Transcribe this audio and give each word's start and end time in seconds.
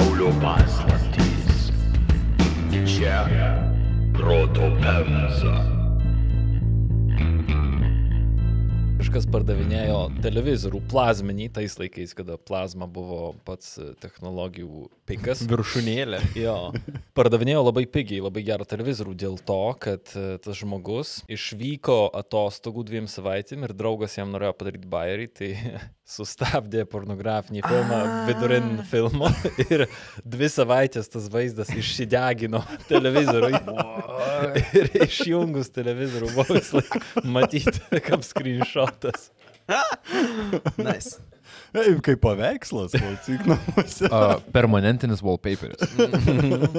pasaulio 0.00 0.32
paslaptys. 0.40 1.72
Čia 2.86 3.28
proto 4.12 4.72
pemza. 4.80 5.69
Kažkas 9.10 9.26
pardavinėjo 9.26 9.96
televizorių 10.22 10.78
plazminį 10.86 11.48
tais 11.56 11.74
laikais, 11.80 12.12
kada 12.14 12.36
plazma 12.38 12.86
buvo 12.86 13.32
pats 13.42 13.72
e, 13.82 13.88
technologijų 13.98 14.84
pikas. 15.10 15.42
Viršūnėlė. 15.50 16.20
Jo, 16.38 16.54
pardavinėjo 17.18 17.64
labai 17.66 17.88
pigiai, 17.90 18.22
labai 18.22 18.44
gerą 18.46 18.68
televizorių 18.70 19.16
dėl 19.18 19.40
to, 19.42 19.62
kad 19.82 20.14
e, 20.14 20.36
tas 20.44 20.60
žmogus 20.62 21.16
išvyko 21.26 22.04
atostogų 22.22 22.86
dviem 22.86 23.10
savaitėm 23.10 23.66
ir 23.66 23.74
draugas 23.74 24.14
jam 24.14 24.30
norėjo 24.30 24.54
padaryti 24.60 24.92
bairį, 24.94 25.26
tai 25.40 25.50
sustabdė 26.14 26.86
pornografinį 26.90 27.64
filmą 27.66 27.98
vidurin 28.28 28.70
filmo 28.90 29.30
ir 29.66 29.88
dvi 30.22 30.48
savaitės 30.50 31.10
tas 31.10 31.26
vaizdas 31.34 31.70
išsidegino 31.74 32.62
televizoriui. 32.90 33.58
ir 34.78 34.90
išjungus 35.02 35.70
televizorių 35.74 36.32
buvo 36.34 36.58
vis 36.58 36.72
laik 36.78 36.96
matyti, 37.26 37.82
kaip 38.06 38.22
screenshotas. 39.00 39.30
Nice. 40.78 41.20
Ei, 41.74 41.94
kaip 42.02 42.18
paveikslas, 42.24 42.90
klausyk 42.90 43.44
namuose. 43.46 44.08
Uh, 44.10 44.40
permanentinis 44.50 45.22
wallpaperis. 45.22 45.78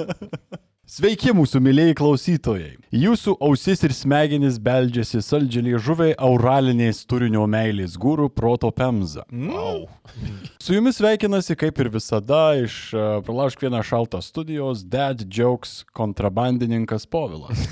Sveiki, 0.92 1.30
mūsų 1.32 1.62
mėlyjei 1.64 1.94
klausytojai. 1.96 2.74
Jūsų 2.92 3.38
ausis 3.40 3.80
ir 3.86 3.94
smegenys 3.96 4.58
beldžiasi 4.60 5.22
saldžiai 5.24 5.80
žuviai 5.80 6.12
auraliniais 6.20 7.00
turinio 7.08 7.46
meilės 7.48 7.96
gūrų 7.96 8.28
proto 8.36 8.68
pemza. 8.76 9.24
Wow. 9.32 9.86
Su 10.62 10.76
jumis 10.76 11.00
sveikinasi, 11.00 11.56
kaip 11.56 11.80
ir 11.80 11.88
visada, 11.94 12.44
iš 12.60 12.76
uh, 12.92 13.16
Pralaužk 13.24 13.64
vieną 13.64 13.80
šaltą 13.88 14.20
studijos 14.20 14.84
Dad 14.84 15.24
Jokes 15.32 15.86
kontrabandininkas 15.96 17.08
Povilas. 17.08 17.64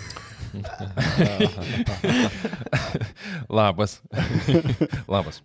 Labas. 3.48 4.02
Labas. 5.12 5.42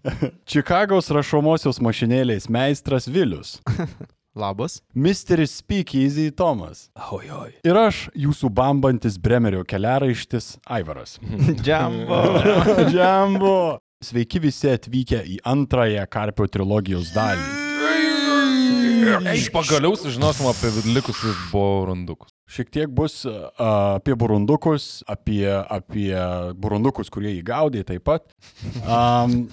Čikagos 0.50 1.12
rašomosios 1.14 1.80
mašinėlės 1.84 2.50
meistras 2.50 3.08
Vilius. 3.08 3.60
Labas. 4.36 4.82
Misteris 4.94 5.62
Speakeasy 5.62 6.32
Tomas. 6.36 6.90
Ojoj. 7.12 7.54
Ir 7.64 7.78
aš, 7.80 8.10
jūsų 8.20 8.50
bambantis 8.52 9.16
Bremerio 9.22 9.64
keliaraištis 9.64 10.58
Aivaras. 10.68 11.20
Džambo. 11.64 12.20
Džambo. 12.90 13.80
Sveiki 14.04 14.42
visi 14.44 14.68
atvykę 14.74 15.22
į 15.24 15.40
antrąją 15.48 16.04
Karpio 16.12 16.50
trilogijos 16.52 17.14
dalį. 17.16 17.64
Pagaliau 19.54 19.96
sužinosim 19.98 20.48
apie 20.50 20.72
likusius 20.92 21.38
borandukus. 21.52 22.32
Šiek 22.46 22.70
tiek 22.70 22.92
bus 22.94 23.24
uh, 23.26 23.50
apie 23.98 24.14
burundukus, 24.14 25.02
apie, 25.10 25.48
apie 25.50 26.14
burundukus, 26.54 27.10
kurie 27.10 27.32
įgaudė 27.40 27.82
taip 27.88 28.04
pat. 28.06 28.28
Um, 28.86 29.48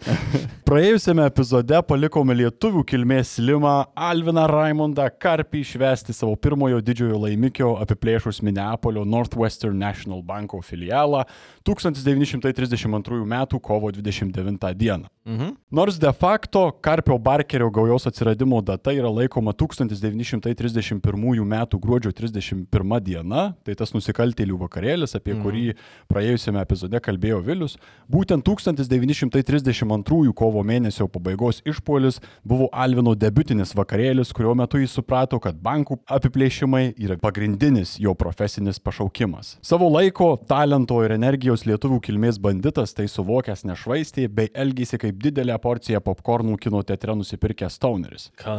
praėjusiame 0.68 1.26
epizode 1.28 1.76
palikome 1.84 2.32
lietuvių 2.38 2.86
kilmės 2.88 3.34
limą 3.44 3.74
Alviną 3.92 4.46
Raimondą 4.48 5.10
Karpį 5.20 5.60
švesti 5.74 6.16
savo 6.16 6.38
pirmojo 6.40 6.80
didžiojo 6.84 7.20
laimikio 7.26 7.74
apiplėšus 7.84 8.40
Minneapolio 8.40 9.04
Northwestern 9.04 9.76
National 9.76 10.24
Banko 10.24 10.62
filialą 10.64 11.26
1932 11.68 13.28
m. 13.28 13.36
kovo 13.60 13.92
29 13.92 14.72
d. 14.72 14.98
Mhm. 15.28 15.52
Nors 15.70 15.98
de 16.00 16.12
facto 16.12 16.70
Karpio 16.80 17.18
Barkerio 17.18 17.68
gaujos 17.70 18.06
atsiradimo 18.08 18.62
data 18.64 18.92
yra 18.96 19.12
laikoma 19.12 19.52
1931 19.52 21.44
m. 21.44 21.66
gruodžio 21.76 22.12
31 22.38 23.00
diena, 23.04 23.52
tai 23.64 23.74
tas 23.78 23.92
nusikaltėlių 23.94 24.58
vakarėlis, 24.62 25.14
apie 25.18 25.34
mm. 25.34 25.42
kurį 25.44 25.64
praėjusiame 26.10 26.60
epizode 26.62 27.00
kalbėjo 27.02 27.40
Vilius, 27.44 27.76
būtent 28.10 28.46
1932 28.46 30.32
kovo 30.38 30.62
mėnesio 30.66 31.08
pabaigos 31.10 31.62
išpolis 31.68 32.20
buvo 32.46 32.68
Alvino 32.72 33.14
debutinis 33.18 33.74
vakarėlis, 33.76 34.32
kurio 34.36 34.54
metu 34.58 34.80
jis 34.80 34.94
suprato, 34.98 35.40
kad 35.42 35.58
bankų 35.62 35.98
apiplėšimai 36.18 36.94
yra 36.96 37.18
pagrindinis 37.20 37.96
jo 38.00 38.14
profesinis 38.18 38.80
pašaukimas. 38.82 39.56
Savo 39.62 39.88
laiko, 39.92 40.36
talento 40.48 41.00
ir 41.04 41.16
energijos 41.16 41.66
lietuvių 41.68 42.00
kilmės 42.04 42.40
banditas 42.42 42.94
tai 42.96 43.08
suvokęs 43.10 43.64
nešvaistė 43.68 44.28
bei 44.32 44.52
elgėsi 44.54 45.00
kaip 45.00 45.18
didelę 45.22 45.58
porciją 45.62 46.00
popkornų 46.04 46.58
kino 46.62 46.82
teatre 46.86 47.16
nusipirkęs 47.18 47.78
Stoneris. 47.78 48.28
Ką? 48.38 48.58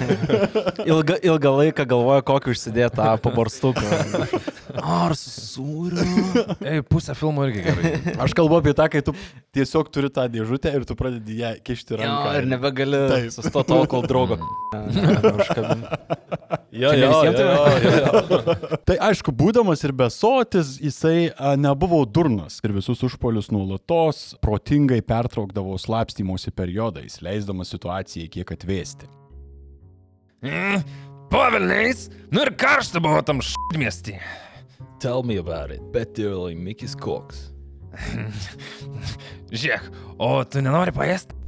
Ilga, 0.90 1.16
ilgą 1.24 1.52
laiką 1.60 1.84
galvoja, 1.88 2.22
kokį 2.50 2.56
užsidėti 2.56 2.96
tą 2.98 3.14
pabarstuką. 3.22 3.84
Ar 4.80 5.14
sūriu? 5.18 6.04
Ei, 6.62 6.82
pusę 6.86 7.14
filmo 7.18 7.44
irgi 7.46 7.62
gerai. 7.64 7.92
Aš 8.22 8.34
kalbu 8.38 8.58
apie 8.60 8.74
tą, 8.76 8.86
kai 8.92 9.02
tu 9.06 9.14
tiesiog 9.54 9.90
turi 9.92 10.10
tą 10.14 10.26
dėžutę 10.30 10.72
ir 10.76 10.84
tu 10.88 10.96
pradedi 10.98 11.40
ją 11.40 11.52
kišti 11.66 11.94
Jo, 11.94 12.00
ranką. 12.00 12.34
ir 12.40 12.48
nebegali 12.50 13.00
Taip. 13.10 13.30
sustoti 13.34 13.70
tol, 13.72 13.86
kol 13.90 14.06
draugo. 14.08 14.38
Jo, 16.70 16.92
jo, 16.94 17.10
jo, 17.10 17.32
jo, 17.34 17.46
jo. 17.98 18.54
Tai 18.86 18.96
aišku, 19.10 19.32
būdamas 19.34 19.82
ir 19.86 19.92
besotis, 19.96 20.76
jisai 20.80 21.30
a, 21.34 21.56
nebuvo 21.58 22.04
durnas 22.06 22.60
ir 22.64 22.74
visus 22.76 23.02
užpolius 23.06 23.50
nuolatos 23.50 24.36
protingai 24.42 25.00
pertraukdavo 25.02 25.74
slapstymosi 25.82 26.54
periodais, 26.54 27.18
leisdamas 27.26 27.74
situacijai 27.74 28.30
kiek 28.30 28.54
atvėsti. 28.54 29.10
Pavilniais, 31.30 32.08
nu 32.34 32.42
ir 32.42 32.50
karšta 32.58 32.98
buvo 33.02 33.20
tam 33.22 33.38
šmėsti. 33.44 34.16
Tell 35.00 35.22
me 35.22 35.36
about 35.38 35.70
it. 35.70 35.82
Bet 35.94 36.18
ir 36.18 36.34
laimikis 36.34 36.96
koks. 36.98 37.52
Žiūrėk, 39.54 39.86
o 40.18 40.32
tu 40.42 40.62
nenori 40.64 40.90
paėsti? 40.94 41.38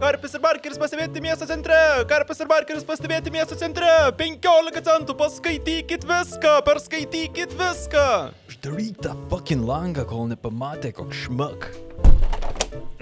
Karpis 0.00 0.32
ir 0.32 0.40
Barkeris 0.40 0.78
pastebėti 0.80 1.20
miesto 1.20 1.44
centre! 1.50 1.76
Karpis 2.08 2.38
ir 2.40 2.48
Barkeris 2.48 2.86
pastebėti 2.88 3.34
miesto 3.34 3.58
centre! 3.58 3.90
15 4.16 4.80
centų, 4.86 5.18
paskaitykit 5.18 6.06
viską! 6.08 6.56
Perskaitykit 6.64 7.52
viską! 7.58 8.06
Uždaryk 8.48 9.02
tą 9.04 9.12
fucking 9.28 9.66
langą, 9.68 10.06
kol 10.08 10.30
nepamatė 10.30 10.94
koks 10.96 11.26
šmak. 11.26 11.68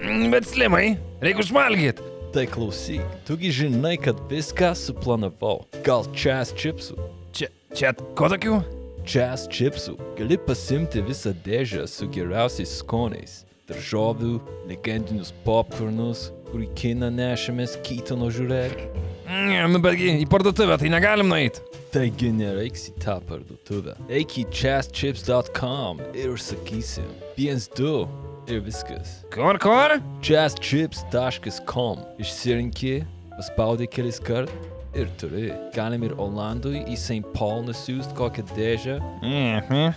Mm, 0.01 0.27
Bet 0.33 0.49
slimai, 0.49 0.97
reikia 1.23 1.45
užmalgyti. 1.45 2.15
Tai 2.29 2.45
klausyk, 2.45 3.01
tugi 3.25 3.49
žinai, 3.49 3.95
kad 3.97 4.19
viską 4.29 4.75
suplanavau. 4.77 5.63
Gal 5.81 6.03
čes 6.13 6.51
čipsų? 6.53 6.97
Čia, 7.33 7.47
čia, 7.73 7.89
ko 8.13 8.29
tokių? 8.29 8.59
Čes 9.01 9.47
čipsų. 9.49 9.95
Gali 10.19 10.37
pasimti 10.45 11.01
visą 11.07 11.33
dėžę 11.47 11.87
su 11.89 12.05
geriausiais 12.13 12.75
skoniais. 12.83 13.39
Daržovių, 13.71 14.35
legendinius 14.69 15.33
popcornus, 15.41 16.27
kurį 16.51 16.69
kiną 16.77 17.09
nešėmės 17.17 17.79
Kytono 17.81 18.29
žiūrėk. 18.29 18.77
Mm, 19.25 19.73
nu 19.73 19.81
betgi, 19.81 20.13
į 20.21 20.29
parduotuvę 20.29 20.77
tai 20.77 20.93
negalim 20.93 21.33
nueiti. 21.33 21.65
Taigi 21.89 22.29
nereiks 22.29 22.91
į 22.91 22.97
tą 23.01 23.17
parduotuvę. 23.25 23.97
Eik 24.05 24.37
į 24.37 24.45
chesschips.com 24.53 26.05
ir 26.13 26.37
užsakysim. 26.37 27.09
Viens, 27.41 27.65
du 27.73 28.03
ir 28.51 28.63
viskas. 28.65 29.19
Kur, 29.33 29.59
kur? 29.61 29.97
chesschips.com 30.25 32.03
Išsirinki, 32.21 33.03
paspaudai 33.37 33.87
kelis 33.91 34.19
kart 34.19 34.51
ir 34.97 35.09
turi. 35.21 35.51
Galim 35.75 36.03
ir 36.07 36.15
Olandui 36.17 36.81
į 36.89 36.97
St. 36.97 37.35
Paul 37.35 37.63
nusiųsti 37.67 38.17
kokią 38.17 38.47
dėžę. 38.55 38.97
Mhm. 39.21 39.93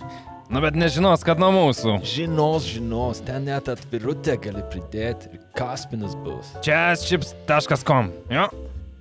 Nu 0.53 0.61
bet 0.61 0.75
nežinos, 0.77 1.23
kad 1.25 1.39
nuo 1.41 1.49
mūsų. 1.55 1.95
Žinos, 2.05 2.67
žinos, 2.75 3.23
ten 3.25 3.47
net 3.47 3.71
atvirutę 3.71 4.35
gali 4.43 4.61
pridėti 4.69 5.31
ir 5.33 5.41
kaspinas 5.57 6.13
bus. 6.25 6.51
Chesschips.com. 6.61 8.11
Jo. 8.29 8.49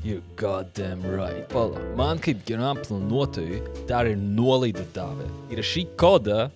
You 0.02 0.22
goddamn 0.36 1.04
right. 1.06 1.44
Pala, 1.52 1.78
man 1.98 2.18
kaip 2.22 2.40
geram 2.48 2.80
planuotojui 2.82 3.60
dar 3.90 4.08
ir 4.10 4.16
nuolaidą 4.18 4.86
davė. 4.96 5.28
Įrašyk 5.52 5.92
kodą 6.00 6.48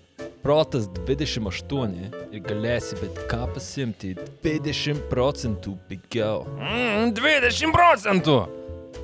protas 0.47 0.87
28 0.95 2.13
ir 2.31 2.43
galėsi 2.47 2.95
bet 3.01 3.17
ką 3.27 3.49
pasimti 3.51 4.13
20 4.45 5.09
procentų 5.11 5.73
pigiau. 5.89 6.45
Mm, 6.61 7.11
20 7.19 7.75
procentų. 7.75 8.37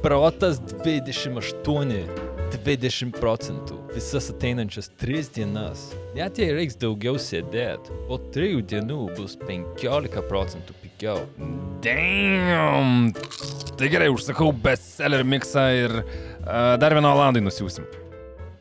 Protas 0.04 0.60
28. 0.84 2.04
20 2.52 3.16
procentų 3.16 3.80
visas 3.94 4.28
ateinančias 4.30 4.92
3 5.02 5.32
dienas. 5.34 5.88
Net 6.14 6.38
jei 6.38 6.52
reiks 6.54 6.78
daugiau 6.78 7.18
sėdėti, 7.18 7.90
po 8.06 8.20
3 8.36 8.62
dienų 8.74 9.00
bus 9.16 9.34
15 9.42 10.22
procentų 10.30 10.78
pigiau. 10.84 11.26
Damn. 11.82 13.10
Tai 13.74 13.90
gerai, 13.90 14.12
užsakau 14.14 14.52
bestseller 14.54 15.26
mixą 15.26 15.68
ir 15.80 16.00
uh, 16.04 16.78
dar 16.78 16.94
vieną 16.94 17.16
Olandai 17.16 17.42
nusiųsim. 17.42 17.88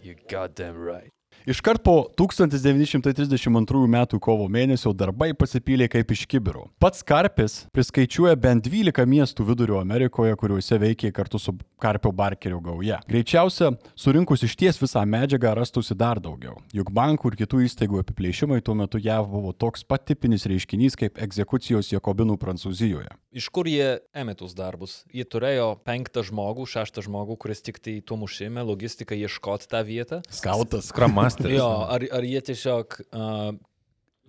You 0.01 0.15
goddamn 0.25 0.81
right. 0.81 1.11
Iškart 1.45 1.81
po 1.83 2.05
1932 2.17 3.85
m. 3.87 4.19
kovo 4.21 4.45
mėnesio 4.45 4.91
darbai 4.93 5.31
pasipylė 5.33 5.87
kaip 5.89 6.11
iš 6.13 6.27
kibiro. 6.29 6.67
Pats 6.77 7.01
Karpis 7.01 7.63
priskaičiuoja 7.73 8.35
bent 8.37 8.67
12 8.67 9.07
miestų 9.09 9.47
vidurio 9.47 9.79
Amerikoje, 9.81 10.35
kuriuose 10.37 10.77
veikė 10.77 11.09
kartu 11.15 11.41
su 11.41 11.55
Karpio 11.81 12.11
Barkerio 12.13 12.59
gauja. 12.61 12.99
Greičiausia, 13.09 13.71
surinkus 13.97 14.45
iš 14.45 14.53
ties 14.59 14.77
visą 14.81 15.01
medžiagą 15.01 15.55
rastųsi 15.57 15.97
dar 15.97 16.21
daugiau. 16.21 16.59
Juk 16.77 16.93
bankų 16.93 17.31
ir 17.31 17.39
kitų 17.41 17.63
įstaigų 17.65 18.03
apiplėšimai 18.03 18.61
tuo 18.61 18.77
metu 18.77 19.01
JAV 19.01 19.25
buvo 19.33 19.55
toks 19.57 19.81
pat 19.81 20.05
tipinis 20.05 20.45
reiškinys 20.45 20.99
kaip 20.99 21.17
egzekucijos 21.25 21.89
Jakobinų 21.95 22.37
Prancūzijoje. 22.37 23.09
Iš 23.31 23.47
kur 23.49 23.65
jie 23.65 24.01
ėmė 24.13 24.35
tuos 24.37 24.53
darbus? 24.53 25.01
Jie 25.15 25.23
turėjo 25.23 25.71
penktą 25.87 26.21
žmogų, 26.27 26.65
šeštą 26.67 27.05
žmogų, 27.05 27.37
kuris 27.39 27.63
tik 27.63 27.79
tai 27.79 27.97
tuo 28.05 28.19
mušime, 28.19 28.61
logistiką 28.67 29.15
ieškoti 29.15 29.69
tą 29.71 29.81
vietą. 29.87 30.19
Skautas. 30.27 30.91
Kramasteris. 31.31 31.59
Jo, 31.59 31.69
ar, 31.87 32.05
ar 32.19 32.27
jie 32.27 32.41
tiesiog 32.51 32.97
uh, 33.11 33.51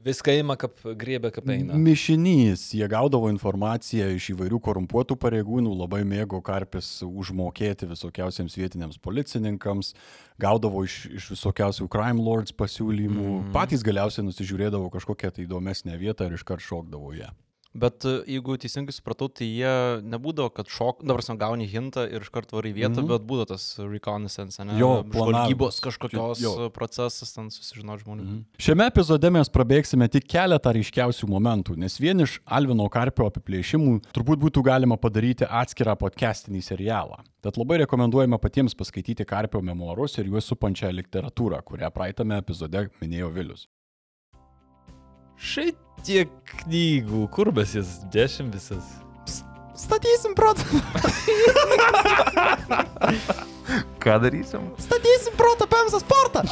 viską 0.03 0.35
ima, 0.41 0.57
kaip 0.61 0.81
griebė, 0.99 1.31
kaip 1.35 1.49
eina? 1.53 1.77
Mišinys, 1.79 2.69
jie 2.77 2.87
gaudavo 2.91 3.31
informaciją 3.33 4.09
iš 4.17 4.33
įvairių 4.35 4.61
korumpuotų 4.65 5.17
pareigūnų, 5.23 5.75
labai 5.83 6.03
mėgo 6.09 6.43
karpis 6.45 6.91
užmokėti 7.07 7.89
visokiausiems 7.91 8.57
vietiniams 8.59 8.99
policininkams, 9.03 9.93
gaudavo 10.43 10.85
iš, 10.89 11.05
iš 11.21 11.31
visokiausių 11.37 11.89
crime 11.93 12.23
lords 12.23 12.55
pasiūlymų, 12.57 13.29
mm. 13.29 13.55
patys 13.55 13.87
galiausiai 13.87 14.27
nusižiūrėdavo 14.27 14.91
kažkokią 14.95 15.33
tai 15.37 15.47
įdomesnę 15.47 15.99
vietą 16.01 16.29
ir 16.29 16.39
iškart 16.39 16.65
šokdavo 16.65 17.15
ją. 17.19 17.33
Bet 17.73 18.05
e, 18.05 18.19
jeigu 18.29 18.59
teisingai 18.61 18.93
supratau, 18.93 19.31
tai 19.33 19.47
jie 19.49 19.73
nebūdavo, 20.05 20.51
kad 20.53 20.69
šok, 20.69 21.01
dabar 21.09 21.25
sam 21.25 21.39
gauni 21.41 21.65
hintą 21.71 22.05
ir 22.05 22.27
iš 22.27 22.29
karto 22.35 22.59
varai 22.59 22.75
vietą, 22.77 23.01
mm. 23.01 23.07
-hmm. 23.07 23.13
bet 23.15 23.25
būdavo 23.29 23.49
tas 23.55 23.65
reconnaissance, 23.81 24.61
ne? 24.69 24.77
Jo, 24.81 24.91
žvalgybos 25.09 25.81
kažkokios 25.81 26.43
Jo. 26.43 26.53
jo. 26.61 26.69
procesas, 26.71 27.33
ten 27.33 27.49
susižinoti 27.51 28.05
žmonių. 28.05 28.23
Mm 28.23 28.31
-hmm. 28.31 28.45
Šiame 28.59 28.87
epizode 28.93 29.31
mes 29.31 29.49
prabėgsime 29.49 30.09
tik 30.09 30.29
keletą 30.29 30.73
ryškiausių 30.73 31.29
momentų, 31.29 31.77
nes 31.77 32.01
vien 32.01 32.21
iš 32.21 32.41
Alvino 32.45 32.89
Karpio 32.89 33.27
apiplėšimų 33.27 34.01
turbūt 34.13 34.39
būtų 34.45 34.63
galima 34.63 34.97
padaryti 34.97 35.45
atskirą 35.49 35.97
podcastinį 35.97 36.63
serialą. 36.63 37.25
Tad 37.41 37.57
labai 37.57 37.79
rekomenduojame 37.79 38.39
patiems 38.39 38.75
paskaityti 38.75 39.25
Karpio 39.25 39.63
memoarus 39.63 40.19
ir 40.19 40.27
juos 40.27 40.47
supančią 40.47 40.93
literatūrą, 40.93 41.63
kurią 41.63 41.91
praeitame 41.91 42.39
epizode 42.39 42.91
minėjo 43.01 43.33
Vilius. 43.33 43.69
Šiaip 45.43 45.79
tiek 46.07 46.31
knygų, 46.63 47.25
kur 47.35 47.51
mes 47.55 47.73
jas 47.75 47.97
dešimt 48.15 48.55
visas. 48.55 48.85
Statysim 49.83 50.35
protą, 50.39 50.63
Ką 54.03 54.19
darysim? 54.23 54.69
statysim 54.79 55.35
protą, 55.39 55.67
pemsą 55.67 55.99
sportą. 56.03 56.43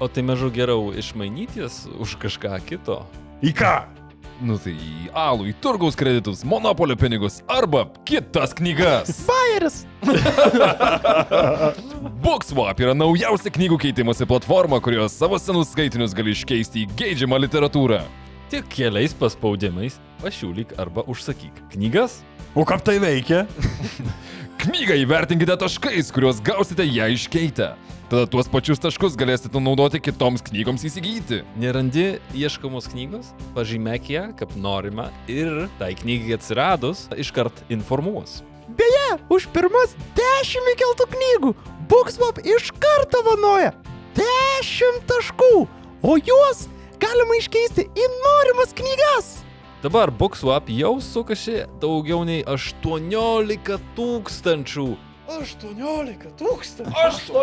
O 0.00 0.08
tai 0.08 0.22
mažu 0.26 0.48
geriau 0.50 0.92
išmainytis 0.96 1.84
už 2.00 2.16
kažką 2.22 2.56
kito. 2.66 3.02
Į 3.44 3.52
ką? 3.58 3.74
Nu 4.40 4.56
tai 4.58 4.72
į 4.74 5.10
alų, 5.14 5.50
į 5.50 5.54
turgaus 5.62 5.96
kreditus, 5.98 6.42
monopolio 6.48 6.96
pinigus 6.98 7.40
arba 7.50 7.84
kitas 8.08 8.54
knygas. 8.56 9.12
Bayeris. 9.28 9.82
Bookswap 12.24 12.80
yra 12.82 12.94
naujausia 12.96 13.52
knygų 13.54 13.78
keitimosi 13.84 14.26
platforma, 14.30 14.80
kurios 14.82 15.14
savo 15.18 15.38
senus 15.42 15.70
skaitinius 15.74 16.16
gali 16.16 16.34
iškeisti 16.34 16.86
į 16.86 16.90
geidžiamą 16.98 17.38
literatūrą. 17.44 18.02
Tik 18.52 18.68
keliais 18.72 19.14
paspaudimais 19.16 19.98
pasiūlyk 20.22 20.76
arba 20.80 21.04
užsakyk 21.10 21.64
knygas. 21.74 22.20
O 22.54 22.66
kaip 22.68 22.82
tai 22.84 22.98
veikia? 23.02 23.46
Knygą 24.62 24.94
įvertinkite 25.02 25.56
taškais, 25.58 26.12
kuriuos 26.14 26.42
gausite 26.44 26.84
ją 26.86 27.08
iškeitę. 27.14 27.72
Tada 28.12 28.26
tuos 28.28 28.44
pačius 28.44 28.76
taškus 28.76 29.14
galėsite 29.16 29.56
naudoti 29.64 29.96
kitoms 30.04 30.42
knygoms 30.44 30.82
įsigyti. 30.84 31.38
Nerandi 31.56 32.18
ieškomos 32.36 32.90
knygos, 32.92 33.30
pažymėk 33.54 34.10
ją, 34.12 34.24
kaip 34.36 34.50
norima 34.60 35.06
ir 35.32 35.62
tai 35.78 35.94
knygai 35.96 36.34
atsiradus 36.36 37.06
iškart 37.16 37.62
informuos. 37.72 38.42
Beje, 38.76 39.14
už 39.32 39.46
pirmas 39.54 39.94
dešimt 40.18 40.68
įkeltų 40.74 41.06
knygų 41.14 41.52
Bookswap 41.88 42.42
iš 42.44 42.68
karto 42.76 43.22
vanoja 43.30 43.70
10 44.18 45.06
taškų, 45.08 45.64
o 46.04 46.16
juos 46.20 46.66
galima 47.00 47.38
iškeisti 47.40 47.86
į 47.96 48.10
norimas 48.18 48.76
knygas. 48.76 49.30
Dabar 49.80 50.12
Bookswap 50.12 50.68
jau 50.68 50.98
sukasi 51.00 51.62
daugiau 51.80 52.26
nei 52.28 52.44
18 52.44 53.80
tūkstančių 53.96 54.86
18 55.40 56.32
tūkstančių. 56.38 56.92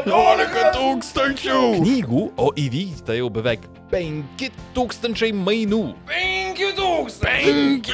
18 0.05 0.65
tūkstančių! 0.75 1.59
Knygų, 1.79 2.23
o 2.37 2.49
įvykdyta 2.59 3.15
jau 3.17 3.29
beveik 3.33 3.65
5 3.91 4.45
tūkstančiai 4.77 5.33
mainų. 5.33 5.81
5 6.11 6.61
tūkstančiai. 6.77 7.87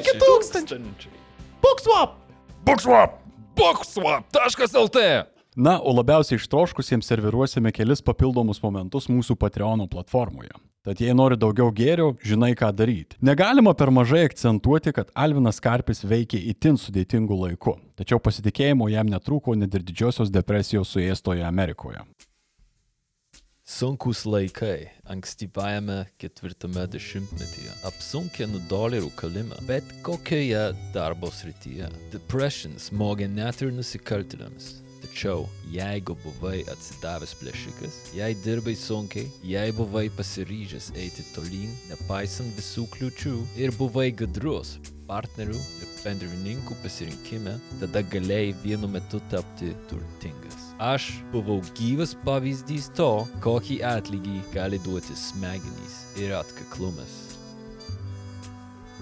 5 0.00 0.14
tūkstančiai. 0.24 1.12
Bookswap. 1.60 2.16
Bookswap! 2.64 3.20
Bookswap.lt 3.60 5.04
Na, 5.60 5.76
o 5.82 5.92
labiausiai 5.92 6.38
ištroškusiems 6.38 7.08
serviruosime 7.10 7.72
kelis 7.74 8.00
papildomus 8.06 8.62
momentus 8.62 9.10
mūsų 9.10 9.36
Patreon 9.36 9.82
platformoje. 9.90 10.54
Tad 10.80 10.96
jei 10.96 11.12
nori 11.12 11.36
daugiau 11.36 11.68
gėrio, 11.76 12.14
žinai 12.24 12.54
ką 12.56 12.70
daryti. 12.72 13.18
Negalima 13.20 13.74
per 13.76 13.90
mažai 13.92 14.22
akcentuoti, 14.24 14.94
kad 14.96 15.10
Alvinas 15.12 15.60
Karpis 15.60 16.00
veikia 16.08 16.40
itin 16.54 16.80
sudėtingu 16.80 17.36
laiku, 17.36 17.74
tačiau 18.00 18.16
pasitikėjimo 18.16 18.88
jam 18.88 19.12
netrūko 19.12 19.58
net 19.60 19.76
ir 19.76 19.84
didžiosios 19.84 20.32
depresijos 20.32 20.94
suėstoje 20.94 21.44
Amerikoje. 21.44 22.00
Sunkus 23.70 24.24
laikai 24.24 24.88
ankstyvajame 25.12 26.00
ketvirtame 26.18 26.88
dešimtmetyje 26.90 27.76
apsunkino 27.86 28.64
dolerių 28.72 29.12
kalimą 29.20 29.60
bet 29.68 29.92
kokioje 30.02 30.70
darbo 30.96 31.28
srityje. 31.28 31.92
Depression 32.16 32.80
smogė 32.80 33.28
net 33.28 33.60
ir 33.60 33.76
nusikaltėliams. 33.76 34.78
Tačiau, 35.00 35.46
jeigu 35.72 36.16
buvai 36.20 36.60
atsidavęs 36.68 37.32
plėšikas, 37.40 37.98
jei 38.16 38.36
dirbai 38.44 38.76
sunkiai, 38.76 39.30
jei 39.46 39.72
buvai 39.76 40.08
pasiryžęs 40.16 40.90
eiti 41.00 41.24
tolyn, 41.34 41.72
nepaisant 41.88 42.52
visų 42.58 42.86
kliučių 42.94 43.36
ir 43.64 43.72
buvai 43.80 44.10
gadrus 44.12 44.76
partnerių 45.10 45.56
ir 45.56 45.94
bendrininkų 46.04 46.76
pasirinkime, 46.84 47.56
tada 47.80 48.04
galėjai 48.12 48.52
vienu 48.62 48.90
metu 48.92 49.20
tapti 49.32 49.72
turtingas. 49.90 50.68
Aš 50.80 51.10
buvau 51.34 51.58
gyvas 51.76 52.14
pavyzdys 52.24 52.88
to, 52.96 53.10
kokį 53.44 53.80
atlygį 53.90 54.38
gali 54.54 54.80
duoti 54.86 55.16
smegenys 55.18 56.00
ir 56.20 56.36
atkaklumas. 56.38 57.19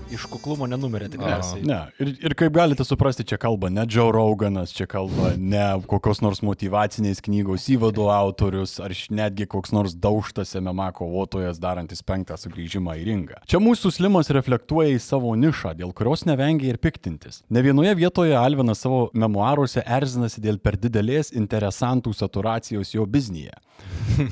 Iš 0.09 0.25
kuklumo 0.33 0.65
nenumerė 0.71 1.11
tikriausiai. 1.13 1.61
Ne, 1.69 1.79
ir, 2.01 2.15
ir 2.25 2.35
kaip 2.39 2.55
galite 2.57 2.85
suprasti, 2.87 3.27
čia 3.29 3.37
kalba 3.41 3.69
ne 3.69 3.85
Joe 3.85 4.09
Roganas, 4.15 4.73
čia 4.73 4.87
kalba 4.89 5.35
ne 5.37 5.65
kokios 5.91 6.23
nors 6.25 6.41
motivacinės 6.47 7.21
knygos 7.27 7.67
įvadų 7.75 8.07
autorius, 8.15 8.79
ar 8.81 8.95
netgi 9.13 9.45
koks 9.53 9.75
nors 9.77 9.93
daužtas 9.93 10.55
MMA 10.57 10.89
kovotojas 10.97 11.61
darantis 11.61 12.01
penktą 12.01 12.39
sugrįžimą 12.41 12.97
į 13.03 13.05
ringą. 13.11 13.43
Čia 13.51 13.61
mūsų 13.61 13.93
slimas 13.99 14.33
reflektuoja 14.33 14.97
į 14.97 15.03
savo 15.05 15.35
nišą, 15.37 15.75
dėl 15.77 15.93
kurios 15.93 16.25
nevengia 16.29 16.73
ir 16.73 16.81
piktintis. 16.81 17.43
Ne 17.53 17.65
vienoje 17.67 17.93
vietoje 18.01 18.37
Alvinas 18.39 18.81
savo 18.85 19.11
memoaruose 19.13 19.85
erzinasi 19.85 20.41
dėl 20.45 20.57
per 20.57 20.81
didelės 20.81 21.35
interesantų 21.37 22.17
saturacijos 22.17 22.97
jo 22.97 23.05
biznyje. 23.05 23.53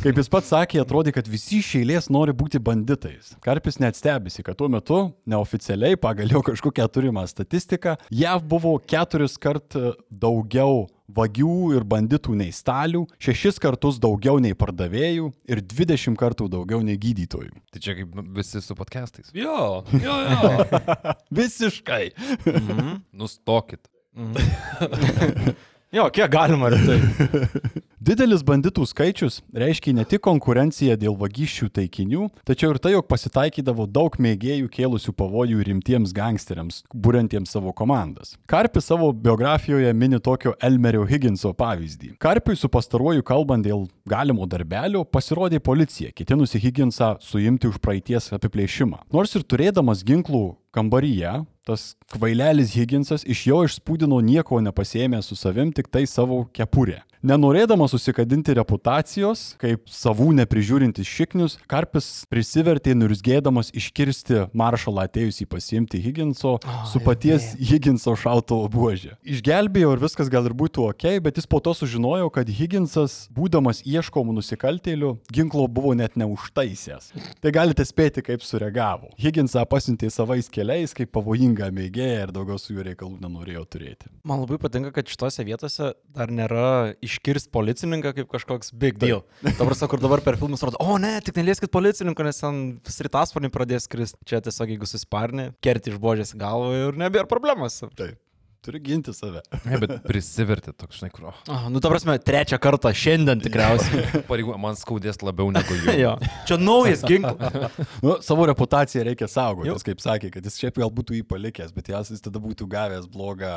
Kaip 0.02 0.18
jis 0.18 0.30
pats 0.32 0.50
sakė, 0.50 0.80
atrodė, 0.82 1.12
kad 1.14 1.28
visi 1.30 1.60
iš 1.60 1.76
eilės 1.80 2.08
nori 2.10 2.34
būti 2.36 2.58
banditais. 2.62 3.34
Karpis 3.44 3.78
net 3.82 3.98
stebisi, 3.98 4.42
kad 4.46 4.58
tuo 4.58 4.68
metu, 4.72 4.98
neoficialiai, 5.30 5.98
pagal 6.00 6.32
jo 6.34 6.42
kažkokią 6.46 6.88
turimą 6.90 7.26
statistiką, 7.30 7.94
JAV 8.10 8.44
buvo 8.50 8.74
keturis 8.82 9.36
kart 9.38 9.76
daugiau 10.10 10.86
vagių 11.16 11.76
ir 11.76 11.86
banditų 11.86 12.34
nei 12.40 12.50
stalių, 12.54 13.04
šešis 13.22 13.60
kartus 13.62 14.00
daugiau 14.02 14.40
nei 14.42 14.56
pardavėjų 14.58 15.30
ir 15.52 15.62
dvidešimt 15.62 16.18
kartų 16.18 16.48
daugiau 16.50 16.82
nei 16.82 16.98
gydytojų. 16.98 17.54
Tai 17.70 17.82
čia 17.84 17.94
kaip 18.00 18.18
visi 18.34 18.62
su 18.64 18.74
podcastais. 18.78 19.30
Jo, 19.36 19.84
jo, 19.94 20.18
jo. 20.32 20.50
Visiškai. 21.38 22.10
Nustokit. 23.14 23.86
Jo, 25.94 26.08
kiek 26.10 26.30
galima 26.30 26.68
rimtai. 26.68 26.98
Didelis 28.06 28.44
banditų 28.46 28.84
skaičius 28.86 29.40
reiškia 29.50 29.90
ne 29.96 30.04
tik 30.06 30.20
konkurenciją 30.22 30.94
dėl 30.94 31.16
vagysčių 31.18 31.66
taikinių, 31.74 32.28
tačiau 32.46 32.68
ir 32.70 32.78
tai, 32.78 32.92
jog 32.92 33.08
pasitaikydavo 33.10 33.88
daug 33.90 34.14
mėgėjų 34.22 34.68
kėlusių 34.70 35.10
pavojų 35.18 35.64
rimtiems 35.66 36.12
gangsteriams, 36.14 36.84
būrentiems 36.94 37.50
savo 37.56 37.72
komandas. 37.74 38.36
Karpis 38.46 38.86
savo 38.92 39.08
biografijoje 39.10 39.90
mini 39.90 40.20
tokio 40.22 40.54
Elmerio 40.62 41.02
Higginso 41.02 41.50
pavyzdį. 41.58 42.12
Karpiui 42.22 42.54
su 42.54 42.70
pastaruoju 42.70 43.26
kalbant 43.26 43.66
dėl 43.66 43.88
galimo 44.06 44.46
darbelio 44.46 45.02
pasirodė 45.02 45.58
policija, 45.58 46.14
ketinusi 46.14 46.62
Higginsą 46.62 47.16
suimti 47.18 47.66
už 47.66 47.82
praeities 47.82 48.30
apiplėšimą. 48.38 49.02
Nors 49.10 49.34
ir 49.34 49.42
turėdamas 49.42 50.06
ginklų 50.06 50.44
kambaryje 50.74 51.42
tas 51.66 51.96
kvailelis 52.14 52.76
Higginsas 52.78 53.26
iš 53.26 53.42
jo 53.50 53.64
išspūdino 53.66 54.20
nieko 54.22 54.60
nepasėmė 54.62 55.18
su 55.26 55.34
savim, 55.34 55.74
tik 55.74 55.90
tai 55.90 56.06
savo 56.06 56.44
kepurę. 56.54 57.02
Nenorėdamas 57.26 57.90
susikadinti 57.90 58.54
reputacijos, 58.54 59.56
kaip 59.58 59.88
savų 59.90 60.28
neprižiūrintis 60.36 61.08
šiknius, 61.10 61.56
Karpis 61.66 62.22
prisivertė 62.30 62.92
nurzgėdamas 62.94 63.72
iškirsti 63.74 64.44
maršalą 64.54 65.08
atėjusį 65.08 65.48
pasiimti 65.50 65.98
Higginso 66.04 66.52
oh, 66.60 66.76
su 66.86 67.00
paties 67.02 67.48
Higginso 67.58 68.14
šautuvo 68.20 68.68
buožė. 68.70 69.16
Išgelbėjo 69.26 69.96
ir 69.96 70.04
viskas 70.04 70.30
gal 70.30 70.46
ir 70.46 70.54
būtų 70.54 70.84
ok, 70.92 71.08
bet 71.24 71.40
jis 71.40 71.50
po 71.50 71.58
to 71.64 71.74
sužinojo, 71.74 72.28
kad 72.36 72.52
Higginsas, 72.60 73.16
būdamas 73.34 73.82
ieškomų 73.82 74.36
nusikaltėlių, 74.36 75.16
ginklo 75.34 75.66
buvo 75.66 75.96
net 75.98 76.14
neužtaisęs. 76.20 77.10
Tai 77.42 77.54
galite 77.56 77.88
spėti, 77.88 78.22
kaip 78.28 78.46
sureagavo. 78.46 79.10
Higginsą 79.18 79.66
pasiuntė 79.66 80.12
savais 80.14 80.52
keliais 80.52 80.65
kaip 80.96 81.12
pavojingą 81.16 81.68
mėgėją 81.74 82.26
ir 82.26 82.32
daugiau 82.34 82.58
su 82.60 82.74
juo 82.74 82.84
reikalų 82.86 83.20
nenorėjo 83.22 83.62
turėti. 83.72 84.10
Man 84.26 84.42
labai 84.42 84.58
patinka, 84.62 84.92
kad 84.96 85.08
šitose 85.10 85.46
vietose 85.46 85.92
dar 86.16 86.32
nėra 86.34 86.96
iškirst 87.04 87.52
policininką 87.54 88.14
kaip 88.16 88.30
kažkoks 88.34 88.74
big 88.76 89.00
deal. 89.02 89.24
Dabar 89.46 89.76
sakau, 89.78 89.96
kur 89.96 90.02
dabar 90.02 90.24
per 90.24 90.38
filmus 90.40 90.64
rodo, 90.66 90.80
o 90.82 90.98
ne, 91.02 91.14
tik 91.24 91.38
nelieskit 91.38 91.72
policininko, 91.72 92.26
nes 92.26 92.42
ten 92.42 92.62
sritasparniai 92.90 93.54
pradės 93.54 93.88
kristi. 93.90 94.18
Čia 94.26 94.42
tiesiog 94.44 94.74
jeigu 94.74 94.90
susparni, 94.90 95.50
kerti 95.64 95.94
iš 95.94 96.00
božės 96.02 96.34
galvą 96.38 96.74
ir 96.90 97.00
nebėra 97.00 97.28
problemos. 97.30 97.80
Taip. 97.96 98.18
Turi 98.66 98.80
ginti 98.82 99.12
save. 99.14 99.44
Ne, 99.62 99.78
bet 99.78 99.92
prisiverti 100.02 100.72
toks, 100.74 100.98
žinai, 100.98 101.10
kur. 101.14 101.28
Oh, 101.30 101.66
nu, 101.70 101.78
ta 101.82 101.90
prasme, 101.92 102.16
trečią 102.18 102.58
kartą 102.62 102.90
šiandien 102.90 103.38
tikriausiai. 103.44 104.24
Pareigų, 104.26 104.56
man 104.58 104.74
skaudės 104.78 105.20
labiau 105.22 105.52
negu 105.54 105.76
jų. 105.78 105.94
jo. 106.00 106.14
Čia 106.48 106.58
naujas 106.58 107.04
ginklas. 107.06 107.54
Nu, 108.04 108.16
savo 108.22 108.44
reputaciją 108.48 109.04
reikia 109.06 109.26
saugoti, 109.30 109.70
jis 109.70 109.84
kaip 109.86 110.02
sakė, 110.02 110.28
kad 110.34 110.44
jis 110.46 110.58
šiaip 110.60 110.78
gal 110.82 110.90
būtų 110.94 111.16
jį 111.18 111.24
palikęs, 111.30 111.72
bet 111.76 111.88
jas 111.90 112.10
jis 112.12 112.22
tada 112.22 112.40
būtų 112.42 112.66
gavęs 112.70 113.06
blogą 113.10 113.52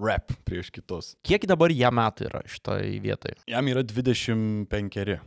rap 0.00 0.32
prieš 0.48 0.70
kitus. 0.74 1.14
Kiek 1.26 1.44
dabar 1.50 1.72
jam 1.74 1.96
metų 1.98 2.28
yra 2.28 2.44
šitoje 2.48 3.00
vietoje? 3.02 3.40
Jam 3.50 3.72
yra 3.72 3.84
25. 3.86 5.18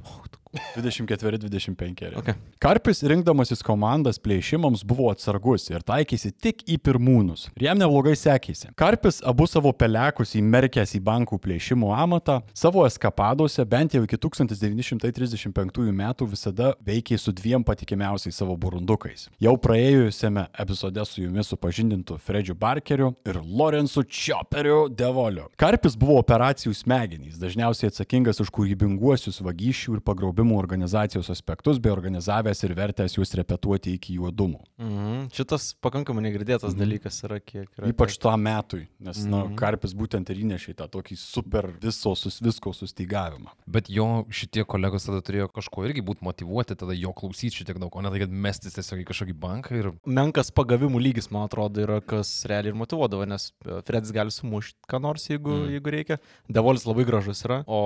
24-25. 0.54 2.18
Okay. 2.18 2.36
Karpis 2.62 3.02
rinkdamasis 3.10 3.64
komandas 3.66 4.20
plėšimams 4.22 4.84
buvo 4.88 5.10
atsargus 5.12 5.68
ir 5.72 5.84
taikėsi 5.86 6.32
tik 6.32 6.62
į 6.70 6.78
pirmūnus. 6.86 7.48
Ir 7.58 7.68
jam 7.68 7.80
neblogai 7.82 8.14
sekėsi. 8.18 8.70
Karpis 8.80 9.20
abu 9.26 9.48
savo 9.50 9.74
pelekus 9.76 10.36
įmerkęs 10.40 10.96
į 10.98 11.02
bankų 11.04 11.40
plėšimo 11.44 11.90
amatą, 11.98 12.40
savo 12.56 12.86
eskapadose 12.88 13.66
bent 13.70 13.98
jau 13.98 14.04
iki 14.06 14.20
1935 14.22 15.92
metų 16.04 16.30
visada 16.32 16.74
veikė 16.86 17.18
su 17.20 17.34
dviem 17.36 17.66
patikimiausiais 17.66 18.38
savo 18.38 18.56
burundukais. 18.60 19.28
Jau 19.44 19.56
praėjusiame 19.60 20.48
epizode 20.64 21.04
su 21.10 21.26
jumis 21.26 21.50
supažindintu 21.52 22.20
Fredžiu 22.22 22.56
Barkeriu 22.56 23.14
ir 23.28 23.42
Lorenzu 23.44 24.06
Chopperiu 24.08 24.88
Devoliu. 24.90 25.50
Karpis 25.60 25.98
buvo 26.00 26.20
operacijų 26.22 26.76
smegenys, 26.78 27.42
dažniausiai 27.42 27.92
atsakingas 27.92 28.40
už 28.44 28.54
kūrybinguosius 28.54 29.42
vagysčių 29.44 29.98
ir 29.98 30.06
pagrobimų 30.06 30.43
organizacijos 30.52 31.30
aspektus, 31.32 31.80
bei 31.80 31.92
organizavęs 31.94 32.64
ir 32.66 32.74
vertęs 32.76 33.16
juos 33.18 33.32
repetuoti 33.40 33.96
iki 33.98 34.18
juodumų. 34.20 34.60
Mhm. 34.82 35.30
Šitas 35.34 35.72
pakankamai 35.84 36.26
negirdėtas 36.28 36.74
mhm. 36.74 36.82
dalykas 36.82 37.22
yra 37.24 37.40
kiek. 37.40 37.70
Yra 37.78 37.92
Ypač 37.94 38.18
tuo 38.22 38.34
metui, 38.38 38.88
nes, 39.00 39.24
mhm. 39.24 39.32
na, 39.32 39.58
Karpis 39.60 39.96
būtent 39.98 40.30
ir 40.34 40.44
įnešė 40.44 40.76
tą 40.82 40.90
tokį 40.92 41.18
super 41.20 41.70
viso 41.82 42.16
sus, 42.20 42.42
visko 42.44 42.74
sustygavimą. 42.76 43.54
Bet 43.70 43.90
jo 43.94 44.26
šitie 44.34 44.66
kolegos 44.68 45.08
tada 45.08 45.22
turėjo 45.26 45.50
kažko 45.54 45.88
irgi 45.88 46.04
būti 46.06 46.26
motivuoti, 46.26 46.78
tada 46.80 46.98
jo 46.98 47.14
klausyti 47.16 47.62
šitiek 47.62 47.80
daug, 47.82 47.94
o 47.94 48.04
ne 48.04 48.12
tai, 48.14 48.24
kad 48.26 48.34
mestis 48.34 48.76
tiesiog 48.78 49.04
į 49.04 49.08
kažkokį 49.12 49.38
banką 49.40 49.80
ir... 49.80 49.92
Menkas 50.10 50.52
pagavimų 50.56 51.02
lygis, 51.02 51.30
man 51.34 51.48
atrodo, 51.48 51.84
yra 51.86 52.00
kas 52.04 52.32
realiai 52.50 52.74
ir 52.74 52.80
motivuodavo, 52.80 53.28
nes 53.30 53.52
Fredis 53.88 54.14
gali 54.16 54.34
sumušti 54.34 54.90
ką 54.90 55.00
nors, 55.04 55.28
jeigu, 55.30 55.54
mm. 55.54 55.74
jeigu 55.78 55.94
reikia. 55.94 56.20
Devolis 56.52 56.86
labai 56.88 57.06
gražus 57.08 57.44
yra, 57.46 57.62
o 57.68 57.80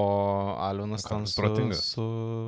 Alvinas 0.63 1.05
ten 1.07 1.25
su, 1.29 1.43
su, 1.81 2.07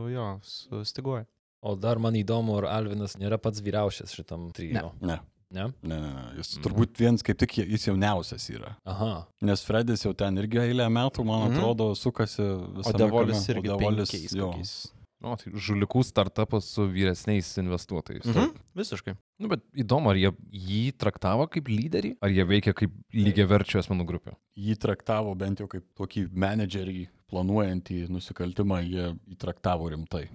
jo, 0.09 0.39
sustiguoja. 0.43 1.25
O 1.61 1.75
dar 1.75 1.99
man 1.99 2.15
įdomu, 2.15 2.55
ar 2.61 2.69
Alvinas 2.77 3.17
nėra 3.19 3.37
pats 3.41 3.59
vyriausias 3.59 4.13
šitam 4.15 4.47
trio. 4.55 4.93
Ne. 5.01 5.17
Ne? 5.17 5.19
Ne, 5.51 5.63
ne, 5.81 5.97
ne. 5.97 6.23
Jis 6.37 6.53
mm. 6.59 6.63
turbūt 6.63 6.99
viens 7.01 7.23
kaip 7.25 7.39
tik 7.41 7.57
jis 7.63 7.87
jauniausias 7.87 8.43
yra. 8.53 8.75
Aha. 8.85 9.25
Nes 9.41 9.63
Fredis 9.65 10.05
jau 10.05 10.13
ten 10.13 10.37
irgi 10.37 10.59
eilę 10.61 10.85
metų, 10.93 11.25
man 11.25 11.47
Mhm. 11.49 11.57
atrodo, 11.57 11.87
sukasi 11.97 12.45
visą 12.77 12.93
O 12.93 12.97
Devolis 13.01 13.47
irgi 13.49 13.67
Devolis, 13.71 14.11
penkiais 14.13 14.35
jo. 14.37 14.51
kokiais. 14.51 14.73
O, 15.21 15.33
tai 15.35 15.51
žulikų 15.51 15.99
startupas 16.07 16.63
su 16.63 16.85
vyresniais 16.87 17.49
investuotojais. 17.59 18.23
Mhm. 18.29 18.53
Visiškai. 18.77 19.17
Nu, 19.39 19.49
bet 19.51 19.65
įdomu, 19.75 20.13
ar 20.13 20.15
jie 20.15 20.31
jį 20.53 20.93
traktavo 20.95 21.49
kaip 21.51 21.65
lyderį, 21.67 22.13
ar 22.21 22.29
jie 22.29 22.45
veikia 22.45 22.71
kaip 22.73 22.93
lygiai 23.11 23.49
verčio 23.49 23.81
asmenų 23.81 24.05
grupė. 24.07 24.37
Jį 24.55 24.77
traktavo 24.79 25.33
bent 25.35 25.59
jau 25.59 25.67
kaip 25.67 25.83
tokį 25.97 26.29
menedžerį 26.31 27.09
planuojantį 27.31 28.05
nusikaltimą, 28.13 28.83
jie 28.85 29.09
jį 29.09 29.39
traktavo 29.41 29.89
rimtai. 29.93 30.27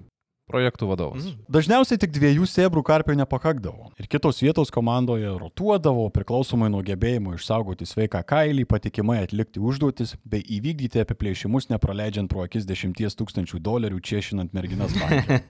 Projektų 0.45 0.91
vadovas. 0.91 1.25
Mhm. 1.25 1.45
Dažniausiai 1.49 1.97
tik 2.03 2.13
dviejų 2.13 2.45
sėbrų 2.45 2.83
karpio 2.85 3.15
nepakakdavo. 3.17 3.89
Ir 3.97 4.09
kitos 4.13 4.43
vietos 4.45 4.69
komandoje 4.69 5.31
rotuodavo 5.41 6.05
priklausomai 6.13 6.69
nuo 6.69 6.83
gebėjimo 6.85 7.33
išsaugoti 7.39 7.89
sveiką 7.89 8.21
kailį, 8.29 8.67
patikimai 8.69 9.23
atlikti 9.25 9.63
užduotis 9.65 10.19
bei 10.21 10.45
įvykdyti 10.45 11.01
apiplėšimus 11.01 11.71
nepraleidžiant 11.73 12.29
pro 12.29 12.45
akis 12.45 12.69
dešimties 12.69 13.17
tūkstančių 13.17 13.63
dolerių 13.65 14.05
čiešinant 14.05 14.53
merginas 14.53 14.93
banke. 15.01 15.41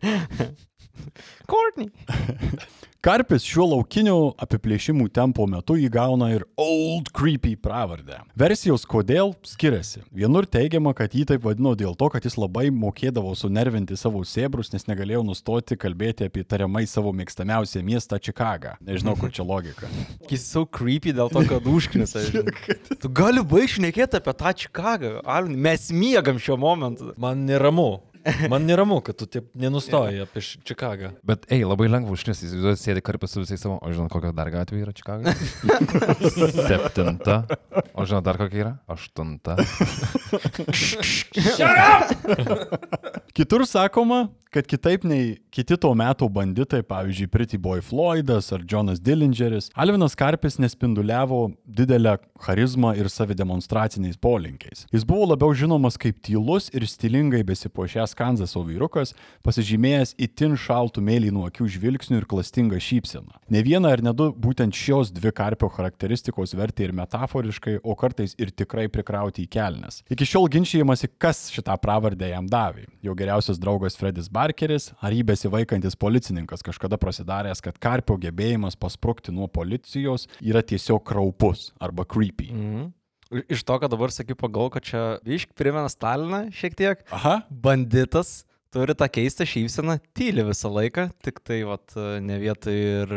Courtney. 1.51 1.91
Karpis 3.05 3.45
šiuo 3.45 3.67
laukiniu 3.69 4.15
apiplėšimų 4.41 5.11
tempo 5.13 5.45
metu 5.45 5.75
įgauna 5.77 6.31
ir 6.33 6.47
Old 6.57 7.11
Creepy 7.13 7.51
pravardę. 7.61 8.23
Versijos 8.41 8.87
kodėl 8.89 9.35
skiriasi. 9.45 10.01
Vienur 10.09 10.49
teigiama, 10.49 10.95
kad 10.97 11.13
jį 11.13 11.27
taip 11.29 11.45
vadino 11.45 11.75
dėl 11.77 11.93
to, 12.01 12.09
kad 12.09 12.25
jis 12.25 12.39
labai 12.41 12.71
mokėdavo 12.73 13.35
sunervinti 13.37 13.99
savo 14.01 14.23
sėbrus, 14.25 14.73
nes 14.73 14.89
negalėjo 14.89 15.21
nustoti 15.29 15.77
kalbėti 15.77 16.31
apie 16.31 16.47
tariamai 16.49 16.87
savo 16.89 17.13
mėgstamiausią 17.13 17.85
miestą 17.85 18.17
Čikagą. 18.17 18.79
Nežinau, 18.89 19.19
kur 19.21 19.29
čia 19.29 19.45
logika. 19.45 19.93
Jis 20.33 20.49
so 20.49 20.65
creepy 20.65 21.13
dėl 21.13 21.29
to, 21.29 21.45
kad 21.53 21.69
užknisa. 21.69 22.25
tu 23.05 23.13
gali 23.13 23.45
baišnekėti 23.45 24.23
apie 24.23 24.37
tą 24.41 24.57
Čikagą. 24.65 25.19
Alvin, 25.29 25.61
mes 25.61 25.91
miegam 25.93 26.41
šiuo 26.41 26.57
momentu. 26.57 27.13
Man 27.21 27.45
neramu. 27.53 27.99
Man 28.49 28.65
neramu, 28.65 29.01
kad 29.05 29.19
tu 29.21 29.27
taip 29.29 29.51
nenustoji 29.59 30.23
apie 30.25 30.41
Š- 30.41 30.61
Čikagą. 30.65 31.11
Bet, 31.29 31.45
ei, 31.53 31.61
labai 31.69 31.91
lengva 31.93 32.15
užknesti, 32.17 32.47
įsivaizduoju, 32.49 32.79
sėdi 32.81 33.03
karpis 33.05 33.35
su 33.37 33.43
visais 33.43 33.61
savo, 33.61 33.77
o 33.85 33.93
žinot, 33.93 34.09
kokia 34.15 34.31
dar 34.37 34.49
gatvė 34.55 34.81
yra 34.87 34.95
Čikagoje? 34.97 35.35
Septinta. 36.71 37.43
O 37.93 38.07
žinot, 38.09 38.25
dar 38.25 38.41
kokia 38.41 38.63
yra? 38.65 38.73
Aštunta. 38.89 39.59
Kitur 43.35 43.65
sakoma, 43.67 44.29
kad 44.55 44.69
kitaip 44.71 45.03
nei 45.05 45.35
kiti 45.55 45.77
to 45.81 45.91
meto 45.99 46.29
banditai, 46.31 46.83
pavyzdžiui, 46.87 47.31
Pretty 47.31 47.59
Boy 47.59 47.81
Floydas 47.83 48.53
ar 48.55 48.63
Jonas 48.71 49.01
Dillingeris, 49.03 49.71
Alvinas 49.75 50.15
Karpis 50.15 50.61
nespinduliavo 50.63 51.49
didelę 51.67 52.17
charizmą 52.45 52.93
ir 52.99 53.09
savidemonstraciniais 53.11 54.19
polinkiais. 54.21 54.85
Jis 54.95 55.07
buvo 55.09 55.27
labiau 55.33 55.55
žinomas 55.59 55.99
kaip 55.99 56.21
tylus 56.23 56.69
ir 56.75 56.87
stilingai 56.87 57.43
besipošęs 57.47 58.15
Kanzaso 58.19 58.63
vyrukas, 58.67 59.15
pasižymėjęs 59.47 60.15
itin 60.23 60.55
šaltų 60.61 61.03
mėlynų 61.09 61.49
akių 61.49 61.67
žvilgsnių 61.75 62.21
ir 62.21 62.29
klastingą 62.31 62.79
šypseną. 62.79 63.41
Ne 63.51 63.65
vieną 63.67 63.91
ar 63.97 64.05
ne 64.07 64.15
du 64.15 64.31
būtent 64.31 64.77
šios 64.77 65.11
dvi 65.15 65.35
Karpio 65.35 65.71
charakteristikos 65.73 66.55
vertė 66.55 66.87
ir 66.89 66.95
metaforiškai, 66.95 67.81
o 67.83 67.97
kartais 67.99 68.37
ir 68.39 68.55
tikrai 68.55 68.87
prikrauti 68.93 69.49
į 69.49 69.51
kelnes. 69.57 70.03
Iki 70.15 70.31
šiol 70.31 70.51
ginčiamasi, 70.53 71.11
kas 71.19 71.49
šitą 71.55 71.75
pravardę 71.83 72.31
jam 72.31 72.47
davė. 72.51 72.87
Jo 73.03 73.17
geriausias 73.19 73.59
draugas 73.59 73.99
Fredis 73.99 74.31
Barkeris, 74.45 74.91
ar 75.01 75.15
jį 75.15 75.23
besivaikantis 75.31 75.97
policininkas 75.97 76.65
kažkada 76.67 76.99
prasidaręs, 77.01 77.63
kad 77.65 77.79
Karpio 77.81 78.19
gebėjimas 78.21 78.77
pasprukti 78.77 79.33
nuo 79.33 79.49
policijos 79.49 80.29
yra 80.43 80.61
tiesiog 80.61 81.01
kraupus 81.09 81.71
arba 81.81 82.05
creepy. 82.05 82.51
Mhm. 82.53 82.91
Iš 83.51 83.65
to, 83.67 83.79
kad 83.81 83.91
dabar 83.91 84.13
sakai, 84.15 84.37
pagal, 84.39 84.69
kad 84.71 84.85
čia 84.85 85.05
išk 85.25 85.55
primena 85.59 85.89
Staliną 85.91 86.45
šiek 86.55 86.77
tiek. 86.79 87.01
Aha, 87.15 87.41
Banditas 87.49 88.45
turi 88.75 88.95
tą 88.99 89.09
keistą 89.11 89.47
šypseną, 89.49 89.97
tyli 90.19 90.45
visą 90.47 90.71
laiką, 90.75 91.07
tik 91.25 91.41
tai 91.47 91.63
vat, 91.67 91.95
ne 92.23 92.39
vietoj 92.43 92.79
ir, 92.79 93.15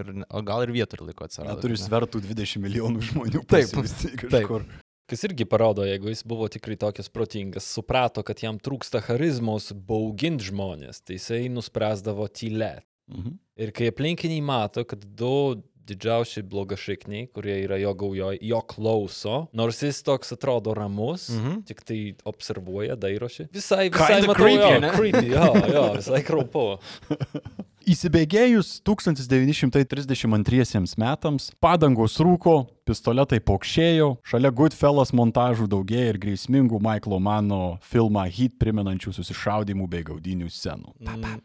ir, 0.00 0.12
o 0.26 0.42
gal 0.46 0.66
ir 0.66 0.74
vietoj 0.74 1.06
laiko 1.06 1.26
atsirado. 1.26 1.54
neturi 1.54 1.78
svertų 1.80 2.22
20 2.26 2.62
milijonų 2.66 3.06
žmonių. 3.08 3.44
Taip, 3.50 3.72
taip. 3.72 4.20
kažkur. 4.26 4.66
Kas 5.06 5.22
irgi 5.22 5.44
parodo, 5.46 5.84
jeigu 5.86 6.10
jis 6.10 6.24
buvo 6.26 6.48
tikrai 6.50 6.74
tokias 6.76 7.08
protingas, 7.14 7.68
suprato, 7.76 8.24
kad 8.26 8.40
jam 8.42 8.58
trūksta 8.58 8.98
charizmos 9.06 9.70
bauginti 9.86 10.48
žmonės, 10.50 10.98
tai 11.06 11.20
jisai 11.20 11.44
nuspręsdavo 11.54 12.26
tylėti. 12.34 12.82
Mhm. 13.14 13.36
Ir 13.62 13.70
kai 13.72 13.86
aplinkiniai 13.92 14.42
mato, 14.42 14.82
kad 14.84 15.04
du 15.16 15.62
didžiausi 15.86 16.42
blogašikniai, 16.42 17.28
kurie 17.30 17.60
yra 17.62 17.76
jo 17.78 17.92
gaujoje, 17.94 18.40
jo 18.42 18.58
klauso, 18.66 19.36
nors 19.54 19.78
jis 19.86 20.02
toks 20.02 20.32
atrodo 20.34 20.74
ramus, 20.74 21.28
Mhm. 21.30 21.60
tik 21.68 21.84
tai 21.86 22.00
observuoja, 22.26 22.96
dairosi. 22.98 23.46
Visai, 23.54 23.88
visai 23.88 24.22
matau, 24.26 24.34
creepy, 24.34 24.72
jo, 24.74 24.80
ne? 24.80 24.90
creepy, 24.90 25.26
jo, 25.30 25.46
jo, 25.72 25.84
visai 25.94 26.22
kraupu. 26.26 26.80
Įsibėgėjus 27.86 28.80
1932 28.82 30.98
metams, 30.98 31.44
padangos 31.62 32.16
rūko, 32.18 32.66
pistoletai 32.82 33.38
pokšėjo, 33.46 34.08
šalia 34.26 34.50
Goodfellas 34.58 35.12
montažų 35.14 35.68
daugėja 35.70 36.08
ir 36.10 36.18
grėsmingų 36.24 36.80
Michaelo 36.82 37.20
Mano 37.22 37.78
filmą 37.86 38.24
Heat 38.26 38.56
primenančių 38.58 39.14
susišaudimų 39.20 39.86
bei 39.92 40.02
gaudinių 40.08 40.50
scenų. 40.50 40.96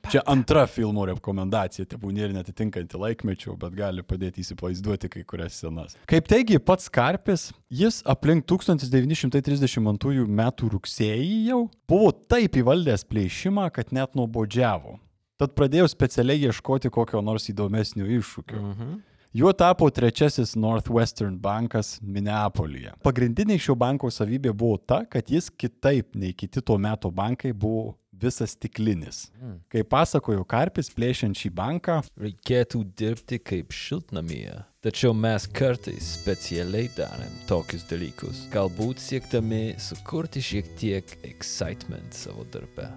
Čia 0.09 0.23
antra 0.33 0.63
filmo 0.65 1.05
rekomendacija, 1.11 1.85
tebūnė 1.93 2.25
ir 2.25 2.33
netitinkanti 2.39 3.03
laikmečio, 3.03 3.53
bet 3.61 3.77
gali 3.77 4.01
padėti 4.01 4.41
įsivaizduoti 4.41 5.13
kai 5.13 5.21
kurias 5.29 5.61
scenas. 5.61 5.93
Kaip 6.09 6.25
teigia 6.25 6.57
pats 6.57 6.89
Karpis, 6.89 7.53
jis 7.69 8.01
aplink 8.09 8.49
1932 8.49 10.25
m. 10.25 10.43
rugsėjį 10.73 11.39
jau 11.51 11.61
buvo 11.85 12.09
taip 12.33 12.57
įvaldęs 12.65 13.05
plėšimą, 13.05 13.69
kad 13.77 13.93
net 13.93 14.17
nuobodžiavo. 14.17 14.97
Tad 15.41 15.55
pradėjau 15.57 15.87
specialiai 15.89 16.43
ieškoti 16.51 16.91
kokio 16.93 17.21
nors 17.25 17.49
įdomesnio 17.49 18.05
iššūkio. 18.19 18.59
Mhm. 18.61 18.99
Juo 19.33 19.53
tapo 19.55 19.87
trečiasis 19.89 20.57
Northwestern 20.59 21.37
bankas 21.39 21.95
Minneapolyje. 22.03 22.91
Pagrindinė 22.99 23.55
šio 23.63 23.77
banko 23.79 24.09
savybė 24.11 24.51
buvo 24.51 24.75
ta, 24.75 25.05
kad 25.07 25.31
jis 25.31 25.47
kitaip 25.49 26.17
nei 26.19 26.33
kiti 26.35 26.59
tuo 26.59 26.75
metu 26.75 27.07
bankai 27.15 27.53
buvo 27.55 27.93
visas 28.11 28.51
stiklinis. 28.57 29.29
Kai 29.71 29.85
pasakojo 29.87 30.43
Karpis 30.43 30.91
plėšiant 30.93 31.39
šį 31.39 31.51
banką, 31.57 32.01
Reikėtų 32.19 32.83
dirbti 32.99 33.39
kaip 33.39 33.71
šiltnamyje. 33.73 34.57
Tačiau 34.83 35.15
mes 35.15 35.47
kartais 35.47 36.11
specialiai 36.19 36.91
darėm 36.97 37.31
tokius 37.49 37.87
dalykus, 37.89 38.43
galbūt 38.53 39.01
siekdami 39.01 39.77
sukurti 39.79 40.43
šiek 40.43 40.75
tiek 40.81 41.15
excitement 41.23 42.17
savo 42.17 42.45
darbe. 42.51 42.91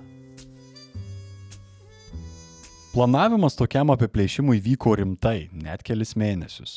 Planavimas 2.94 3.56
tokiam 3.58 3.90
apiplėšimui 3.90 4.60
vyko 4.62 4.92
rimtai, 5.00 5.48
net 5.50 5.80
kelis 5.82 6.12
mėnesius. 6.14 6.76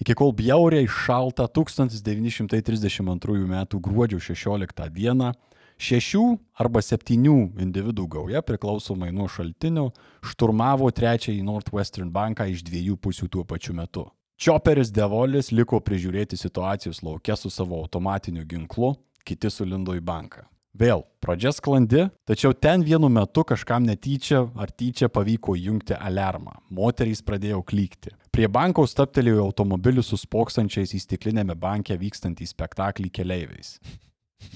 Iki 0.00 0.14
kol 0.16 0.30
bjauriai 0.32 0.86
šaltą 0.88 1.44
1932 1.52 3.34
m. 3.44 3.56
gruodžio 3.76 4.16
16 4.24 4.88
d. 4.88 5.32
šešių 5.76 6.22
arba 6.64 6.80
septynių 6.80 7.34
individų 7.60 8.06
gauja, 8.08 8.40
priklausomai 8.40 9.10
nuo 9.12 9.28
šaltinių, 9.28 9.90
šturmavo 10.24 10.88
trečiąjį 10.96 11.44
Northwestern 11.44 12.08
banką 12.08 12.46
iš 12.48 12.64
dviejų 12.64 12.96
pusių 12.96 13.28
tuo 13.28 13.44
pačiu 13.44 13.76
metu. 13.76 14.06
Čioperis 14.40 14.88
Devolis 14.88 15.52
liko 15.52 15.76
prižiūrėti 15.84 16.40
situacijos 16.40 17.02
laukia 17.04 17.36
su 17.36 17.52
savo 17.52 17.76
automatiniu 17.84 18.48
ginklu, 18.48 18.94
kiti 19.28 19.52
sulindo 19.52 19.92
į 19.92 20.00
banką. 20.00 20.46
Vėl, 20.70 21.02
pradžia 21.18 21.50
sklandi, 21.50 22.04
tačiau 22.30 22.54
ten 22.54 22.84
vienu 22.86 23.08
metu 23.10 23.42
kažkam 23.42 23.82
netyčia 23.88 24.44
ar 24.54 24.70
tyčia 24.70 25.08
pavyko 25.10 25.56
įjungti 25.58 25.96
alarmą. 25.98 26.60
Moterys 26.70 27.24
pradėjo 27.26 27.64
klykti. 27.66 28.14
Prie 28.30 28.46
banko 28.46 28.86
staptelėjo 28.86 29.48
automobilių 29.48 30.04
su 30.06 30.16
spoksančiais 30.20 30.94
į 30.94 31.02
stiklinėme 31.02 31.58
banke 31.58 31.96
vykstantį 31.98 32.46
spektaklį 32.52 33.10
keleiviais. 33.10 33.80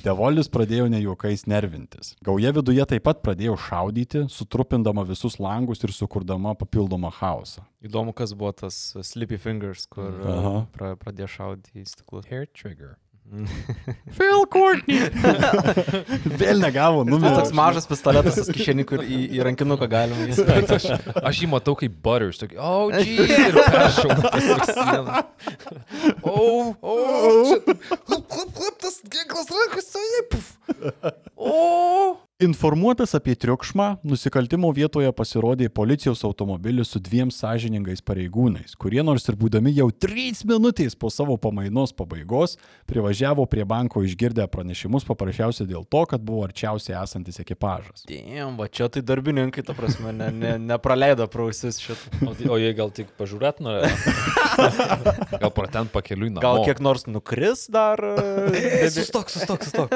Devolis 0.04 0.48
pradėjo 0.48 0.86
nejuokais 0.88 1.44
nervintis. 1.50 2.14
Gauja 2.24 2.54
viduje 2.56 2.84
taip 2.88 3.04
pat 3.04 3.20
pradėjo 3.24 3.58
šaudyti, 3.60 4.24
sutrupindama 4.32 5.04
visus 5.04 5.36
langus 5.42 5.84
ir 5.84 5.92
sukurdama 5.92 6.54
papildomą 6.56 7.10
chaosą. 7.18 7.66
Įdomu, 7.84 8.14
kas 8.16 8.32
buvo 8.32 8.54
tas 8.56 8.78
uh, 8.94 9.04
Sleepy 9.04 9.36
Fingers, 9.36 9.84
kur 9.90 10.08
Aha. 10.08 10.54
uh, 10.62 10.68
pra, 10.72 10.94
pradėjo 11.00 11.28
šaudyti 11.36 11.82
į 11.82 11.88
stiklus. 11.90 12.30
Hair 12.30 12.48
trigger. 12.56 12.94
Phil 14.14 14.44
Courtney. 14.52 15.00
Vėl 16.40 16.60
negavo 16.62 17.02
Nu, 17.02 17.16
numerio. 17.16 17.40
toks 17.40 17.54
mažas 17.56 17.88
pistoletas, 17.90 18.36
tas 18.38 18.50
kišenį, 18.52 18.84
kur 18.86 19.02
į, 19.02 19.18
į 19.34 19.40
rankinuką 19.48 19.88
galima 19.90 20.28
įspėti. 20.30 20.76
Aš, 20.76 20.86
aš 21.18 21.40
jį 21.42 21.48
matau 21.54 21.74
kaip 21.80 21.96
butters. 22.04 22.38
Tokį, 22.42 22.58
oh, 22.60 22.92
jeez. 22.94 23.32
Ir 23.34 24.64
sieną. 24.76 25.24
Oh, 26.24 26.74
oh. 26.82 27.54
Hup, 27.54 28.30
hup, 28.30 28.54
hup, 28.60 28.76
tas 28.82 29.00
ginklas 29.10 29.48
rankose. 29.52 30.04
Puf. 30.30 30.52
Oh. 31.36 32.16
Informuotas 32.42 33.14
apie 33.14 33.36
triukšmą, 33.38 33.84
nusikaltimo 34.02 34.66
vietoje 34.74 35.06
pasirodė 35.14 35.68
policijos 35.70 36.24
automobilis 36.26 36.88
su 36.90 36.98
dviem 36.98 37.28
sąžiningais 37.30 38.00
pareigūnais, 38.02 38.72
kurie 38.74 39.04
nors 39.06 39.28
ir 39.30 39.36
būdami 39.38 39.70
jau 39.76 39.86
3 40.02 40.40
minutės 40.50 40.96
po 40.98 41.12
savo 41.14 41.36
pamainos 41.38 41.92
pabaigos, 41.94 42.56
privažiavo 42.90 43.44
prie 43.46 43.62
banko 43.62 44.02
išgirdę 44.02 44.48
pranešimus 44.50 45.06
paprasčiausiai 45.06 45.68
dėl 45.70 45.86
to, 45.86 46.00
kad 46.10 46.24
buvo 46.26 46.42
arčiausiai 46.48 46.96
esantis 47.04 47.38
ekipažas. 47.38 48.02
Diem, 48.10 48.58
va 48.58 48.66
čia 48.66 48.90
tai 48.90 49.04
darbininkai, 49.06 49.62
ta 49.62 49.78
prasme, 49.78 50.10
ne, 50.18 50.32
ne, 50.34 50.56
nepraleido 50.58 51.28
prausis 51.30 51.78
šitą. 51.78 52.18
O, 52.26 52.34
tai- 52.34 52.50
o 52.50 52.58
jie 52.58 52.74
gal 52.74 52.90
tik 52.98 53.14
pažiūrėt 53.14 53.62
norėjo? 53.62 53.94
Gal 55.44 55.50
pro 55.54 55.70
ten 55.70 55.86
pakeliui 55.90 56.32
namo. 56.34 56.42
Gal 56.42 56.66
kiek 56.66 56.82
nors 56.82 57.06
nukris 57.06 57.68
dar? 57.70 58.02
uh, 58.10 58.90
Sustok, 58.90 59.30
sustok, 59.30 59.70
sustok. 59.70 59.94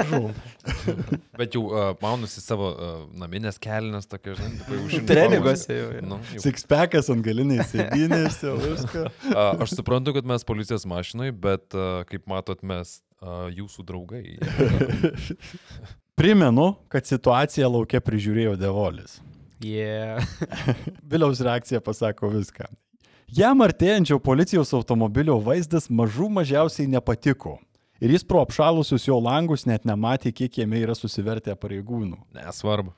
Bet 1.38 1.54
jau 1.54 1.66
uh, 1.70 1.92
maunusi 2.28 2.44
savo 2.44 2.68
uh, 2.72 3.08
naminės 3.18 3.58
kelnes, 3.58 4.06
tokia, 4.06 4.34
žinai, 4.36 4.56
tipo, 4.60 4.76
jau 4.76 4.88
žinai. 4.92 5.06
Treninguose 5.08 5.76
jau. 5.76 5.90
jo. 5.96 6.02
Nu, 6.06 6.18
jau. 6.34 6.42
Sixpackas 6.44 7.10
ant 7.12 7.24
galinės 7.24 7.72
sėdynės, 7.72 8.40
jau 8.44 8.56
viską. 8.64 9.04
A, 9.32 9.46
Aš 9.64 9.76
suprantu, 9.78 10.14
kad 10.16 10.28
mes 10.28 10.44
policijos 10.44 10.86
mašinai, 10.88 11.30
bet 11.32 11.74
a, 11.74 12.04
kaip 12.08 12.26
matot, 12.28 12.60
mes 12.62 13.00
a, 13.20 13.48
jūsų 13.54 13.86
draugai. 13.88 14.24
Primenu, 16.18 16.72
kad 16.90 17.06
situaciją 17.06 17.70
laukia 17.70 18.02
prižiūrėjo 18.02 18.56
Devolis. 18.58 19.20
Yeah. 19.62 20.22
Viliaus 21.10 21.40
reakcija 21.42 21.80
pasako 21.82 22.30
viską. 22.30 22.68
Jam 23.34 23.60
artėjančio 23.60 24.16
policijos 24.24 24.70
automobilio 24.72 25.36
vaizdas 25.44 25.90
mažų 25.90 26.30
mažiausiai 26.32 26.88
nepatiko. 26.88 27.58
Ir 27.98 28.14
jis 28.14 28.24
pro 28.24 28.44
apšalusius 28.44 29.08
jo 29.08 29.18
langus 29.18 29.66
net 29.66 29.84
nematė, 29.88 30.30
kiek 30.30 30.60
jame 30.60 30.78
yra 30.84 30.94
susivertę 30.94 31.54
pareigūnų. 31.58 32.20
Nesvarbu. 32.38 32.94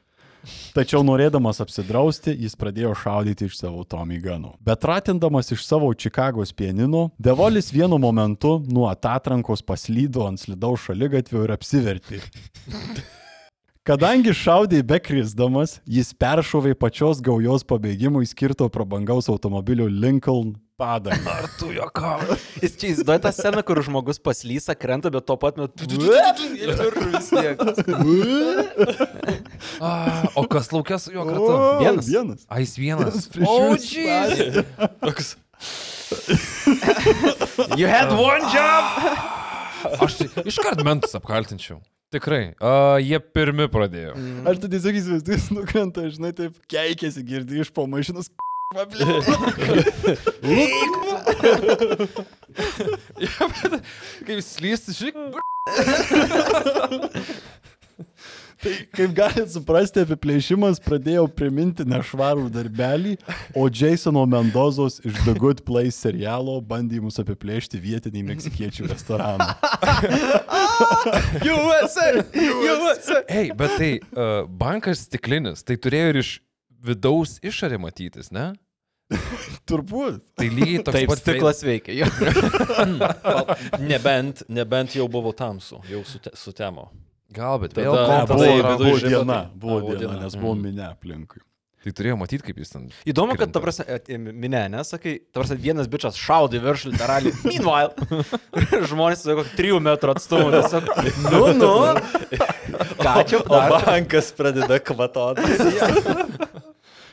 Tačiau 0.73 1.03
norėdamas 1.05 1.61
apsidrausti, 1.61 2.33
jis 2.33 2.55
pradėjo 2.57 2.95
šaudyti 2.97 3.49
iš 3.51 3.59
savo 3.59 3.83
Tommy 3.85 4.17
Gunų. 4.23 4.55
Bet 4.65 4.85
ratindamas 4.89 5.53
iš 5.53 5.67
savo 5.67 5.91
Čikagos 5.93 6.55
pienino, 6.57 7.11
Devolis 7.21 7.69
vienu 7.75 7.99
momentu 8.01 8.59
nuo 8.69 8.89
atatrankos 8.89 9.61
paslydo 9.67 10.25
ant 10.29 10.41
slidaus 10.41 10.87
šaligatvio 10.87 11.45
ir 11.45 11.53
apsivertė. 11.57 12.23
Kadangi 13.85 14.33
šaudė 14.37 14.83
be 14.87 15.01
krisdamas, 15.03 15.79
jis 15.89 16.13
peršovė 16.17 16.75
pačios 16.79 17.21
gaujos 17.25 17.65
pabėgimui 17.69 18.29
skirto 18.29 18.69
prabangaus 18.73 19.29
automobilio 19.33 19.89
Lincoln 19.89 20.55
padangą. 20.81 21.35
Ar 21.37 21.49
tu 21.61 21.69
jokauji? 21.77 22.39
Jis 22.65 22.77
čia 22.81 22.89
įsivaizduoja 22.95 23.21
tą 23.27 23.33
sceną, 23.37 23.63
kur 23.69 23.83
žmogus 23.85 24.21
paslysa, 24.25 24.77
krenta, 24.79 25.13
bet 25.13 25.29
tuo 25.29 25.37
pat 25.41 25.61
metu... 25.61 25.85
Ir 25.91 26.73
vis 27.13 27.29
tiek. 27.29 27.61
O 30.41 30.47
kas 30.51 30.73
laukė 30.73 30.99
su 31.03 31.13
juo 31.15 31.29
kartu? 31.29 31.53
Vienas. 31.85 32.09
Vienas. 32.09 32.49
A, 32.49 32.63
jis 32.65 32.75
vienas. 32.81 33.29
O, 33.45 33.77
jeez. 33.77 34.65
Toks. 35.05 35.37
You 37.77 37.87
had 37.87 38.11
one 38.17 38.49
job! 38.51 38.85
Aš 40.01 40.19
tai 40.19 40.45
iškart 40.51 40.83
mentus 40.85 41.15
apkaltinčiau. 41.17 41.79
Tikrai. 42.11 42.57
A, 42.59 42.99
jie 42.99 43.21
pirmi 43.23 43.69
pradėjo. 43.71 44.17
Aš 44.51 44.59
tai 44.65 44.71
tiesiog 44.73 44.99
įsivaizduoju, 44.99 45.43
nukrenta, 45.61 46.09
žinai, 46.11 46.33
taip 46.37 46.57
keikėsi, 46.73 47.23
girdi 47.27 47.63
iš 47.63 47.71
po 48.71 48.79
mašinos. 48.87 49.27
Kaip 54.27 54.41
slysti, 54.47 54.95
žiūrėk. 54.95 55.41
Tai 58.61 58.73
kaip 58.93 59.15
galite 59.17 59.47
suprasti, 59.49 60.03
apiplėšimas 60.05 60.79
pradėjo 60.85 61.25
priminti 61.33 61.83
nešvarų 61.89 62.51
darbelį, 62.53 63.15
o 63.57 63.65
Jasono 63.73 64.27
Mendozos 64.29 65.01
iš 65.01 65.17
The 65.25 65.33
Good 65.41 65.63
Place 65.65 65.97
serialo 65.97 66.59
bandymus 66.61 67.17
apiplėšti 67.23 67.81
vietinį 67.81 68.23
meksikiečių 68.29 68.91
restoraną. 68.93 69.49
USA! 71.57 72.07
USA! 72.37 73.25
Ei, 73.33 73.49
bet 73.57 73.75
tai 73.81 73.91
uh, 73.99 74.45
bankas 74.47 75.09
stiklinis, 75.09 75.65
tai 75.65 75.81
turėjo 75.81 76.13
ir 76.13 76.21
iš 76.21 76.31
vidaus 76.85 77.39
išorė 77.45 77.79
matytis, 77.83 78.31
ne? 78.35 78.53
Turbūt. 79.69 80.21
Tai 80.39 80.47
lygiai 80.55 80.83
toks 80.87 80.95
Taip, 80.97 81.09
pat 81.11 81.19
stiklas 81.23 81.63
veikia. 81.67 81.97
jo. 81.99 82.07
Nebent, 83.91 84.45
nebent 84.49 84.95
jau 84.95 85.09
buvo 85.11 85.33
tamsu, 85.37 85.81
jau 85.91 86.03
sute, 86.07 86.31
sutemo. 86.39 86.89
Gal, 87.35 87.59
bet 87.63 87.75
Tada- 87.75 88.07
Ne, 88.11 88.25
buvo, 88.27 88.45
į 88.45 88.63
buvo, 88.67 88.99
diena, 89.03 89.37
tai- 89.45 89.59
buvo 89.63 89.81
diena, 89.87 89.99
diena. 90.01 90.19
nes 90.25 90.35
buvo 90.39 90.55
minė 90.59 90.89
aplinkui. 90.91 91.43
Tai 91.81 91.93
turėjo 91.97 92.17
matyti, 92.21 92.43
kaip 92.45 92.59
jis 92.61 92.69
ten. 92.75 92.83
Įdomu, 93.09 93.39
kad, 93.41 93.49
ta 93.55 93.57
Krinta. 93.57 93.61
prasme, 93.65 93.85
at- 93.97 94.09
minė, 94.43 94.67
nesakai, 94.69 95.15
ta 95.33 95.41
prasme, 95.41 95.57
vienas 95.63 95.89
bičias 95.89 96.19
šaudė 96.21 96.59
į 96.59 96.65
viršų 96.67 96.91
literaliai. 96.93 97.33
Meanwhile, 97.49 97.95
žmonės 98.91 99.23
su 99.25 99.33
kokiu 99.39 99.57
trijų 99.57 99.79
metrų 99.87 100.13
atstumu 100.13 100.51
tiesiog, 100.53 100.91
nu, 101.31 101.43
nu, 101.57 101.73
ką 103.01 103.15
čia 103.31 103.41
O 103.47 103.63
bankas 103.73 104.29
pradeda 104.37 104.77
kvatoti. 104.79 105.49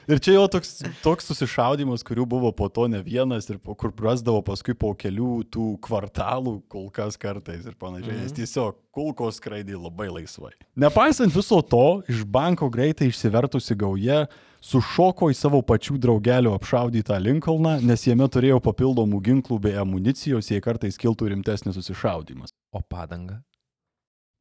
Ir 0.08 0.22
čia 0.24 0.38
jo 0.38 0.46
toks, 0.48 0.70
toks 1.04 1.26
susišaudimas, 1.28 2.04
kurių 2.08 2.24
buvo 2.32 2.52
po 2.56 2.70
to 2.72 2.86
ne 2.88 3.02
vienas 3.04 3.50
ir 3.52 3.58
po, 3.60 3.76
kur 3.76 3.92
rasdavo 3.92 4.40
paskui 4.48 4.72
po 4.78 4.94
kelių 4.96 5.42
tų 5.52 5.66
kvartalų, 5.84 6.62
kol 6.72 6.88
kas 6.96 7.20
kartais 7.20 7.66
ir 7.68 7.76
panašiai. 7.76 8.16
-hmm. 8.16 8.24
Jis 8.24 8.38
tiesiog 8.38 8.78
kulkos 8.96 9.42
skraidė 9.42 9.76
labai 9.76 10.08
laisvai. 10.08 10.54
Nepaisant 10.76 11.34
viso 11.36 11.62
to, 11.62 12.02
iš 12.08 12.24
banko 12.24 12.70
greitai 12.70 13.12
išsivertusi 13.12 13.76
gauja 13.76 14.28
sušoko 14.62 15.30
į 15.32 15.36
savo 15.36 15.62
pačių 15.62 15.98
draugelio 15.98 16.56
apšaudytą 16.56 17.20
Lincolną, 17.20 17.78
nes 17.82 18.08
jame 18.08 18.28
turėjo 18.28 18.60
papildomų 18.64 19.22
ginklų 19.22 19.60
bei 19.60 19.76
amunicijos, 19.76 20.52
jei 20.52 20.62
kartais 20.62 20.98
kiltų 20.98 21.30
rimtesnis 21.34 21.76
susišaudimas. 21.76 22.56
O 22.72 22.82
padanga? 22.82 23.42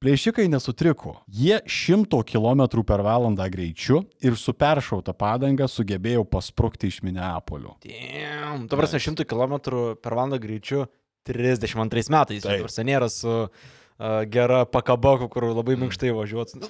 Plėšikai 0.05 0.45
nesutriko. 0.53 1.15
Jie 1.33 1.57
100 1.65 2.19
km 2.29 2.67
per 2.85 3.01
valandą 3.01 3.47
greičiu 3.49 4.03
ir 4.21 4.37
su 4.37 4.53
peršauta 4.53 5.15
padanga 5.17 5.65
sugebėjo 5.73 6.27
pasprukti 6.29 6.91
iš 6.93 7.01
Minneapolio. 7.07 7.79
Damn. 7.81 8.67
Tu 8.69 8.77
prasme, 8.77 9.01
100 9.01 9.25
km 9.25 9.57
per 10.03 10.19
valandą 10.19 10.41
greičiu 10.43 10.85
32 11.27 12.13
metais. 12.13 12.45
Taip. 12.45 12.69
Taip. 12.69 12.85
Nėra 12.85 13.09
su 13.09 13.33
uh, 13.49 14.21
gera 14.29 14.67
pakaba, 14.69 15.17
kur 15.33 15.49
labai 15.49 15.79
minkštai 15.81 16.13
važiuots. 16.13 16.59
Nu, 16.61 16.69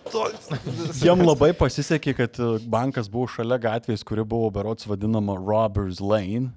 Jiem 1.03 1.27
labai 1.27 1.51
pasisekė, 1.59 2.15
kad 2.23 2.39
bankas 2.71 3.11
buvo 3.11 3.27
šalia 3.27 3.59
gatvės, 3.59 4.07
kuri 4.07 4.23
buvo 4.23 4.53
berots 4.55 4.87
vadinama 4.87 5.35
Robbers 5.41 5.99
Lane, 5.99 6.55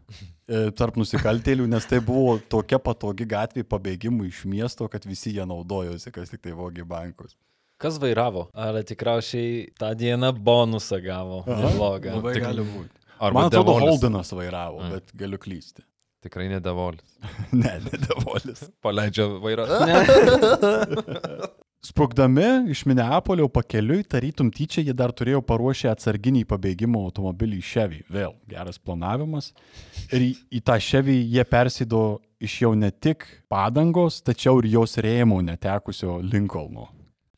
tarp 0.77 0.97
nusikaltėlių, 0.99 1.67
nes 1.69 1.85
tai 1.89 1.99
buvo 2.05 2.37
tokia 2.51 2.79
patogi 2.81 3.27
gatvė 3.29 3.63
pabėgimui 3.69 4.29
iš 4.31 4.43
miesto, 4.49 4.87
kad 4.91 5.05
visi 5.05 5.35
jie 5.35 5.45
naudojosi, 5.45 6.11
kas 6.15 6.33
tik 6.33 6.41
tai 6.45 6.55
vogė 6.57 6.85
bankus. 6.89 7.35
Kas 7.79 7.95
vairavo? 8.01 8.47
Ar 8.53 8.75
tikriausiai 8.83 9.69
tą 9.79 9.93
dieną 9.95 10.33
bonusą 10.35 10.99
gavo? 11.03 11.43
Neblogą. 11.47 12.17
Labai 12.17 12.33
tik- 12.35 12.43
gali 12.47 12.65
būti. 12.65 12.95
Arba 13.19 13.35
Man 13.41 13.47
atrodo, 13.49 13.73
Devolis. 13.73 13.89
Holdenas 13.89 14.33
vairavo, 14.35 14.83
bet 14.93 15.11
galiu 15.15 15.39
klysti. 15.39 15.83
Tikrai 16.23 16.49
ne 16.51 16.59
devolis. 16.59 17.17
ne, 17.55 17.77
ne 17.85 17.99
Devolis. 18.03 18.65
Paleidžia 18.83 19.27
vairą. 19.43 19.67
Sprukdami 21.81 22.71
iš 22.71 22.83
Minneapolio 22.85 23.47
pakeliui, 23.47 24.03
tarytum 24.03 24.49
tyčia 24.51 24.81
jie 24.83 24.91
dar 24.91 25.13
turėjo 25.15 25.39
paruošę 25.47 25.87
atsarginį 25.93 26.43
pabėgimo 26.49 27.05
automobilį 27.07 27.61
į 27.61 27.67
Chevy. 27.69 28.01
Vėl 28.11 28.35
geras 28.51 28.81
planavimas. 28.83 29.53
Ir 30.11 30.25
į, 30.27 30.29
į 30.59 30.63
tą 30.67 30.75
Chevy 30.83 31.21
jie 31.23 31.45
persido 31.47 32.19
iš 32.43 32.59
jau 32.65 32.73
ne 32.75 32.91
tik 32.91 33.23
padangos, 33.47 34.19
tačiau 34.19 34.59
ir 34.59 34.73
jos 34.75 34.99
rėmų 34.99 35.39
netekusio 35.53 36.19
Lincolno. 36.19 36.89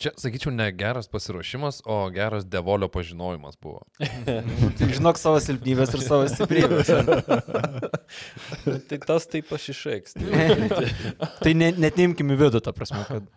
Čia, 0.02 0.10
sakyčiau, 0.18 0.50
ne 0.58 0.66
geras 0.74 1.06
pasiruošimas, 1.14 1.84
o 1.86 2.00
geras 2.10 2.48
devolio 2.50 2.88
pažinojimas 2.90 3.60
buvo. 3.62 3.84
Žinok 4.96 5.22
savo 5.22 5.38
silpnybės 5.46 5.94
ir 5.94 6.02
savo 6.02 6.26
stiprybės. 6.32 6.90
Tai 8.90 8.98
tas 9.06 9.30
taip 9.30 9.54
aš 9.54 9.68
išreiks. 9.76 10.18
tai 11.44 11.54
ne, 11.54 11.70
net 11.78 12.02
neimkim 12.02 12.34
į 12.34 12.40
vidų, 12.42 12.64
ta 12.66 12.74
prasme, 12.74 13.04
kad 13.06 13.30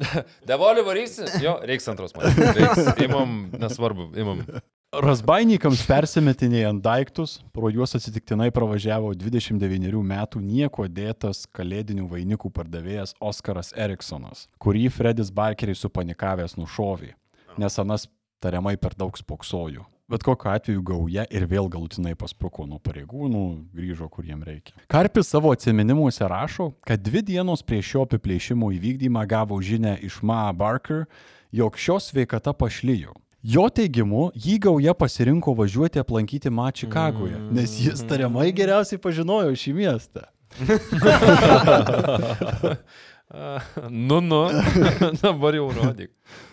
Devolio 0.48 0.84
varysi? 0.86 1.26
Jo, 1.42 1.58
reiks 1.66 1.88
antros 1.88 2.14
man. 2.16 2.30
Reiks. 2.56 3.02
Imam, 3.04 3.50
nesvarbu, 3.60 4.10
imam. 4.18 4.44
Rasbainikams 4.92 5.86
persimetinėjant 5.88 6.82
daiktus, 6.84 7.38
pro 7.56 7.70
juos 7.72 7.96
atsitiktinai 7.96 8.50
pravažiavo 8.52 9.14
29 9.16 10.02
metų 10.04 10.42
nieko 10.44 10.84
dėtas 10.84 11.46
kalėdinių 11.56 12.04
vainikų 12.10 12.50
pardavėjas 12.52 13.16
Oskaras 13.16 13.72
Eriksonas, 13.72 14.44
kurį 14.60 14.90
Fredis 14.92 15.32
Barkeris 15.32 15.80
supanikavęs 15.86 16.58
nušovė, 16.60 17.14
nes 17.56 17.80
anas 17.80 18.04
tariamai 18.44 18.76
per 18.76 18.92
daug 18.98 19.16
spoksojo. 19.16 19.86
Bet 20.10 20.24
kokiu 20.26 20.50
atveju 20.50 20.82
gauja 20.82 21.24
ir 21.30 21.46
vėl 21.48 21.68
galutinai 21.72 22.16
paspruko 22.18 22.66
nuo 22.66 22.80
pareigūnų, 22.82 23.42
grįžo 23.76 24.08
kur 24.12 24.26
jiem 24.26 24.42
reikia. 24.44 24.74
Karpis 24.90 25.30
savo 25.30 25.52
atminimuose 25.54 26.26
rašo, 26.28 26.72
kad 26.86 27.00
dvi 27.00 27.22
dienos 27.30 27.62
prieš 27.62 27.94
šio 27.94 28.04
apiplėšimo 28.08 28.72
įvykdymą 28.76 29.22
gavo 29.30 29.60
žinę 29.62 29.94
iš 30.02 30.18
Ma 30.26 30.44
Barker, 30.52 31.06
jog 31.54 31.78
šios 31.78 32.10
sveikata 32.10 32.52
pašlyjo. 32.52 33.14
Jo 33.42 33.66
teigimu, 33.74 34.28
jį 34.38 34.58
gauja 34.62 34.92
pasirinko 34.94 35.54
važiuoti 35.58 35.98
aplankyti 36.02 36.50
Ma 36.50 36.68
Čikagoje, 36.70 37.38
nes 37.54 37.72
jis 37.80 38.04
tariamai 38.06 38.52
geriausiai 38.54 39.00
pažinojo 39.02 39.54
šį 39.58 39.78
miestą. 39.80 40.28
Nu, 43.88 44.20
nu, 44.20 44.42
dabar 45.22 45.54
jau 45.56 45.70
rodyk. 45.72 46.10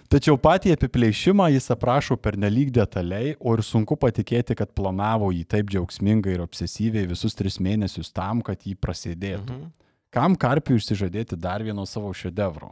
Tačiau 0.10 0.40
patį 0.42 0.72
apiplėšimą 0.74 1.52
jis 1.54 1.70
aprašo 1.70 2.16
pernelyg 2.18 2.72
detaliai, 2.74 3.36
o 3.38 3.52
ir 3.54 3.62
sunku 3.62 3.94
patikėti, 3.94 4.56
kad 4.58 4.72
planavo 4.74 5.28
jį 5.30 5.44
taip 5.46 5.68
džiaugsmingai 5.70 6.32
ir 6.34 6.42
obsesyviai 6.42 7.06
visus 7.12 7.38
tris 7.38 7.60
mėnesius 7.62 8.10
tam, 8.10 8.42
kad 8.42 8.66
jį 8.66 8.74
prasidėtų. 8.82 9.54
Mhm. 9.54 9.68
Kam 10.10 10.34
karpiui 10.34 10.80
išsižadėti 10.80 11.38
dar 11.38 11.62
vieno 11.62 11.86
savo 11.86 12.10
šedevro? 12.10 12.72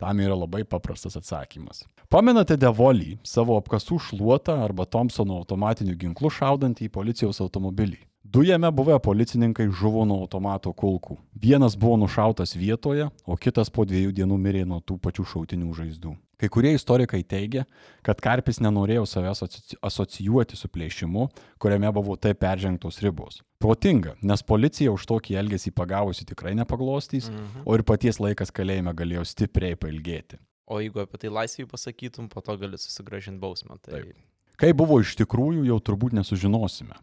Tam 0.00 0.22
yra 0.24 0.32
labai 0.32 0.62
paprastas 0.64 1.18
atsakymas. 1.20 1.82
Pamenate 2.08 2.56
Devolį, 2.56 3.18
savo 3.28 3.58
apkasų 3.60 4.00
šluotą 4.06 4.56
arba 4.64 4.88
Thompsono 4.88 5.36
automatiniu 5.42 5.98
ginklu 6.00 6.32
šaudantį 6.32 6.88
į 6.88 6.94
policijos 6.96 7.42
automobilį? 7.44 8.00
Du 8.24 8.40
jame 8.46 8.72
buvę 8.72 8.96
policininkai 9.04 9.68
žuvo 9.68 10.06
nuo 10.08 10.22
automato 10.24 10.72
kulkų. 10.72 11.18
Vienas 11.36 11.76
buvo 11.76 12.00
nušautas 12.00 12.56
vietoje, 12.56 13.10
o 13.28 13.36
kitas 13.36 13.68
po 13.68 13.84
dviejų 13.84 14.16
dienų 14.16 14.40
mirė 14.40 14.64
nuo 14.64 14.80
tų 14.80 14.96
pačių 15.04 15.28
šautinių 15.34 15.76
žaizdų. 15.76 16.16
Kai 16.40 16.48
kurie 16.48 16.72
istorikai 16.72 17.20
teigia, 17.28 17.66
kad 18.06 18.20
Karpis 18.24 18.62
nenorėjo 18.64 19.04
savęs 19.08 19.42
asoci- 19.44 19.76
asocijuoti 19.84 20.56
su 20.56 20.70
plėšimu, 20.72 21.26
kuriame 21.60 21.90
buvo 21.92 22.16
taip 22.16 22.40
peržengtos 22.40 23.02
ribos. 23.04 23.42
Protinga, 23.60 24.14
nes 24.24 24.40
policija 24.48 24.94
už 24.94 25.04
tokį 25.10 25.36
elgesį 25.42 25.74
pagavusi 25.76 26.24
tikrai 26.28 26.54
nepaglostys, 26.56 27.28
mhm. 27.28 27.66
o 27.68 27.76
ir 27.76 27.84
paties 27.84 28.22
laikas 28.22 28.54
kalėjime 28.56 28.96
galėjo 28.96 29.26
stipriai 29.28 29.76
pailgėti. 29.76 30.40
O 30.70 30.78
jeigu 30.80 31.02
apie 31.02 31.18
tai 31.20 31.32
laisvėje 31.34 31.68
pasakytum, 31.68 32.30
po 32.32 32.40
to 32.46 32.56
gali 32.56 32.78
susigražinti 32.78 33.42
bausmę. 33.42 33.76
Tai... 33.82 33.98
Taip. 33.98 34.16
Kai 34.60 34.74
buvo 34.76 34.98
iš 35.00 35.14
tikrųjų, 35.16 35.64
jau 35.70 35.78
turbūt 35.80 36.12
nesužinosime. 36.12 36.98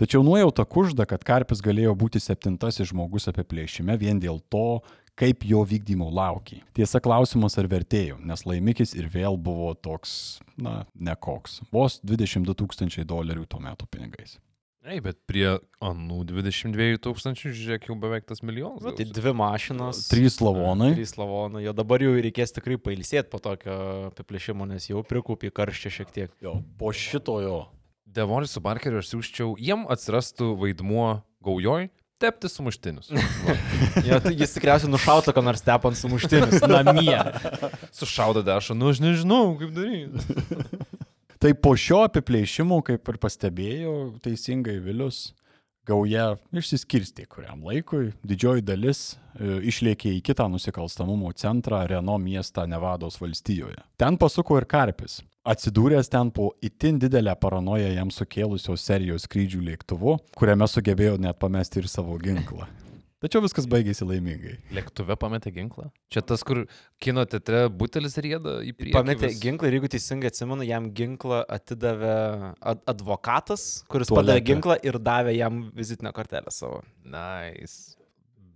Tačiau 0.00 0.22
nuojauta 0.24 0.64
kužda, 0.64 1.04
kad 1.08 1.24
Karpis 1.28 1.60
galėjo 1.64 1.92
būti 1.98 2.20
septintasis 2.22 2.88
žmogus 2.88 3.28
apie 3.28 3.44
plėšime 3.44 3.98
vien 4.00 4.20
dėl 4.20 4.40
to, 4.52 4.80
kaip 5.18 5.44
jo 5.46 5.62
vykdymo 5.68 6.08
laukia. 6.12 6.62
Tiesa, 6.76 7.00
klausimas 7.04 7.58
ar 7.60 7.68
vertėjo, 7.70 8.18
nes 8.24 8.46
laimikis 8.48 8.94
ir 8.98 9.10
vėl 9.12 9.36
buvo 9.36 9.72
toks, 9.74 10.40
na, 10.60 10.82
nekoks. 10.94 11.60
Vos 11.74 12.00
22 12.06 12.56
tūkstančiai 12.62 13.06
dolerių 13.08 13.46
tuo 13.50 13.60
metu 13.62 13.88
pinigais. 13.90 14.38
Ei, 14.82 14.98
bet 14.98 15.20
prie 15.30 15.46
anų 15.84 16.24
22 16.26 16.98
tūkstančių, 17.04 17.52
žiūrėk, 17.54 17.84
jau 17.86 17.94
beveik 18.02 18.24
tas 18.26 18.42
milijonas. 18.42 18.82
Nu, 18.82 18.90
tai 18.98 19.06
dvi 19.06 19.32
mašinos. 19.38 20.08
Trys 20.10 20.40
lavonai. 20.42 20.90
Trys 20.96 21.14
lavonai. 21.20 21.62
Jo 21.62 21.74
dabar 21.78 22.02
jau 22.02 22.16
reikės 22.16 22.50
tikrai 22.56 22.80
pailsėti 22.82 23.30
po 23.30 23.38
tokio 23.42 23.76
apiplėšimo, 24.08 24.66
nes 24.66 24.88
jau 24.90 25.04
prikūpė 25.06 25.52
karščia 25.54 25.94
šiek 26.00 26.10
tiek. 26.16 26.34
Jo, 26.42 26.56
po 26.82 26.90
šito 26.90 27.38
jo. 27.44 27.60
Devolis 28.12 28.56
su 28.56 28.64
Barkeriu 28.64 28.98
aš 28.98 29.12
siūščiau, 29.12 29.54
jiem 29.62 29.86
atsirastų 29.92 30.50
vaidmuo 30.58 31.06
gaujoj 31.46 31.86
tepti 32.22 32.50
sumuštinius. 32.50 33.10
Jo, 34.08 34.18
tai 34.22 34.32
jis 34.38 34.54
tikriausiai 34.54 34.90
nušauta, 34.90 35.34
ką 35.34 35.42
nors 35.44 35.62
tepant 35.64 35.98
sumuštinius 35.98 36.62
namie. 36.70 37.18
Sušaudo 37.94 38.44
dešą, 38.46 38.76
nu 38.78 38.90
aš 38.92 39.02
nežinau, 39.04 39.52
kaip 39.60 39.74
daryti. 39.76 40.40
Tai 41.42 41.50
po 41.58 41.72
šio 41.74 42.04
apiplėšimo, 42.06 42.76
kaip 42.86 43.08
ir 43.10 43.16
pastebėjo 43.18 43.92
teisingai 44.22 44.76
Vilius, 44.78 45.32
gauja 45.88 46.36
išsiskirstė 46.54 47.26
kuriam 47.26 47.64
laikui. 47.66 48.12
Didžioji 48.22 48.62
dalis 48.62 49.00
e, 49.10 49.56
išlėkė 49.72 50.12
į 50.20 50.20
kitą 50.28 50.46
nusikalstamumo 50.52 51.32
centrą 51.34 51.80
Reno 51.90 52.14
miestą 52.22 52.68
Nevados 52.70 53.18
valstijoje. 53.18 53.82
Ten 53.98 54.20
pasuko 54.22 54.60
ir 54.60 54.68
Karpis. 54.70 55.18
Atsidūręs 55.42 56.06
ten 56.06 56.30
po 56.30 56.52
itin 56.62 57.00
didelę 57.02 57.32
paranoją 57.34 57.88
jam 57.90 58.12
sukėlusios 58.14 58.84
serijos 58.86 59.24
skrydžių 59.26 59.64
lėktuvu, 59.72 60.14
kuriame 60.38 60.68
sugebėjo 60.70 61.16
net 61.18 61.40
pamesti 61.42 61.80
ir 61.82 61.88
savo 61.90 62.14
ginklą. 62.22 62.68
Tačiau 63.22 63.42
viskas 63.42 63.66
baigėsi 63.70 64.06
laimingai. 64.06 64.56
Lėktuve 64.74 65.14
pametė 65.18 65.52
ginklą. 65.54 65.88
Čia 66.10 66.24
tas, 66.26 66.42
kur 66.46 66.64
kino 67.02 67.22
teatre 67.30 67.64
butelis 67.70 68.14
rieda 68.18 68.56
į 68.66 68.72
priekį. 68.74 68.94
Pametė 68.96 69.28
vis. 69.30 69.40
ginklą 69.42 69.70
ir 69.70 69.76
jeigu 69.78 69.90
teisingai 69.94 70.30
atsimenu, 70.30 70.66
jam 70.66 70.88
ginklą 70.94 71.44
atidavė 71.58 72.16
ad 72.58 72.82
advokatas, 72.90 73.66
kuris 73.90 74.10
Tualete. 74.10 74.26
padavė 74.26 74.46
ginklą 74.50 74.78
ir 74.82 74.98
davė 74.98 75.36
jam 75.38 75.64
vizitinę 75.74 76.10
kortelę 76.14 76.54
savo. 76.54 76.82
Nice. 77.06 77.94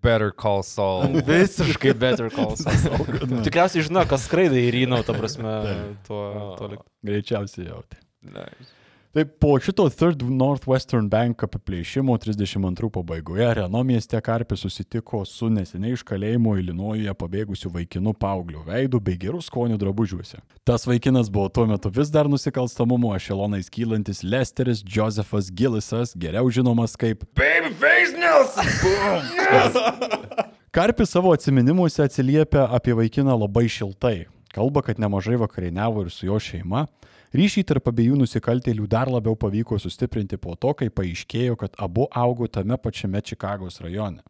Better 0.07 0.31
call 0.31 0.62
Saul. 0.62 1.19
Visiškai 1.31 1.95
better 1.99 2.31
call. 2.31 2.55
Saul. 2.61 3.05
Tikriausiai 3.47 3.85
žino, 3.88 4.07
kas 4.09 4.29
skraidai 4.31 4.62
į 4.69 4.73
Rynau, 4.81 5.03
ta 5.07 5.16
prasme, 5.19 5.53
tuo, 6.07 6.23
tuo 6.61 6.71
lik- 6.77 6.87
Greičiausiai 7.11 7.69
jauti. 7.73 7.99
nice. 8.31 8.73
Taip, 9.16 9.29
po 9.40 9.59
šito 9.61 9.87
Third 9.88 10.20
Northwestern 10.29 11.07
Bank 11.09 11.40
apiplėšimo 11.46 12.18
32 12.20 12.90
pabaigoje 12.92 13.46
Reno 13.57 13.81
mieste 13.88 14.20
Karpis 14.20 14.61
susitiko 14.61 15.22
su 15.24 15.48
neseniai 15.48 15.96
iš 15.96 16.02
kalėjimo 16.05 16.52
Ilinojuje 16.61 17.14
pabėgusiu 17.16 17.72
vaikinu 17.72 18.12
paaugliu 18.12 18.61
veidu 18.66 19.00
bei 19.00 19.16
gerų 19.22 19.40
skonių 19.46 19.79
drabužiuose. 19.81 20.42
Tas 20.68 20.85
vaikinas 20.85 21.33
buvo 21.33 21.48
tuo 21.48 21.64
metu 21.70 21.88
vis 21.96 22.12
dar 22.12 22.29
nusikalstamumo 22.29 23.14
ešelonais 23.16 23.72
kylantis 23.72 24.20
Lesteris 24.20 24.85
Josephas 24.85 25.48
Gillisas, 25.48 26.12
geriau 26.12 26.52
žinomas 26.52 27.00
kaip 27.00 27.24
Babyface 27.40 28.20
Nelson! 28.20 28.68
Karpis 30.76 31.16
savo 31.16 31.33
atminimuose 31.33 32.05
atsiliepia 32.05 32.68
apie 32.68 32.92
vaikiną 33.00 33.40
labai 33.46 33.64
šiltai. 33.64 34.26
Kalba, 34.52 34.85
kad 34.85 35.00
nemažai 35.00 35.40
vakarieniavo 35.40 36.05
ir 36.05 36.12
su 36.12 36.29
jo 36.29 36.37
šeima. 36.37 36.85
Ryšį 37.37 37.66
tarp 37.68 37.90
abiejų 37.90 38.14
nusikaltėlių 38.16 38.87
dar 38.88 39.11
labiau 39.12 39.37
pavyko 39.37 39.77
sustiprinti 39.83 40.38
po 40.40 40.55
to, 40.57 40.70
kai 40.79 40.87
paaiškėjo, 40.88 41.59
kad 41.61 41.75
abu 41.77 42.07
augo 42.16 42.49
tame 42.49 42.79
pačiame 42.81 43.20
Čikagos 43.20 43.77
rajone. 43.85 44.25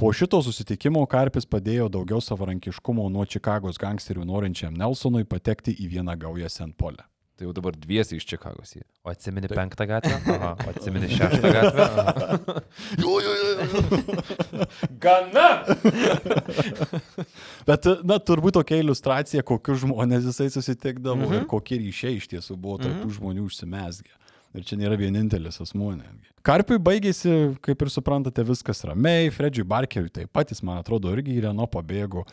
Po 0.00 0.08
šito 0.16 0.40
susitikimo 0.40 1.02
Karpis 1.04 1.44
padėjo 1.44 1.90
daugiau 1.92 2.24
savarankiškumo 2.24 3.04
nuo 3.12 3.26
Čikagos 3.28 3.76
gangsterių 3.82 4.24
norinčiam 4.32 4.72
Nelsonui 4.72 5.28
patekti 5.28 5.76
į 5.76 5.90
vieną 5.92 6.16
gaują 6.24 6.48
St. 6.48 6.72
Pole. 6.80 7.04
Tai 7.36 7.46
jau 7.46 7.52
dabar 7.56 7.72
dviesi 7.76 8.16
iš 8.20 8.26
Čikagos. 8.28 8.74
O 9.02 9.10
atsimeni 9.10 9.48
penktą 9.48 9.86
gatvę? 9.88 10.18
Aha. 10.34 10.50
O 10.66 10.70
atsimeni 10.70 11.08
šeštą 11.08 11.52
gatvę? 11.54 11.86
Jo, 13.00 13.14
jo, 13.24 13.32
jo. 13.40 13.46
Gana! 15.04 15.48
Bet, 17.68 17.88
na, 18.04 18.18
turbūt 18.20 18.58
tokia 18.58 18.82
iliustracija, 18.82 19.44
kokius 19.48 19.80
žmonės 19.86 20.28
jisai 20.28 20.50
susitikdavo 20.52 21.16
mm 21.16 21.22
Mhm. 21.22 21.32
-hmm. 21.32 21.40
ir 21.40 21.46
kokie 21.48 21.78
ryšiai 21.78 22.16
iš 22.20 22.28
tiesų 22.28 22.56
buvo 22.56 22.78
tarp 22.78 22.94
mm 22.94 23.02
-hmm. 23.02 23.16
žmonių 23.16 23.46
užsimesgę. 23.48 24.12
Ir 24.54 24.64
čia 24.68 24.76
nėra 24.76 24.98
vienintelis 24.98 25.60
asmuo 25.60 25.94
netgi. 25.96 26.28
Karpiui 26.42 26.78
baigėsi, 26.78 27.56
kaip 27.60 27.82
ir 27.82 27.88
suprantate, 27.90 28.42
viskas 28.44 28.84
ramiai, 28.84 29.30
Fredžiui 29.30 29.64
Barkeriui 29.64 30.10
taip 30.10 30.32
pat, 30.32 30.50
jis 30.50 30.62
man 30.62 30.78
atrodo 30.78 31.12
irgi 31.12 31.38
į 31.38 31.42
Reno 31.46 31.66
pabėgo. 31.66 32.26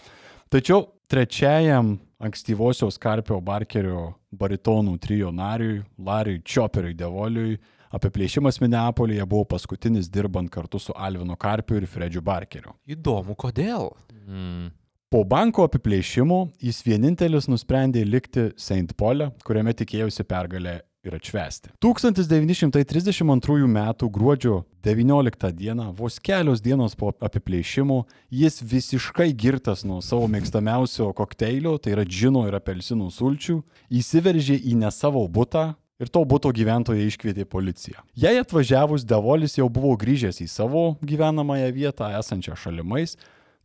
Tačiau 0.49 0.88
trečiajam 1.07 1.99
ankstyvosios 2.19 2.99
Karpio 3.01 3.39
Barkerio 3.41 4.13
baritonų 4.36 4.97
trijo 5.01 5.32
nariui, 5.36 5.84
Lariui 5.97 6.41
Čioperiui 6.45 6.95
Devoliui, 6.97 7.58
apiplėšimas 7.95 8.60
Minneapolyje 8.62 9.25
buvo 9.29 9.47
paskutinis 9.55 10.10
dirbant 10.12 10.51
kartu 10.51 10.82
su 10.82 10.93
Alvino 10.95 11.38
Karpiu 11.39 11.79
ir 11.79 11.88
Fredžiu 11.89 12.21
Barkeriu. 12.21 12.75
Įdomu, 12.89 13.38
kodėl? 13.39 13.89
Mm. 14.27 14.69
Po 15.10 15.23
banko 15.25 15.65
apiplėšimo 15.65 16.51
jis 16.62 16.84
vienintelis 16.86 17.47
nusprendė 17.49 18.03
likti 18.05 18.51
St. 18.62 18.93
Pole, 18.93 19.32
kuriame 19.41 19.73
tikėjosi 19.73 20.25
pergalę 20.29 20.75
ir 21.10 21.17
atšvesti. 21.17 21.74
1932 21.84 23.67
m. 23.67 23.80
gruodžio 24.08 24.63
19 24.84 25.52
d. 25.52 25.74
vos 25.98 26.19
kelios 26.24 26.62
dienos 26.62 26.95
po 26.95 27.12
apiplėšimo 27.12 28.04
jis 28.32 28.62
visiškai 28.62 29.32
girtas 29.34 29.84
nuo 29.84 30.00
savo 30.06 30.30
mėgstamiausio 30.32 31.12
kokteilio, 31.17 31.78
tai 31.78 31.98
yra 31.98 32.06
džino 32.08 32.45
ir 32.48 32.56
apelsinų 32.60 33.10
sulčių, 33.12 33.60
įsiveržė 33.89 34.60
į 34.62 34.78
ne 34.80 34.91
savo 34.93 35.26
butą. 35.28 35.74
Ir 36.00 36.08
to 36.08 36.22
būto 36.24 36.48
gyventojai 36.56 37.10
iškvietė 37.10 37.43
policiją. 37.43 38.00
Jei 38.15 38.39
atvažiavus, 38.39 39.04
Devolis 39.04 39.58
jau 39.58 39.65
buvo 39.67 39.98
grįžęs 40.00 40.38
į 40.39 40.48
savo 40.48 40.93
gyvenamąją 41.04 41.74
vietą 41.76 42.08
esančią 42.22 42.56
šalimais, 42.56 43.17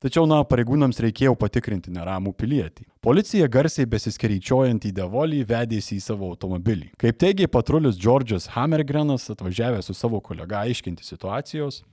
Tačiau, 0.02 0.26
na, 0.28 0.42
pareigūnams 0.44 0.98
reikėjo 1.00 1.32
patikrinti 1.40 1.92
neramų 1.94 2.34
pilietį. 2.36 2.84
Policija 3.04 3.46
garsiai 3.48 3.88
besiskeryčiojant 3.88 4.84
į 4.84 4.92
Devolį 4.98 5.40
vedėsi 5.48 5.96
į 5.96 6.04
savo 6.04 6.28
automobilį. 6.34 6.90
Kaip 7.00 7.20
teigia 7.22 7.48
patrulis 7.48 7.96
Džordžas 7.96 8.50
Hammergrenas, 8.52 9.30
atvažiavęs 9.32 9.88
su 9.88 9.96
savo 9.96 10.20
kolega 10.20 10.64
aiškinti 10.66 11.06
situacijos, 11.06 11.84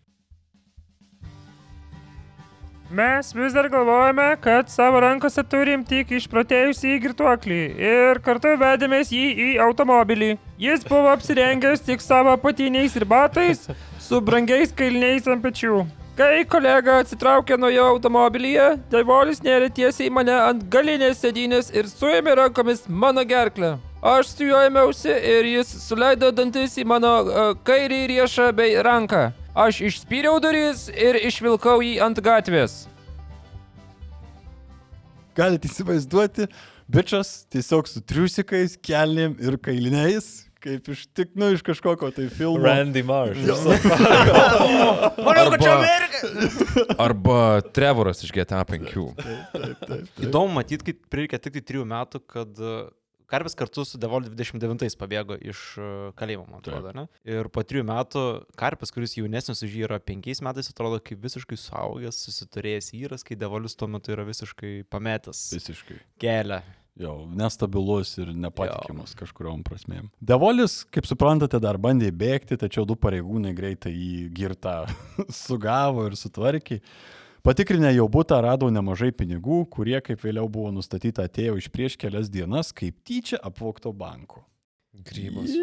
Mes 2.92 3.30
vis 3.32 3.54
dar 3.54 3.70
galvojame, 3.72 4.36
kad 4.44 4.68
savo 4.70 5.00
rankose 5.00 5.46
turim 5.48 5.86
tik 5.88 6.10
išprotėjusį 6.18 6.98
girtuoklį 7.06 7.60
ir 7.88 8.20
kartu 8.26 8.52
vedėmės 8.60 9.14
jį 9.16 9.30
į 9.46 9.48
automobilį. 9.64 10.34
Jis 10.60 10.84
buvo 10.90 11.08
apsirengęs 11.14 11.88
tik 11.88 12.04
savo 12.04 12.36
apatiniais 12.36 13.00
ir 13.00 13.08
batais 13.08 13.64
su 14.04 14.20
brangiais 14.20 14.76
kailiniais 14.76 15.32
ant 15.32 15.40
pečių. 15.40 15.86
Kai 16.18 16.44
kolega 16.44 16.98
atsitraukė 17.02 17.56
nuo 17.58 17.70
jo 17.72 17.86
automobilyje, 17.94 18.66
Devolis 18.92 19.40
nėrė 19.46 19.70
tiesiai 19.72 20.12
mane 20.12 20.36
ant 20.36 20.66
galinės 20.74 21.22
sėdynės 21.24 21.72
ir 21.72 21.88
suėmė 21.88 22.36
rankomis 22.42 22.84
mano 22.88 23.24
gerklę. 23.24 23.78
Aš 24.02 24.34
su 24.36 24.50
juo 24.50 24.60
ėmiausi 24.68 25.12
ir 25.14 25.48
jis 25.48 25.72
suleido 25.86 26.32
dantis 26.36 26.76
į 26.82 26.88
mano 26.90 27.14
uh, 27.22 27.52
kairį 27.64 28.04
riešą 28.12 28.52
bei 28.58 28.76
ranką. 28.84 29.30
Aš 29.56 29.84
išspyriau 29.88 30.40
duris 30.44 30.90
ir 30.92 31.20
išvilkau 31.22 31.80
jį 31.86 32.00
ant 32.04 32.20
gatvės. 32.24 32.82
galite 35.36 35.70
įsivaizduoti, 35.70 36.48
bičias 36.92 37.46
tiesiog 37.52 37.88
su 37.90 38.02
triusikais, 38.04 38.76
kelnėm 38.84 39.38
ir 39.42 39.58
kailiniais, 39.64 40.51
kaip 40.64 40.88
iš 40.94 41.04
tik, 41.18 41.34
nu, 41.40 41.50
iš 41.56 41.64
kažkokio 41.66 42.12
tai 42.16 42.28
filmo. 42.34 42.62
Randy 42.66 43.04
Marsh. 43.06 43.42
Arba, 45.32 45.58
arba 46.98 47.38
Trevoras 47.74 48.24
iš 48.24 48.32
GTA 48.36 48.64
5. 48.68 48.96
Įdomu 50.26 50.54
matyti, 50.60 50.92
kaip 50.92 51.06
prireikė 51.12 51.40
tik 51.42 51.58
tai 51.58 51.64
trijų 51.72 51.86
metų, 51.90 52.22
kad 52.30 52.60
e, 52.62 52.74
Karpis 53.32 53.56
kartu 53.56 53.86
su 53.88 54.00
Devol 54.02 54.26
29 54.28 54.98
pabėgo 55.00 55.38
iš 55.40 55.60
e, 55.80 55.88
kalėjimo, 56.20 56.46
man 56.52 56.60
atrodo, 56.60 56.92
ne? 56.98 57.06
Ir 57.28 57.48
po 57.54 57.64
trijų 57.64 57.86
metų 57.88 58.26
Karpis, 58.60 58.92
kuris 58.92 59.16
jaunesnis 59.16 59.64
už 59.64 59.78
jį 59.78 59.86
yra 59.88 60.02
penkiais 60.04 60.44
metais, 60.44 60.68
atrodo 60.74 61.00
kaip 61.04 61.22
visiškai 61.24 61.58
suaugęs, 61.60 62.20
susiturėjęs 62.28 62.92
vyras, 62.98 63.26
kai 63.28 63.40
Devolis 63.40 63.78
tuo 63.80 63.88
metu 63.92 64.14
yra 64.16 64.28
visiškai 64.28 64.82
pametęs 64.92 65.48
Visiškai. 65.56 66.02
kelią. 66.22 66.60
Jau, 67.02 67.16
nestabilus 67.34 68.14
ir 68.22 68.30
nepatikimas 68.38 69.16
kažkuriom 69.18 69.64
prasmėm. 69.66 70.12
Devolis, 70.22 70.82
kaip 70.94 71.08
suprantate, 71.10 71.58
dar 71.64 71.80
bandė 71.82 72.12
bėgti, 72.14 72.60
tačiau 72.62 72.86
du 72.86 72.98
pareigūnai 73.00 73.56
greitai 73.58 73.94
jį 73.96 74.28
girtą 74.38 74.76
sugavo 75.44 76.06
ir 76.10 76.18
sutvarkė. 76.20 76.82
Patikrinę 77.42 77.90
jau 77.96 78.06
būtą 78.12 78.38
rado 78.46 78.70
nemažai 78.70 79.10
pinigų, 79.18 79.64
kurie, 79.74 79.98
kaip 80.06 80.22
vėliau 80.22 80.46
buvo 80.46 80.70
nustatyta, 80.76 81.26
atėjo 81.26 81.58
iš 81.58 81.72
prieš 81.74 81.98
kelias 81.98 82.30
dienas, 82.30 82.70
kaip 82.70 83.00
tyčia 83.02 83.40
apvokto 83.42 83.90
banko. 83.98 84.44
Grybus. 84.94 85.56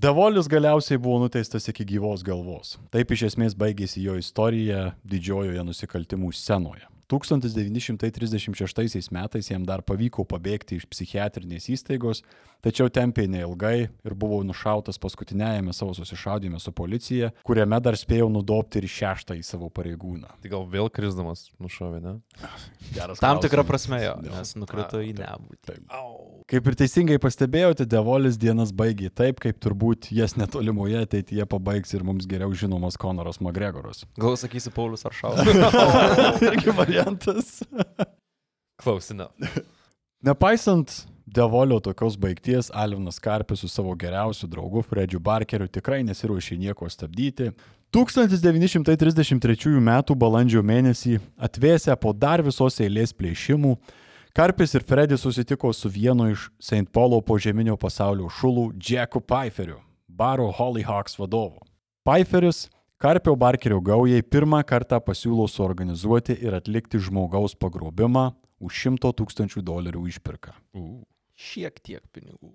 Devolis 0.00 0.48
galiausiai 0.48 0.96
buvo 1.02 1.18
nuteistas 1.20 1.68
iki 1.68 1.84
gyvos 1.84 2.24
galvos. 2.24 2.78
Taip 2.94 3.12
iš 3.12 3.26
esmės 3.28 3.58
baigėsi 3.58 4.06
jo 4.06 4.16
istorija 4.16 4.94
didžiojoje 5.04 5.66
nusikaltimų 5.68 6.32
scenoje. 6.32 6.88
1936 7.12 9.12
metais 9.12 9.50
jam 9.50 9.64
dar 9.68 9.82
pavyko 9.84 10.24
pabėgti 10.28 10.78
iš 10.80 10.86
psichiatrinės 10.88 11.68
įstaigos, 11.74 12.22
tačiau 12.64 12.88
tempė 12.92 13.26
neilgai 13.30 13.76
ir 13.90 14.14
buvo 14.16 14.40
nušautas 14.46 15.00
paskutiniajame 15.02 15.74
savo 15.76 15.92
susišaudime 15.98 16.60
su 16.62 16.72
policija, 16.72 17.32
kuriame 17.46 17.80
dar 17.84 17.98
spėjau 17.98 18.30
nudopti 18.32 18.80
ir 18.80 18.88
šeštą 18.88 19.36
į 19.36 19.44
savo 19.46 19.68
pareigūną. 19.74 20.30
Tai 20.42 20.52
gal 20.52 20.66
vėl 20.70 20.88
krisdamas 20.94 21.48
nušovė, 21.62 22.00
ne? 22.04 22.14
Geras 22.94 23.20
Tam 23.22 23.42
tikrą 23.42 23.66
prasme 23.68 24.00
jo, 24.04 24.14
nes 24.24 24.54
nukrito 24.56 25.02
į 25.02 25.12
nebūtį. 25.18 25.78
Kaip 26.52 26.68
ir 26.68 26.76
teisingai 26.78 27.18
pastebėjote, 27.22 27.86
Devolis 27.88 28.38
dienas 28.40 28.72
baigė 28.76 29.10
taip, 29.14 29.40
kaip 29.42 29.60
turbūt 29.62 30.10
jas 30.14 30.36
netolimoje 30.38 31.02
ateityje 31.06 31.46
pabaigs 31.50 31.94
ir 31.96 32.04
mums 32.06 32.28
geriau 32.30 32.52
žinomas 32.56 32.98
Konoras 33.00 33.40
McGregoras. 33.42 34.04
Gal 34.20 34.36
sakysi 34.40 34.72
Paulius 34.74 35.06
ar 35.08 35.16
Šalas? 35.16 35.48
Irgi 36.48 36.76
variantas. 36.76 37.01
Close 38.82 39.14
enough. 39.14 39.32
Nepaisant 40.26 41.06
Devolio 41.26 41.78
tokios 41.80 42.16
baigties, 42.18 42.70
Alvinas 42.74 43.18
Karpis 43.18 43.60
su 43.60 43.68
savo 43.68 43.94
geriausiu 43.96 44.48
draugu 44.48 44.82
Fredžiu 44.82 45.20
Barkeriu 45.20 45.68
tikrai 45.70 46.02
nesiruošė 46.04 46.58
nieko 46.60 46.88
stabdyti. 46.90 47.52
1933 47.92 49.78
m. 49.78 49.90
balandžio 50.18 50.62
mėnesį 50.64 51.18
atvėsę 51.40 51.96
po 52.00 52.12
dar 52.12 52.42
visos 52.44 52.80
eilės 52.80 53.12
plėšimų, 53.16 53.76
Karpis 54.32 54.72
ir 54.74 54.84
Fredis 54.88 55.20
susitiko 55.20 55.72
su 55.76 55.90
vienu 55.92 56.30
iš 56.32 56.46
St. 56.56 56.88
Paulo 56.92 57.18
požeminio 57.20 57.76
pasaulio 57.76 58.30
šulų 58.32 58.70
Jacku 58.80 59.20
Pfeiferiu, 59.20 59.76
baro 60.08 60.46
Hollyhawks 60.56 61.18
vadovu. 61.20 61.60
Pfeifferis 62.00 62.70
Karpio 63.02 63.34
Barkerio 63.34 63.80
gaujai 63.82 64.22
pirmą 64.22 64.60
kartą 64.62 65.00
pasiūlo 65.02 65.48
suorganizuoti 65.50 66.36
ir 66.38 66.54
atlikti 66.54 67.00
žmogaus 67.02 67.56
pagrobimą 67.58 68.28
už 68.62 68.76
100 68.84 69.10
tūkstančių 69.18 69.62
dolerių 69.66 70.04
išpirką. 70.12 70.54
Uh. 70.78 71.00
Šiek 71.34 71.80
tiek 71.82 71.98
pinigų. 72.14 72.52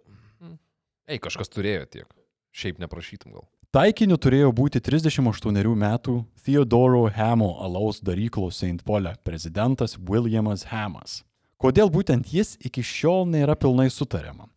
Ei, 1.03 1.19
kažkas 1.19 1.51
turėjo 1.51 1.83
tiek. 1.91 2.07
Šiaip 2.55 2.79
neprašytum 2.79 3.35
gal. 3.35 3.43
Taikiniu 3.75 4.15
turėjo 4.15 4.53
būti 4.55 4.79
38 4.79 5.75
metų 5.83 6.15
Theodoro 6.39 7.09
Hamo 7.11 7.57
alaus 7.67 7.99
daryklos 7.99 8.63
St. 8.63 8.87
Pole 8.87 9.17
prezidentas 9.27 9.97
Williamas 9.99 10.63
Hamas. 10.71 11.25
Kodėl 11.59 11.91
būtent 11.91 12.31
jis 12.31 12.55
iki 12.63 12.87
šiol 12.87 13.27
nėra 13.27 13.59
pilnai 13.59 13.89
sutariama. 13.91 14.47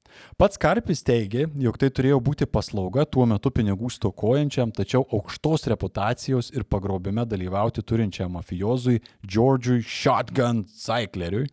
Pats 0.41 0.61
Karpis 0.61 1.03
teigė, 1.07 1.47
jog 1.61 1.77
tai 1.81 1.91
turėjo 1.93 2.21
būti 2.25 2.49
paslauga 2.49 3.05
tuo 3.05 3.27
metu 3.29 3.53
pinigų 3.55 3.91
stokojančiam, 3.93 4.73
tačiau 4.75 5.05
aukštos 5.05 5.69
reputacijos 5.73 6.51
ir 6.55 6.65
pagrobime 6.65 7.27
dalyvauti 7.29 7.85
turinčiam 7.85 8.33
mafijozui 8.39 9.03
Georgiui 9.27 9.85
Shotgun 9.85 10.65
Cycleriui, 10.65 11.47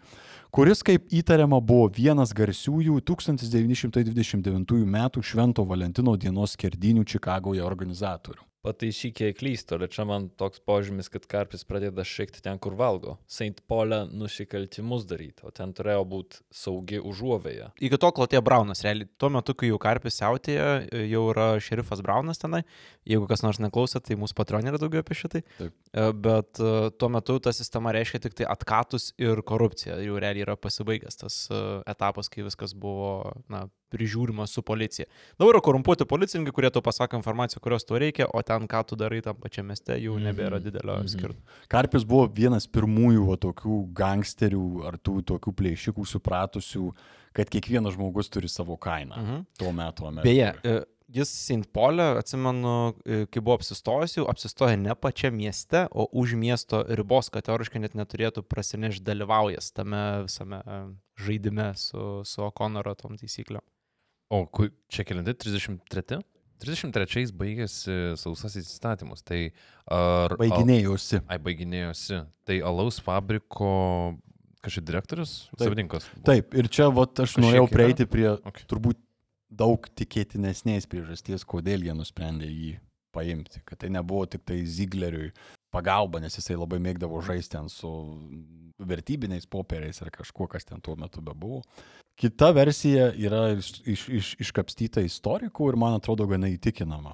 kuris, 0.55 0.83
kaip 0.85 1.11
įtariama, 1.13 1.59
buvo 1.61 1.91
vienas 1.93 2.33
garsiųjų 2.37 3.01
1929 3.11 4.83
m. 4.87 4.99
Švento 5.21 5.67
Valentino 5.67 6.15
dienos 6.15 6.55
skerdinių 6.57 7.05
Čikagoje 7.07 7.65
organizatorių. 7.65 8.46
Pataisyk, 8.67 9.21
jei 9.23 9.35
klystu, 9.37 9.77
bet 9.79 9.93
čia 9.95 10.03
man 10.07 10.27
toks 10.35 10.59
požymis, 10.67 11.07
kad 11.11 11.23
karpis 11.29 11.63
pradeda 11.67 12.03
šikti 12.03 12.41
ten, 12.43 12.59
kur 12.59 12.75
valgo. 12.75 13.15
Saint 13.31 13.61
Pole 13.69 14.01
nusikaltimus 14.11 15.05
daryti, 15.07 15.45
o 15.47 15.53
ten 15.55 15.71
turėjo 15.77 16.03
būti 16.11 16.41
saugi 16.51 16.99
užuovėja. 16.99 17.69
Iki 17.79 18.01
to 18.03 18.11
klotė 18.17 18.41
Braunas, 18.43 18.83
realiai. 18.83 19.07
Tuo 19.15 19.31
metu, 19.31 19.55
kai 19.55 19.71
jau 19.71 19.79
karpis 19.79 20.19
siautėja, 20.19 20.81
jau 21.07 21.23
yra 21.31 21.47
šerifas 21.63 22.03
Braunas 22.03 22.43
tenai. 22.43 22.65
Jeigu 23.07 23.27
kas 23.29 23.41
nors 23.45 23.59
neklausė, 23.63 24.01
tai 24.03 24.17
mūsų 24.19 24.35
patronė 24.35 24.73
yra 24.73 24.79
daugiau 24.81 24.99
apie 25.03 25.15
šitai. 25.15 25.41
Taip. 25.57 25.73
E, 25.95 26.07
Bet 26.27 26.59
e, 26.59 26.71
tuo 26.99 27.07
metu 27.13 27.37
ta 27.39 27.53
sistema 27.55 27.93
reiškia 27.95 28.19
tik 28.25 28.33
tai 28.35 28.47
atkatus 28.51 29.13
ir 29.21 29.39
korupciją. 29.47 29.95
Jau 30.03 30.19
realiai 30.19 30.43
yra 30.43 30.57
pasibaigęs 30.59 31.21
tas 31.21 31.37
e, 31.49 31.61
etapas, 31.87 32.27
kai 32.33 32.43
viskas 32.43 32.73
buvo 32.75 33.31
na, 33.51 33.65
prižiūrima 33.95 34.43
su 34.51 34.59
policija. 34.67 35.05
Dabar 35.39 35.55
yra 35.55 35.61
korumpuoti 35.63 36.03
policininkai, 36.09 36.51
kurie 36.57 36.71
tau 36.75 36.83
pasako 36.83 37.15
informaciją, 37.21 37.61
kurios 37.63 37.87
tau 37.87 37.95
reikia, 38.03 38.27
o 38.35 38.41
ten, 38.43 38.67
ką 38.67 38.81
tu 38.89 38.97
darai 38.99 39.21
tam 39.23 39.37
pačiam 39.39 39.69
mieste, 39.71 39.95
jau 40.03 40.17
nebėra 40.19 40.59
didelio 40.59 40.97
skirtumo. 41.07 41.39
Karpis 41.71 42.03
buvo 42.03 42.25
vienas 42.27 42.67
pirmųjų 42.67 43.23
va, 43.29 43.37
tokių 43.47 43.77
gangsterių 43.95 44.65
ar 44.91 44.99
tų 44.99 45.21
tokių 45.31 45.53
plėšikų 45.61 46.03
supratusių, 46.11 46.91
kad 47.37 47.49
kiekvienas 47.53 47.95
žmogus 47.95 48.27
turi 48.33 48.49
savo 48.51 48.75
kainą 48.81 49.15
Mhm. 49.23 49.41
tuo 49.61 49.71
metu 49.71 50.07
Amerikoje. 50.09 50.51
Beje, 50.63 50.83
jis 51.07 51.29
St. 51.31 51.67
Paul'e, 51.73 52.05
atsimenu, 52.19 52.93
e, 53.05 53.25
kai 53.31 53.41
buvo 53.41 53.57
apsistojęs, 53.57 54.17
jau 54.19 54.27
apsistoja 54.31 54.77
ne 54.79 54.95
pačiam 54.95 55.35
mieste, 55.37 55.85
o 55.91 56.07
už 56.11 56.35
miesto 56.39 56.83
ribos, 56.99 57.31
kad 57.33 57.47
teoriškai 57.47 57.81
net 57.83 57.95
neturėtų 57.97 58.43
prasinešti 58.47 59.05
dalyvaujas 59.07 59.71
tame 59.75 60.03
visame 60.27 60.59
e, 60.63 60.79
žaidime 61.23 61.71
su, 61.79 62.23
su 62.27 62.43
O'Connoro 62.43 62.95
tom 62.99 63.15
taisyklėm. 63.19 63.63
O 64.33 64.43
čia 64.91 65.07
kelinti? 65.07 65.33
33? 65.33 66.19
33 66.59 67.31
baigėsi 67.37 67.95
sausasis 68.17 68.67
įstatymus. 68.73 69.21
Tai 69.23 69.39
ar... 69.93 70.33
Baiginėjosi. 70.41 71.21
Ai, 71.29 71.37
baiginėjosi. 71.39 72.23
Tai 72.49 72.57
alaus 72.65 72.97
fabriko 73.03 74.17
kažkaip 74.65 74.87
direktorius, 74.89 75.35
savininkas. 75.61 76.09
Taip, 76.27 76.55
ir 76.57 76.67
čia 76.73 76.89
vat, 76.91 77.13
aš 77.13 77.35
Kažkiek 77.37 77.45
norėjau 77.45 77.67
yra? 77.67 77.73
prieiti 77.77 78.07
prie 78.09 78.27
Ok. 78.35 78.63
turbūt 78.67 78.99
daug 79.49 79.87
tikėtinesnės 79.97 80.87
priežasties, 80.91 81.45
kodėl 81.47 81.85
jie 81.87 81.95
nusprendė 81.95 82.49
jį 82.49 82.77
paimti. 83.15 83.61
Kad 83.65 83.81
tai 83.83 83.91
nebuvo 83.93 84.25
tik 84.29 84.43
tai 84.47 84.61
Zigleriui 84.65 85.31
pagalba, 85.73 86.21
nes 86.23 86.35
jisai 86.37 86.57
labai 86.57 86.79
mėgdavo 86.83 87.21
žaisti 87.25 87.55
ten 87.55 87.69
su 87.71 87.89
vertybiniais 88.77 89.47
popieriais 89.49 90.01
ar 90.03 90.11
kažkuo, 90.13 90.47
kas 90.51 90.67
ten 90.67 90.81
tuo 90.83 90.95
metu 90.99 91.23
bebuvo. 91.23 91.63
Kita 92.17 92.49
versija 92.55 93.11
yra 93.13 93.51
iš, 93.53 93.71
iš, 93.85 94.03
iš, 94.09 94.33
iškapstyta 94.47 95.03
istorikų 95.05 95.71
ir 95.71 95.79
man 95.79 95.97
atrodo 95.99 96.25
gana 96.29 96.49
įtikinama. 96.49 97.13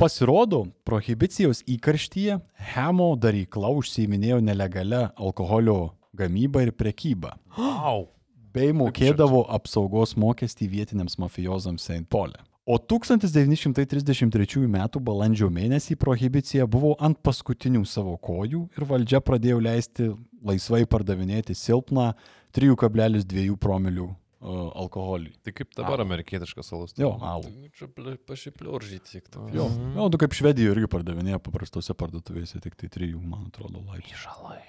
Pasirodo, 0.00 0.64
prohibicijos 0.82 1.60
įkarštyje 1.70 2.40
Hemo 2.74 3.12
darykla 3.20 3.70
užsiiminėjo 3.78 4.40
nelegalia 4.42 5.12
alkoholio 5.14 5.94
gamyba 6.16 6.64
ir 6.64 6.72
prekyba 6.74 7.36
Au. 7.54 8.08
Bei 8.54 8.72
mokėdavo 8.76 9.44
apsaugos 9.58 10.14
mokestį 10.20 10.70
vietiniams 10.72 11.18
mafijozams 11.20 11.84
St. 11.90 12.06
Paul'e. 12.10 12.40
O 12.64 12.78
1933 12.80 14.62
m. 14.64 14.78
balandžio 15.04 15.50
mėnesį 15.52 15.98
prohibicija 16.00 16.64
buvo 16.64 16.94
ant 16.96 17.18
paskutinių 17.20 17.82
savo 17.84 18.14
kojų 18.16 18.62
ir 18.78 18.86
valdžia 18.88 19.20
pradėjo 19.20 19.58
leisti 19.60 20.06
laisvai 20.40 20.86
pardavinėti 20.88 21.52
silpną 21.52 22.14
3,2 22.56 23.58
promilių 23.60 24.06
uh, 24.08 24.70
alkoholį. 24.80 25.34
Tai 25.44 25.52
kaip 25.56 25.76
dabar 25.76 25.98
Alų. 25.98 26.06
amerikietiškas 26.08 26.72
alus. 26.72 26.96
Jo, 26.96 27.12
alų. 27.20 27.52
Čia 27.76 27.90
pasipliuržyti 28.28 29.18
tik 29.18 29.28
to. 29.34 29.44
Jo, 29.52 29.68
jo 29.98 30.08
nu 30.08 30.20
kaip 30.24 30.36
Švedijoje 30.36 30.78
irgi 30.78 30.90
pardavinėja 30.96 31.42
paprastose 31.44 31.92
parduotuvėse 31.92 32.64
tik 32.64 32.80
tai 32.80 32.88
3, 32.96 33.12
man 33.20 33.50
atrodo, 33.50 33.84
laipsnių. 33.90 34.22
Žalai. 34.24 34.62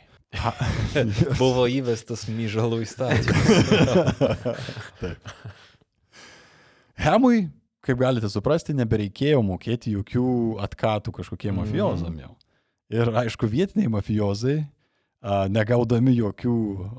Buvo 1.41 1.65
įvestas 1.71 2.26
myžalų 2.32 2.82
įstatymas. 2.86 3.50
Hemui, 7.06 7.48
kaip 7.86 8.00
galite 8.00 8.30
suprasti, 8.32 8.76
nebereikėjo 8.78 9.41
mokėti 9.45 9.93
jokių 9.98 10.28
atkatų 10.65 11.13
kažkokiem 11.19 11.60
mafijozam 11.62 12.15
jau. 12.21 12.32
Ir 12.93 13.10
aišku, 13.24 13.50
vietiniai 13.50 13.89
mafijozai, 13.91 14.60
a, 15.26 15.45
negaudami 15.52 16.13
jokių 16.15 16.56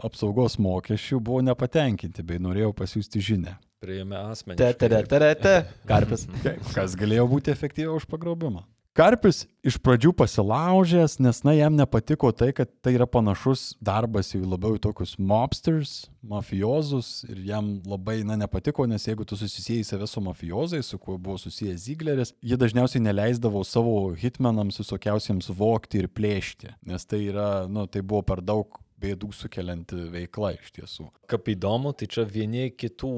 apsaugos 0.07 0.59
mokesčių, 0.63 1.21
buvo 1.23 1.45
nepatenkinti 1.47 2.25
bei 2.27 2.43
norėjo 2.43 2.73
pasiūsti 2.77 3.23
žinę. 3.23 3.57
Priėmė 3.85 4.17
Te, 4.17 4.33
asmenį. 4.33 4.57
te, 4.59 4.89
te, 4.89 5.03
te, 5.07 5.35
te, 5.45 5.55
karpis. 5.91 6.27
Kas 6.75 6.97
galėjo 6.99 7.29
būti 7.31 7.53
efektyviau 7.55 7.97
už 8.01 8.09
pagrobimą? 8.11 8.65
Karpis 8.97 9.43
iš 9.61 9.75
pradžių 9.85 10.15
pasilaužęs, 10.17 11.19
nes 11.21 11.43
na 11.45 11.53
jam 11.53 11.75
nepatiko 11.77 12.31
tai, 12.33 12.49
kad 12.57 12.71
tai 12.81 12.95
yra 12.97 13.05
panašus 13.05 13.75
darbas 13.85 14.31
į 14.33 14.41
labiau 14.41 14.79
į 14.79 14.81
tokius 14.87 15.19
mobsters, 15.21 16.07
mafiozus 16.25 17.11
ir 17.29 17.43
jam 17.45 17.69
labai 17.85 18.23
na 18.25 18.39
nepatiko, 18.41 18.87
nes 18.89 19.05
jeigu 19.05 19.27
tu 19.29 19.37
susisėjai 19.37 19.85
save 19.85 20.09
su 20.09 20.23
mafiozai, 20.25 20.81
su 20.81 20.97
kuo 20.97 21.19
buvo 21.21 21.37
susijęs 21.43 21.85
Zigleris, 21.85 22.33
jie 22.41 22.57
dažniausiai 22.57 23.05
neleisdavo 23.05 23.61
savo 23.69 23.99
hitmenams 24.17 24.81
visokiausiems 24.81 25.53
vokti 25.61 26.01
ir 26.01 26.09
plėšti, 26.09 26.73
nes 26.89 27.05
tai 27.05 27.27
yra, 27.29 27.51
nu, 27.69 27.85
tai 27.85 28.01
buvo 28.01 28.25
per 28.33 28.41
daug 28.41 28.81
bėdų 28.97 29.29
sukelianti 29.37 30.07
veikla 30.17 30.57
iš 30.57 30.73
tiesų. 30.81 31.11
Kaip 31.29 31.53
įdomu, 31.53 31.93
tai 31.93 32.09
čia 32.09 32.25
vieni 32.25 32.71
kitų 32.73 33.13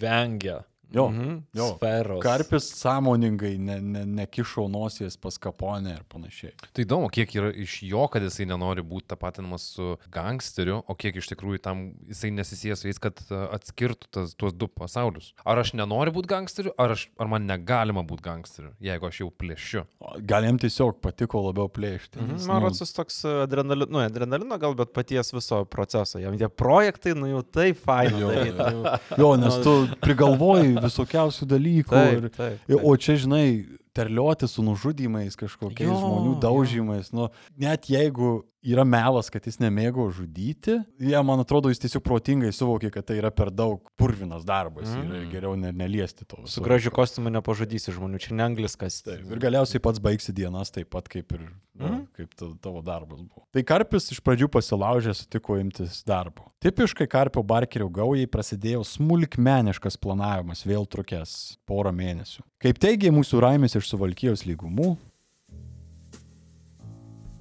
vengia 0.00 0.62
Jo, 0.94 1.08
Mhm. 1.08 1.38
jo. 1.54 1.66
sferos. 1.76 2.22
Karpis 2.22 2.68
sąmoningai 2.76 3.58
ne, 3.58 3.80
ne, 3.80 4.04
nekišo 4.06 4.68
nosies 4.70 5.16
pas 5.16 5.38
kaponę 5.38 5.94
ir 5.96 6.02
panašiai. 6.08 6.52
Tai 6.72 6.84
įdomu, 6.84 7.10
kiek 7.10 7.30
yra 7.38 7.50
iš 7.54 7.78
jo, 7.82 8.06
kad 8.12 8.22
jisai 8.22 8.46
nenori 8.46 8.82
būti 8.82 9.06
tapatinamas 9.14 9.62
su 9.74 9.96
gangsteriu, 10.12 10.82
o 10.86 10.94
kiek 10.94 11.16
iš 11.16 11.28
tikrųjų 11.32 11.60
tam 11.64 11.82
jisai 12.08 12.30
nesisijęs 12.34 12.82
su 12.84 12.88
jais, 12.90 12.98
kad 13.02 13.18
a, 13.30 13.48
atskirtų 13.56 14.10
tas, 14.10 14.34
tuos 14.34 14.52
du 14.52 14.68
pasaulius. 14.68 15.32
Ar 15.44 15.58
aš 15.62 15.72
nenoriu 15.78 16.12
būti 16.12 16.28
gangsteriu, 16.32 16.72
ar, 16.78 16.92
aš, 16.96 17.08
ar 17.18 17.26
man 17.32 17.46
negalima 17.48 18.04
būti 18.06 18.22
gangsteriu, 18.26 18.72
jeigu 18.82 19.08
aš 19.08 19.20
jau 19.22 19.30
plėšiu. 19.30 19.84
Gal 20.28 20.44
jam 20.44 20.58
tiesiog 20.58 21.00
patiko 21.00 21.40
labiau 21.48 21.68
plėšti. 21.72 22.20
Mhm, 22.20 22.46
Man 22.46 22.60
nu, 22.62 22.68
rodos 22.68 22.92
toks 22.92 23.22
adrenalino, 23.24 23.88
nu, 23.90 23.98
adrenalino 24.04 24.58
gal, 24.60 24.74
bet 24.74 24.92
paties 24.92 25.32
viso 25.32 25.64
proceso. 25.64 26.18
Jam 26.20 26.36
tie 26.38 26.48
projektai, 26.48 27.14
nu 27.16 27.26
jau 27.30 27.42
taip 27.42 27.78
fainai. 27.78 28.20
Jo, 28.20 28.30
nu. 28.72 28.98
Jo, 29.18 29.30
nes 29.36 29.54
tu 29.64 29.72
prigalvoji 30.02 30.74
visokiausių 30.86 31.48
dalykų. 31.56 31.94
Taip, 31.96 32.18
ir, 32.18 32.28
taip, 32.34 32.58
ir, 32.68 32.76
taip. 32.76 32.84
o 32.84 32.96
čia, 32.96 33.16
žinai, 33.22 33.46
terlioti 33.92 34.48
su 34.48 34.62
nužudymais, 34.64 35.34
kažkokiais 35.36 35.84
Jo, 35.90 35.98
žmonių 36.00 36.30
jo. 36.34 36.40
daužymais. 36.40 37.10
Nu, 37.12 37.26
net 37.60 37.90
jeigu 37.92 38.38
yra 38.64 38.84
melas, 38.88 39.26
kad 39.28 39.44
jis 39.44 39.58
nemėgo 39.60 40.06
žudyti, 40.14 40.78
jie, 41.02 41.16
man 41.26 41.42
atrodo, 41.42 41.68
jis 41.68 41.82
tiesiog 41.82 42.00
protingai 42.06 42.52
suvokė, 42.54 42.92
kad 42.94 43.04
tai 43.10 43.18
yra 43.18 43.28
per 43.34 43.50
daug 43.50 43.82
purvinas 44.00 44.46
darbas 44.48 44.88
Mhm. 44.88 45.02
mm. 45.10 45.16
ir 45.18 45.26
geriau 45.34 45.56
ne, 45.58 45.72
neliesti 45.76 46.24
to. 46.24 46.38
Su 46.46 46.62
gražiu 46.64 46.92
kostiumu 46.94 47.28
nepažudysi 47.34 47.92
žmonių, 47.92 48.20
čia 48.22 48.34
ne 48.38 48.46
angliskas. 48.46 49.02
Taip, 49.04 49.26
ir 49.28 49.42
galiausiai 49.42 49.82
pats 49.82 50.00
baigsi 50.00 50.32
dienas 50.32 50.70
taip 50.72 50.88
pat 50.94 51.10
kaip 51.12 51.32
ir 51.36 51.44
Mhm. 51.78 52.06
kaip 52.12 52.34
ta- 52.36 52.52
tavo 52.60 52.82
darbas 52.84 53.22
buvo. 53.22 53.46
Tai 53.52 53.62
Karpis 53.62 54.10
iš 54.12 54.20
pradžių 54.20 54.48
pasilaužė, 54.52 55.14
sutiko 55.16 55.56
imtis 55.58 56.02
darbo. 56.04 56.50
Tipiškai 56.60 57.08
Karpio 57.08 57.42
Barkerio 57.42 57.88
gaujai 57.88 58.26
prasidėjo 58.26 58.82
smulkmeniškas 58.84 59.96
planavimas, 59.96 60.66
vėl 60.68 60.84
trukęs 60.86 61.56
porą 61.66 61.90
mėnesių. 61.96 62.42
Kaip 62.60 62.78
teigia 62.78 63.10
mūsų 63.10 63.40
Raimis 63.40 63.74
iš 63.74 63.88
Suvalkijos 63.88 64.44
lygumų, 64.44 64.96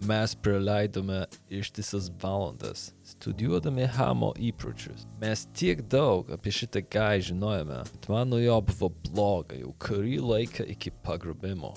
Mes 0.02 0.34
praleidome 0.36 1.26
ištisas 1.50 2.08
valandas 2.24 2.88
studijuodami 3.06 3.86
Hamo 3.86 4.32
įpročius. 4.34 5.06
Mes 5.22 5.44
tiek 5.54 5.84
daug 5.94 6.26
apie 6.34 6.50
šitą 6.50 6.82
gai 6.90 7.20
žinojome, 7.22 7.84
kad 7.92 8.10
man 8.10 8.30
nuo 8.34 8.40
jo 8.42 8.56
buvo 8.66 8.90
bloga 9.12 9.60
jau 9.60 9.70
kurį 9.78 10.18
laiką 10.26 10.66
iki 10.74 10.90
pagrobimo. 11.06 11.76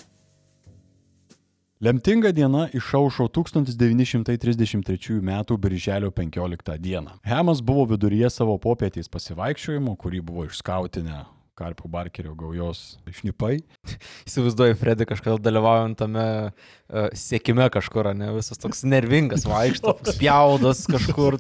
Lemtinga 1.85 2.33
diena 2.33 2.69
išaušo 2.73 3.25
1933 3.25 5.21
m. 5.21 5.59
birželio 5.59 6.11
15 6.11 6.79
d. 6.79 7.01
Hemas 7.23 7.63
buvo 7.63 7.85
viduryje 7.85 8.31
savo 8.31 8.57
popietės 8.59 9.11
pasivaikščiojimo, 9.13 9.93
kurį 10.01 10.21
buvo 10.25 10.47
išskautinę 10.49 11.25
Karpio 11.55 11.87
Barkerio 11.91 12.35
gaujos 12.35 12.97
šnipai. 13.15 13.61
Įsivaizduoju, 14.29 14.75
Fredį 14.81 15.07
kažkodėl 15.07 15.39
dalyvaujant 15.45 15.99
tame 16.01 16.25
uh, 16.51 17.07
siekime 17.15 17.69
kažkur, 17.73 18.09
ne, 18.17 18.33
visas 18.35 18.59
toks 18.61 18.83
nervingas 18.89 19.47
vaikšto, 19.47 19.95
spjaudas 20.15 20.85
kažkur. 20.91 21.39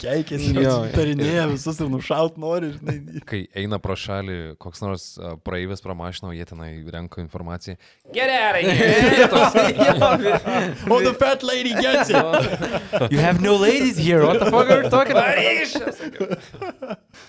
Keikėsi, 0.00 0.54
tarinėja 0.96 1.46
visus 1.52 1.80
ir 1.84 1.90
nušaut 1.92 2.40
nori, 2.40 2.72
žinai. 2.78 2.96
Kai 3.28 3.42
eina 3.56 3.78
pro 3.82 3.96
šalį 3.98 4.56
koks 4.62 4.82
nors 4.84 5.06
a, 5.20 5.34
praeivis 5.44 5.84
pro 5.84 5.94
mašiną, 5.98 6.32
o 6.32 6.36
jie 6.36 6.46
tenai 6.48 6.72
renka 6.92 7.20
informaciją. 7.24 7.76
Oh, 10.88 11.00
the 11.02 11.14
fat 11.18 11.42
lady 11.42 11.70
gets 11.74 12.10
it. 12.10 13.12
You 13.12 13.18
have 13.18 13.40
no 13.42 13.56
ladies 13.56 13.96
here, 13.96 14.24
what 14.24 14.38
the 14.38 14.50
fuck 14.50 14.70
are 14.70 14.82
you 14.82 14.90
talking 14.90 15.16
about? 15.16 15.36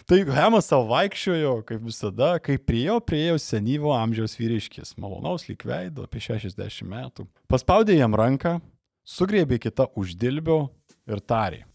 Tai 0.07 0.19
Hemas 0.35 0.67
savo 0.69 0.85
vaikščiojo, 0.91 1.53
kaip 1.67 1.81
visada, 1.97 2.37
kai 2.39 2.57
prie 2.57 2.85
jo 2.85 2.99
priejo 2.99 3.37
senyvo 3.39 3.93
amžiaus 3.95 4.37
vyriškis, 4.37 4.97
malonaus 4.97 5.47
lyg 5.49 5.63
veido, 5.65 6.05
apie 6.05 6.21
60 6.21 6.85
metų. 6.85 7.25
Paspaudė 7.49 7.97
jam 7.97 8.13
ranką, 8.13 8.59
sugriebė 9.03 9.57
kitą 9.59 9.89
uždilbio 9.97 10.69
ir 11.07 11.19
tarė. 11.19 11.65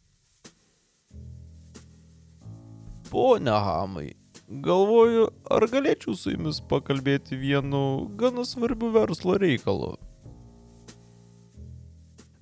Pone 3.11 3.51
Hamai, 3.51 4.15
galvoju, 4.49 5.29
ar 5.51 5.67
galėčiau 5.69 6.15
su 6.17 6.33
jumis 6.33 6.63
pakalbėti 6.65 7.37
vienu 7.37 8.09
gana 8.17 8.47
svarbiu 8.47 8.93
verslo 8.95 9.37
reikalu. 9.37 9.97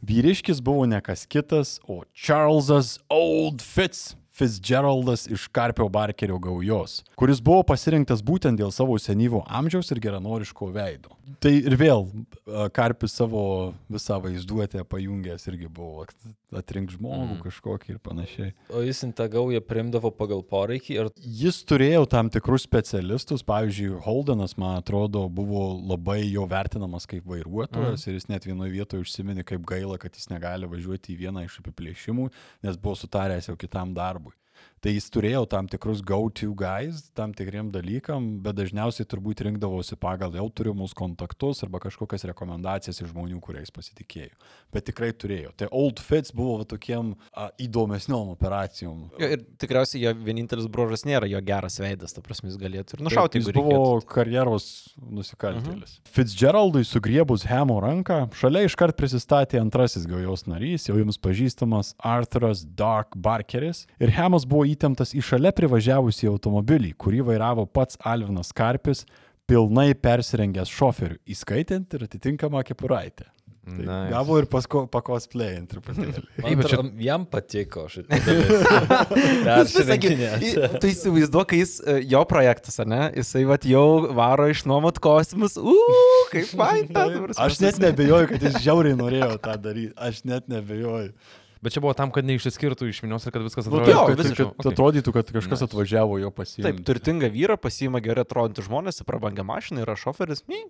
Vyriškis 0.06 0.60
buvo 0.60 0.86
ne 0.86 1.00
kas 1.00 1.26
kitas, 1.26 1.78
o 1.88 2.02
Charlesas 2.14 2.98
Old 3.08 3.62
Fitz. 3.62 4.19
Fitzgeraldas 4.40 5.26
iš 5.28 5.46
Karpio 5.52 5.88
Barkerio 5.92 6.38
gaujos, 6.40 7.02
kuris 7.20 7.42
buvo 7.44 7.62
pasirinktas 7.68 8.24
būtent 8.24 8.56
dėl 8.60 8.72
savo 8.72 8.96
senyvo 8.98 9.44
amžiaus 9.46 9.92
ir 9.92 10.00
geranoriško 10.00 10.70
veido. 10.72 11.12
Tai 11.38 11.52
ir 11.54 11.76
vėl 11.78 12.08
Karpis 12.74 13.12
savo 13.14 13.42
visą 13.92 14.16
vaizduotę 14.24 14.82
pajungęs 14.88 15.46
irgi 15.52 15.68
buvo 15.70 16.06
atrink 16.56 16.90
žmogų 16.90 17.36
mm. 17.36 17.42
kažkokį 17.44 17.92
ir 17.94 18.00
panašiai. 18.02 18.54
O 18.74 18.82
jis 18.82 19.04
tą 19.16 19.28
gaują 19.30 19.60
primdavo 19.62 20.10
pagal 20.14 20.42
poreikį 20.42 20.96
ir 20.96 21.10
Jis 21.20 21.60
turėjo 21.68 22.06
tam 22.10 22.30
tikrus 22.32 22.64
specialistus, 22.66 23.44
pavyzdžiui, 23.46 24.00
Holdenas, 24.04 24.56
man 24.60 24.80
atrodo, 24.80 25.26
buvo 25.28 25.62
labai 25.92 26.22
jo 26.24 26.46
vertinamas 26.50 27.06
kaip 27.10 27.26
vairuotojas 27.28 28.02
mm. 28.02 28.08
ir 28.08 28.18
jis 28.18 28.28
net 28.32 28.48
vienoje 28.48 28.74
vietoje 28.74 29.04
užsiminė, 29.04 29.44
kaip 29.46 29.64
gaila, 29.68 29.98
kad 30.00 30.16
jis 30.16 30.30
negali 30.32 30.68
važiuoti 30.70 31.14
į 31.14 31.20
vieną 31.26 31.44
iš 31.46 31.60
apiplėšimų, 31.62 32.30
nes 32.66 32.80
buvo 32.80 32.96
sutaręs 32.98 33.50
jau 33.50 33.58
kitam 33.60 33.94
darbui. 33.96 34.29
Tai 34.80 34.94
jis 34.94 35.10
turėjo 35.12 35.42
tam 35.52 35.66
tikrus 35.68 35.98
go-to 36.00 36.54
guys, 36.56 37.10
tam 37.12 37.34
tikriem 37.36 37.68
dalykam, 37.74 38.38
bet 38.40 38.56
dažniausiai 38.56 39.04
turbūt 39.04 39.42
rinkdavosi 39.44 39.98
pagal 40.00 40.32
jau 40.38 40.46
turimus 40.56 40.94
kontaktus 40.96 41.60
arba 41.66 41.82
kažkokias 41.84 42.24
rekomendacijas 42.30 43.02
iš 43.02 43.10
žmonių, 43.10 43.42
kuriais 43.44 43.68
pasitikėjo. 43.76 44.32
Bet 44.72 44.86
tikrai 44.88 45.10
turėjo. 45.12 45.52
Tai 45.60 45.68
Old 45.76 46.00
Fits 46.00 46.32
buvo 46.32 46.54
va 46.62 46.64
tokiem 46.70 47.10
a, 47.36 47.50
įdomesniom 47.60 48.30
operacijom. 48.32 49.02
Jo, 49.20 49.28
ir 49.36 49.44
tikriausiai 49.60 50.06
jo 50.06 50.14
vienintelis 50.24 50.70
brožas 50.72 51.04
nėra 51.04 51.28
jo 51.28 51.42
geras 51.44 51.76
veidas, 51.82 52.16
ta 52.16 52.24
prasme 52.24 52.48
jis 52.48 52.56
galėtų 52.60 52.96
ir 52.96 53.02
Taip, 53.02 53.06
nušauti, 53.10 53.42
Jis 53.42 53.50
jeigu 53.52 53.60
buvo 53.66 53.76
reikėtų. 54.00 54.08
karjeros 54.14 54.70
nusikaltėlis. 55.20 55.98
Mhm. 56.00 56.12
Fitzgeraldui 56.16 56.84
sugriebus 56.88 57.44
Hemo 57.50 57.76
ranką, 57.84 58.22
šalia 58.36 58.64
iškart 58.68 58.96
prisistatė 58.96 59.60
antrasis 59.60 60.06
gaujos 60.08 60.46
narys, 60.48 60.88
jau 60.88 60.96
jums 60.96 61.20
pažįstamas 61.20 61.92
Arthuras 62.00 62.64
Dark 62.64 63.12
Barkeris. 63.16 63.84
Ir 64.00 64.12
Hemas 64.16 64.48
buvo 64.48 64.69
įtemptas 64.72 65.14
į 65.18 65.24
šalia 65.26 65.52
privažiavusį 65.56 66.30
automobilį, 66.32 66.94
kurį 67.00 67.24
vairavo 67.32 67.66
pats 67.66 67.98
Alvinas 68.06 68.52
Karpis, 68.56 69.04
pilnai 69.50 69.90
persirengęs 69.98 70.70
šoferiu, 70.70 71.18
įskaitant 71.26 71.90
ir 71.98 72.06
atitinkamą 72.06 72.62
kepuraitę. 72.68 73.26
Tai 73.70 73.84
Nice. 73.84 74.10
Gavo 74.10 74.38
ir 74.40 74.46
pakosplėjant 74.50 75.68
truputėlį. 75.70 76.22
man 76.42 76.54
bet 76.58 76.70
čia- 76.72 76.84
jam 77.04 77.26
patiko 77.28 77.84
šitą. 77.92 78.16
Tu 80.80 80.88
įsivaizduok, 80.90 81.46
kai 81.52 81.58
jis, 81.60 81.74
e, 81.84 81.98
jo 82.10 82.22
projektas, 82.28 82.80
ar 82.82 82.88
ne, 82.90 83.00
jisai 83.20 83.44
vat 83.48 83.66
jau 83.68 83.84
varo 84.16 84.48
išnuomot 84.50 84.98
kostiumus, 85.02 85.58
uuu, 85.60 86.16
kaip 86.32 86.50
prasme. 86.56 87.36
Aš 87.46 87.60
net 87.62 87.78
nebejoju, 87.84 88.30
kad 88.32 88.48
jis 88.48 88.58
žiauriai 88.64 88.96
norėjo 88.98 89.36
tą 89.44 89.54
daryti. 89.68 89.92
Aš 90.08 90.24
net 90.28 90.48
nebejoju. 90.50 91.12
Bet 91.60 91.74
čia 91.74 91.82
buvo 91.84 91.92
tam, 91.92 92.08
kad 92.08 92.24
neišsiskirtų 92.24 92.86
iš 92.88 93.02
minios 93.04 93.26
ir 93.28 93.34
kad 93.34 93.42
viskas 93.44 93.66
Nu, 93.68 93.82
atrodo. 93.82 94.14
taip, 94.16 94.30
jo, 94.32 94.46
kad, 94.48 94.54
kad 94.62 94.68
atrodytų, 94.72 95.12
kad 95.12 95.32
kažkas 95.34 95.64
atvažiavo 95.66 96.16
jo 96.22 96.30
pasiimti. 96.32 96.64
Taip, 96.64 96.78
turtingą 96.88 97.28
vyrą 97.34 97.58
pasiima 97.60 98.00
gerai 98.00 98.24
atrodantys 98.24 98.64
žmonės, 98.64 99.02
prabangę 99.04 99.44
mašiną, 99.44 99.82
yra 99.84 99.96
šoferis, 100.00 100.40
mi, 100.48 100.62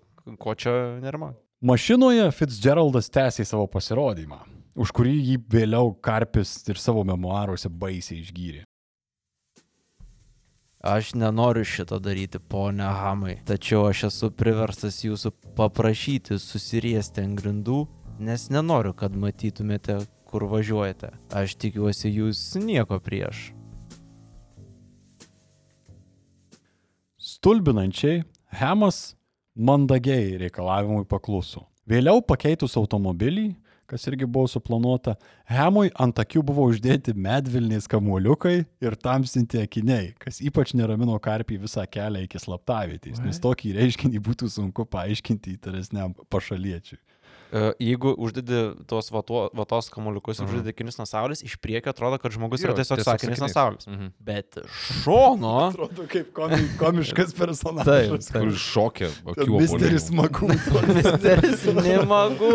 ko 0.43 0.57
čia 0.59 0.73
nerima. 0.99 1.37
Mašinoje 1.63 2.25
Fitzgeraldas 2.35 3.07
tęsė 3.13 3.47
savo 3.47 3.69
pasirodymą, 3.71 4.41
už 4.75 4.91
kurį 4.97 5.15
jį 5.15 5.37
vėliau 5.55 5.95
Karpis 6.03 6.57
ir 6.67 6.81
savo 6.83 7.07
memoaruose 7.07 7.71
baisiai 7.71 8.25
išgyrė. 8.25 8.65
Aš 10.81 11.13
nenoriu 11.15 11.63
šito 11.69 11.99
daryti, 12.01 12.41
ponia 12.41 12.89
Hamai, 12.97 13.37
tačiau 13.45 13.85
aš 13.91 14.07
esu 14.09 14.31
priverstas 14.33 15.03
jūsų 15.05 15.35
paprašyti 15.59 16.39
susiriesti 16.41 17.21
ant 17.21 17.37
grindų, 17.37 17.83
nes 18.25 18.47
nenoriu, 18.49 18.95
kad 18.97 19.13
matytumėte, 19.13 19.99
kur 20.31 20.47
važiuojate. 20.51 21.11
Aš 21.35 21.57
tikiuosi, 21.61 22.11
jūs 22.15 22.43
nieko 22.63 23.01
prieš. 23.03 23.51
Stulbinančiai, 27.21 28.23
Hemas 28.61 29.15
mandagiai 29.55 30.39
reikalavimui 30.41 31.05
pakluso. 31.09 31.67
Vėliau 31.91 32.23
pakeitus 32.23 32.77
automobilį, 32.79 33.51
kas 33.91 34.07
irgi 34.07 34.27
buvo 34.31 34.47
suplanuota, 34.51 35.17
Hemui 35.51 35.91
ant 35.99 36.19
akių 36.23 36.43
buvo 36.47 36.69
uždėti 36.71 37.15
medvilniais 37.19 37.89
kamuoliukai 37.91 38.57
ir 38.63 38.97
tamsinti 39.03 39.59
akiniai, 39.63 40.13
kas 40.23 40.39
ypač 40.45 40.75
neramino 40.79 41.19
karpį 41.23 41.59
visą 41.65 41.87
kelią 41.91 42.23
iki 42.27 42.39
slaptavietės, 42.43 43.19
nes 43.25 43.43
tokį 43.43 43.75
reiškinį 43.81 44.23
būtų 44.31 44.51
sunku 44.55 44.87
paaiškinti 44.87 45.57
įtaresniam 45.59 46.15
pašaliečiui. 46.31 47.01
E, 47.51 47.73
Jeigu 47.83 48.13
uždedi 48.15 48.61
tuos 48.87 49.11
vato, 49.11 49.49
vatos 49.57 49.91
kamuoliukus 49.91 50.39
ir 50.39 50.47
uždedi 50.47 50.71
akinius 50.71 51.01
nuo 51.01 51.07
saulės, 51.09 51.43
iš 51.47 51.57
priekio 51.59 51.91
atrodo, 51.91 52.21
kad 52.23 52.35
žmogus 52.35 52.63
yra 52.63 52.75
Jo, 52.75 52.79
tiesiog 52.79 53.01
tiesiog 53.01 53.19
sakinys 53.19 53.43
nuo 53.43 53.51
saulės. 53.51 53.89
Mhm. 53.91 54.13
Bet 54.23 54.61
iš 54.63 54.79
šono. 55.03 55.55
Atrodo 55.67 56.07
kaip 56.11 56.31
komi, 56.37 56.61
komiškas 56.79 57.35
personažas. 57.35 57.91
Taip, 57.91 58.27
taip. 58.31 58.55
šokė 58.71 59.11
akių 59.35 59.61
Misteris 59.65 60.11
Magų. 60.15 60.51
Misteris 60.97 61.67
nemagu. 61.81 62.55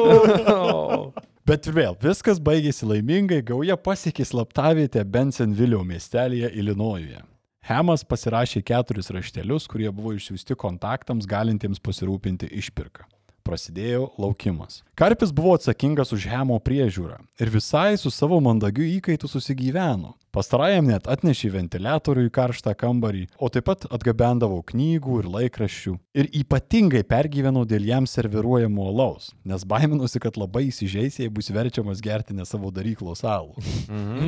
Bet 1.46 1.68
ir 1.70 1.76
vėl, 1.78 1.98
viskas 2.02 2.40
baigėsi 2.42 2.88
laimingai, 2.90 3.44
gauja 3.46 3.76
pasiekė 3.78 4.26
slaptavietę 4.26 5.04
Bensonvilio 5.06 5.84
miestelėje 5.86 6.50
Ilinojuje. 6.58 7.20
Hemas 7.66 8.04
pasirašė 8.06 8.62
keturis 8.66 9.12
raštelius, 9.14 9.66
kurie 9.70 9.90
buvo 9.90 10.14
išsiųsti 10.14 10.58
kontaktams 10.62 11.26
galintiems 11.30 11.82
pasirūpinti 11.82 12.50
išpirką. 12.62 13.08
Prasidėjo 13.46 14.10
laukimas. 14.18 14.82
Karpis 14.98 15.30
buvo 15.36 15.54
atsakingas 15.54 16.14
už 16.16 16.26
Hemo 16.32 16.58
priežiūrą 16.64 17.20
ir 17.38 17.52
visai 17.54 17.94
su 18.02 18.10
savo 18.10 18.40
mandagiu 18.42 18.86
įkaitu 18.98 19.30
susigyveno. 19.30 20.16
Pastarajam 20.36 20.90
net 20.90 21.06
atnešė 21.08 21.48
ventiliatorių 21.54 22.26
į 22.28 22.32
karštą 22.36 22.74
kambarį, 22.76 23.22
o 23.40 23.48
taip 23.48 23.70
pat 23.70 23.86
atgabendavo 23.88 24.58
knygų 24.68 25.22
ir 25.22 25.30
laikraščių. 25.32 25.94
Ir 26.20 26.28
ypatingai 26.42 27.06
pergyvenau 27.08 27.64
dėl 27.70 27.86
jam 27.88 28.08
serviruojamo 28.10 28.90
alaus, 28.90 29.30
nes 29.48 29.64
baiminusi, 29.64 30.20
kad 30.20 30.36
labai 30.36 30.66
įsižeis, 30.74 31.22
jei 31.22 31.32
bus 31.32 31.48
verčiamas 31.56 32.04
gerti 32.04 32.36
ne 32.36 32.44
savo 32.50 32.68
daryklos 32.76 33.24
alų. 33.24 33.56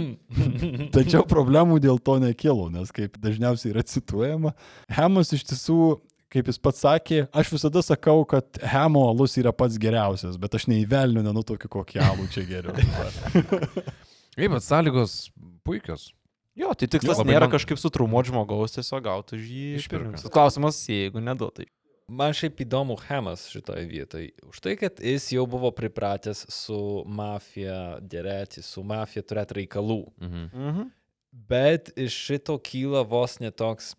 Tačiau 0.96 1.26
problemų 1.28 1.82
dėl 1.84 2.00
to 2.00 2.16
nekilo, 2.24 2.70
nes 2.72 2.94
kaip 2.96 3.20
dažniausiai 3.20 3.74
yra 3.74 3.84
cituojama, 3.84 4.56
Hemas 4.88 5.36
iš 5.36 5.44
tiesų, 5.52 5.98
kaip 6.34 6.50
jis 6.52 6.60
pats 6.60 6.82
sakė, 6.84 7.22
aš 7.32 7.52
visada 7.56 7.82
sakau, 7.86 8.22
kad 8.28 8.60
Hemo 8.74 9.06
alus 9.12 9.38
yra 9.40 9.54
pats 9.56 9.78
geriausias, 9.82 10.36
bet 10.42 10.58
aš 10.60 10.68
neįvelniu 10.72 11.24
nenutokiu 11.26 11.70
kokį 11.72 12.02
alų 12.04 12.28
čia 12.34 12.44
geriau. 12.50 12.76
Taip, 14.38 14.52
bet 14.54 14.64
sąlygos 14.66 15.16
puikios. 15.66 16.12
Jo, 16.58 16.72
tai 16.78 16.88
tikslas 16.90 17.20
Jo, 17.22 17.26
nėra 17.26 17.46
man- 17.46 17.54
kažkaip 17.54 17.78
sutrumuoti 17.78 18.32
žmogaus, 18.32 18.74
tiesiog 18.74 19.04
gauti 19.06 19.38
už 19.38 19.44
jį 19.46 19.66
išpirką. 19.80 20.22
Klausimas, 20.34 20.80
jeigu 20.90 21.22
neduotai. 21.22 21.68
Man 22.08 22.32
šiaip 22.32 22.62
įdomu 22.64 22.96
Hemas 23.04 23.44
šitoje 23.52 23.84
vietoje. 23.90 24.30
Už 24.48 24.62
tai, 24.64 24.78
kad 24.80 25.02
jis 25.04 25.26
jau 25.36 25.44
buvo 25.50 25.74
pripratęs 25.76 26.46
su 26.54 26.78
mafija 27.06 27.98
dėrėti, 28.00 28.64
su 28.64 28.82
mafija 28.88 29.26
turėti 29.28 29.58
reikalų. 29.60 30.00
Mhm. 30.24 30.46
Mhm. 30.54 30.88
Bet 31.52 31.92
iš 32.00 32.16
šito 32.30 32.56
kyla 32.64 33.04
vos 33.06 33.36
netoks 33.44 33.92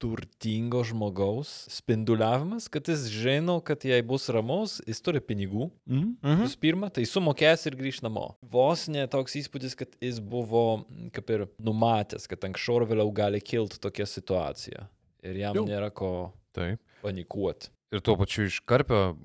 turtingo 0.00 0.82
žmogaus 0.86 1.50
spinduliavimas, 1.68 2.68
kad 2.72 2.88
jis 2.88 3.06
žino, 3.12 3.58
kad 3.64 3.84
jei 3.84 4.00
bus 4.06 4.28
ramus, 4.32 4.78
jis 4.88 5.02
turi 5.04 5.20
pinigų. 5.24 5.68
Mhm. 5.88 6.14
Mhm. 6.22 6.44
Visų 6.46 6.60
pirma, 6.62 6.90
tai 6.94 7.04
sumokės 7.08 7.66
ir 7.68 7.76
grįž 7.78 8.00
namo. 8.06 8.30
Vos 8.40 8.86
netoks 8.92 9.36
įspūdis, 9.42 9.76
kad 9.78 9.92
jis 10.00 10.22
buvo 10.24 10.84
kaip 11.14 11.34
ir 11.36 11.46
numatęs, 11.60 12.28
kad 12.30 12.48
anksčiau 12.48 12.80
ar 12.80 12.88
vėliau 12.90 13.12
gali 13.14 13.42
kilti 13.44 13.80
tokia 13.82 14.08
situacija. 14.08 14.88
Ir 15.26 15.36
jam 15.42 15.60
Jau. 15.60 15.66
nėra 15.68 15.90
ko 15.92 16.32
Taip. 16.56 16.80
panikuoti. 17.04 17.68
Ir 17.92 18.00
tuo 18.00 18.16
pačiu 18.16 18.46
iš 18.48 18.60
karpio 18.64 19.18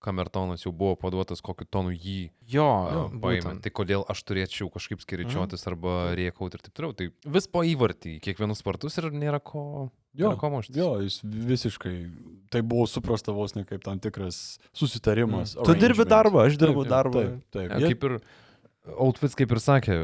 kamertonas 0.00 0.64
jau 0.64 0.72
buvo 0.72 0.96
paduotas 0.96 1.42
kokiu 1.44 1.66
tonu 1.68 1.92
jį 1.92 2.30
Jo, 2.50 2.66
jo, 2.90 3.02
būtent. 3.22 3.60
Tai 3.64 3.72
kodėl 3.74 4.04
aš 4.10 4.22
turėčiau 4.26 4.70
kažkaip 4.72 5.02
skiričiotis 5.04 5.66
arba 5.70 6.14
riekauti 6.18 6.56
ir 6.56 6.64
taip 6.64 6.74
toliau. 6.74 6.96
Tai 6.96 7.10
vis 7.36 7.46
po 7.50 7.62
įvartį, 7.66 8.16
kiekvienus 8.24 8.64
vartus 8.66 8.96
ir 8.98 9.10
nėra 9.14 9.42
ko, 9.44 9.90
Jo, 10.18 10.32
ko 10.36 10.50
muštis. 10.50 10.74
jo, 10.76 10.88
jis 11.04 11.20
visiškai, 11.22 11.94
tai 12.50 12.62
buvo 12.66 12.86
suprasta 12.90 13.32
vos 13.32 13.54
ne 13.54 13.62
kaip 13.64 13.84
tam 13.84 13.98
tikras 14.02 14.58
susitarimas. 14.74 15.54
Tu 15.54 15.74
dirbi 15.78 16.04
darbą, 16.04 16.46
aš 16.48 16.58
dirbu 16.58 16.82
Taip, 16.84 16.90
darbą. 16.90 17.22
Taip, 17.22 17.44
taip. 17.54 17.70
Ja, 17.70 17.78
Jie- 17.78 17.92
kaip 17.94 18.04
ir 18.10 18.16
Outfits, 18.96 19.36
kaip 19.36 19.52
ir 19.52 19.60
sakė, 19.60 19.94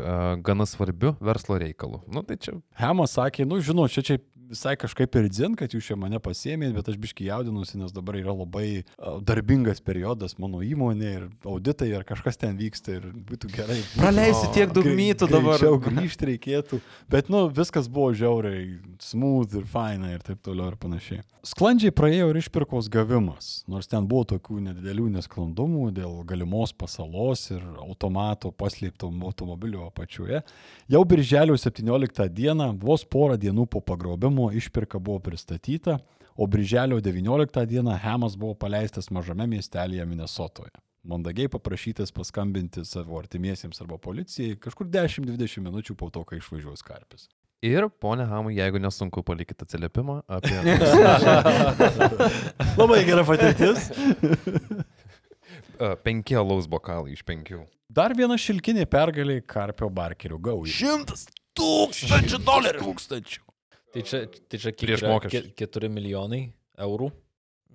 gana 0.45 0.67
svarbiu 0.69 1.15
verslo 1.25 1.57
reikalu. 1.59 2.03
Nu, 2.13 2.23
tai 2.23 2.37
čia 2.37 2.53
Hemas 2.79 3.17
sakė, 3.17 3.47
nu 3.49 3.59
žinau, 3.65 3.89
čia 3.91 4.03
čia 4.05 4.19
visai 4.51 4.77
kažkaip 4.81 5.17
ir 5.21 5.29
dzin, 5.31 5.55
kad 5.59 5.73
jūs 5.75 5.89
čia 5.91 5.97
mane 5.99 6.21
pasėmėt, 6.23 6.75
bet 6.77 6.91
aš 6.93 6.99
biškai 7.03 7.29
jaudinusi, 7.29 7.79
nes 7.81 7.95
dabar 7.95 8.19
yra 8.21 8.35
labai 8.35 8.85
darbingas 9.27 9.83
periodas 9.85 10.37
mano 10.43 10.63
įmonė 10.65 11.13
ir 11.13 11.29
auditai 11.47 11.91
ir 11.93 12.07
kažkas 12.09 12.41
ten 12.41 12.59
vyksta 12.59 12.99
ir 12.99 13.09
būtų 13.31 13.53
gerai. 13.55 13.79
Praleisi 13.97 14.51
tiek 14.57 14.75
daug 14.75 14.87
mytų 14.87 15.31
dabar. 15.31 15.57
greičiau 15.57 15.81
grįžti 15.83 16.31
reikėtų. 16.33 16.81
Bet, 17.13 17.31
nu, 17.33 17.47
viskas 17.53 17.91
buvo 17.93 18.13
žiauriai 18.17 18.79
smooth 19.03 19.59
ir 19.61 19.67
faina 19.71 20.13
ir 20.15 20.25
taip 20.27 20.43
toliau 20.47 20.73
ir 20.73 20.79
panašiai. 20.81 21.25
Sklandžiai 21.47 21.95
praėjo 21.95 22.33
ir 22.33 22.41
išpirkos 22.41 22.89
gavimas, 22.91 23.61
nors 23.71 23.87
ten 23.87 24.07
buvo 24.11 24.25
tokių 24.33 24.57
nedidelių 24.65 25.05
nesklandumų 25.15 25.93
dėl 25.95 26.17
galimos 26.27 26.73
pasalos 26.75 27.45
ir 27.55 27.63
automato 27.85 28.51
paslėpto 28.51 29.13
automobilio 29.29 29.85
apačioje. 29.87 30.41
Jau 30.91 31.03
birželio 31.07 31.55
17 31.55 32.27
dieną, 32.35 32.73
vos 32.83 33.07
porą 33.07 33.39
dienų 33.39 33.69
po 33.71 33.79
pagrobimo, 33.79 34.36
išpirka 34.53 34.99
buvo 34.99 35.21
pristatyta, 35.29 35.99
o 36.37 36.47
birželio 36.47 37.01
19 37.01 37.67
dieną 37.67 37.97
Hemas 38.03 38.37
buvo 38.37 38.55
paleistas 38.55 39.11
mažame 39.11 39.49
miestelėje 39.51 40.05
Minnesotoje 40.07 40.77
mandagiai 41.07 41.49
paprašytas 41.49 42.13
paskambinti 42.13 42.85
savo 42.85 43.19
artimiesiems 43.19 43.81
arba 43.83 43.99
policijai 44.03 44.59
kažkur 44.61 44.89
10-20 44.91 45.63
minučių 45.67 45.97
po 45.99 46.11
to, 46.11 46.25
kai 46.27 46.41
išvažiuos 46.41 46.83
karpis. 46.87 47.29
Ir, 47.65 47.89
ponia 48.03 48.27
Hamai, 48.29 48.55
jeigu 48.59 48.81
nesunku, 48.83 49.23
palikite 49.27 49.65
atsiliepimą 49.65 50.21
apie... 50.29 50.59
Labai 52.81 53.01
gera 53.09 53.25
patirtis. 53.27 53.89
Penki 56.07 56.37
alaus 56.37 56.69
bokalai 56.69 57.15
iš 57.17 57.25
penkių. 57.27 57.63
Dar 57.97 58.13
viena 58.17 58.37
šilkinė 58.41 58.85
pergalė 58.91 59.41
Karpio 59.47 59.89
Barkerio 59.93 60.39
gaujai. 60.43 60.73
Šimtas 60.73 61.27
tūkstančių 61.57 62.43
dolerių. 62.45 62.85
Tūkstančių. 62.85 63.46
Tai 63.97 64.03
čia, 64.05 64.19
tai 64.29 64.59
čia 64.61 64.73
kiek 64.77 64.83
Prieš 64.91 65.05
mokesčius. 65.09 65.53
Ke- 65.57 65.69
4 65.73 65.89
milijonai 65.89 66.43
eurų. 66.85 67.09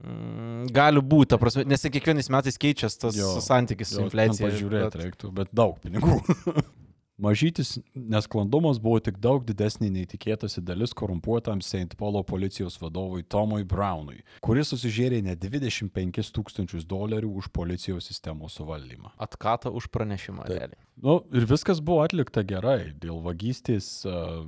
Mm, 0.02 0.68
Gali 0.74 1.02
būti, 1.06 1.38
prasme, 1.42 1.66
nes 1.70 1.82
kiekvienais 1.86 2.30
metais 2.34 2.58
keičiasi 2.62 3.00
tas 3.04 3.18
Jo, 3.18 3.36
santykis 3.42 3.90
su 3.94 4.00
Jo, 4.00 4.06
infliacija. 4.08 4.48
Pažiūrėti 4.50 4.86
bet- 4.88 5.02
reiktų, 5.02 5.32
bet 5.42 5.52
daug 5.54 5.82
pinigų. 5.84 6.16
Mažytis 7.22 7.76
nesklandumas 7.94 8.80
buvo 8.82 8.98
tik 9.04 9.20
daug 9.22 9.44
didesnė 9.46 9.92
nei 9.94 10.08
tikėtasi 10.10 10.64
dalis 10.66 10.90
korumpuotam 10.98 11.60
St. 11.62 11.94
Paulo 12.00 12.24
policijos 12.26 12.80
vadovui 12.82 13.22
Tomui 13.30 13.62
Brownui, 13.62 14.24
kuris 14.42 14.72
susižėrė 14.74 15.20
net 15.28 15.38
25 15.44 16.32
tūkstančius 16.34 16.88
dolerių 16.90 17.30
už 17.38 17.52
policijos 17.54 18.10
sistemos 18.10 18.58
suvaldymą. 18.58 19.14
Atkata 19.22 19.70
už 19.70 19.92
pranešimą. 19.94 20.48
Realiai. 20.50 20.82
Nu, 20.98 21.20
ir 21.30 21.46
viskas 21.46 21.78
buvo 21.78 22.02
atlikta 22.02 22.42
gerai. 22.42 22.90
Dėl 22.98 23.22
vagystės 23.22 23.92
uh, 24.10 24.48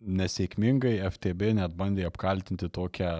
nesėkmingai 0.00 0.98
FTB 1.10 1.54
net 1.60 1.76
bandė 1.78 2.08
apkaltinti 2.08 2.68
tokią 2.72 3.14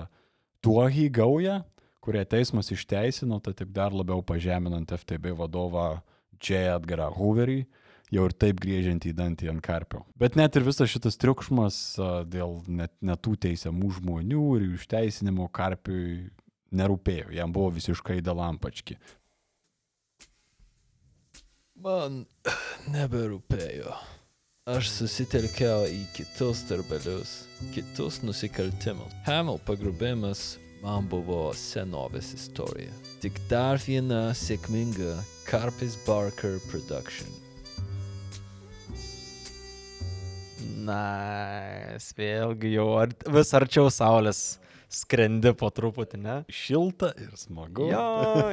tuohį 0.64 1.08
gaują, 1.14 1.60
kurią 2.04 2.24
teismas 2.28 2.70
išteisino, 2.74 3.40
tai 3.40 3.54
tik 3.56 3.72
dar 3.72 3.94
labiau 3.96 4.24
pažeminant 4.24 4.92
FTB 4.92 5.32
vadovą 5.38 6.02
J. 6.40 6.66
Edgarą 6.74 7.08
Hooverį, 7.14 7.62
jau 8.12 8.28
ir 8.28 8.36
taip 8.36 8.60
griežiant 8.62 9.04
į 9.08 9.14
dantį 9.16 9.50
ant 9.54 9.64
karpio. 9.64 10.04
Bet 10.20 10.36
net 10.36 10.56
ir 10.56 10.66
visas 10.66 10.90
šitas 10.92 11.16
triukšmas 11.20 11.80
dėl 12.30 12.60
net 12.68 12.92
netų 13.04 13.36
teisiamų 13.46 13.92
žmonių 13.98 14.46
ir 14.58 14.66
jų 14.68 14.80
išteisinimo 14.80 15.48
karpiui 15.54 16.30
nerūpėjo, 16.74 17.30
jam 17.34 17.52
buvo 17.54 17.72
visiškai 17.78 18.20
dalampački. 18.24 18.98
Man 21.84 22.24
neberūpėjo. 22.92 23.96
Aš 24.64 24.86
susitelkiau 24.88 25.82
į 25.92 25.98
kitus 26.16 26.62
darbelius, 26.64 27.32
kitus 27.74 28.22
nusikaltimus. 28.24 29.12
Hamel 29.26 29.58
pagrubimas 29.68 30.54
man 30.80 31.04
buvo 31.12 31.50
senovės 31.52 32.30
istorija. 32.32 32.94
Tik 33.20 33.36
dar 33.50 33.76
viena 33.84 34.30
sėkminga 34.32 35.18
Carpis 35.44 35.98
Barker 36.06 36.56
production. 36.70 37.28
Na, 40.88 41.02
vėlgi 42.16 42.72
jau 42.78 42.88
ar, 43.02 43.12
vis 43.36 43.52
arčiau 43.60 43.92
saulės 43.92 44.46
skrendi 44.94 45.52
po 45.58 45.70
truputį, 45.74 46.20
ne? 46.22 46.36
Šilta 46.52 47.10
ir 47.20 47.32
smagu. 47.38 47.88
Jo, 47.90 48.04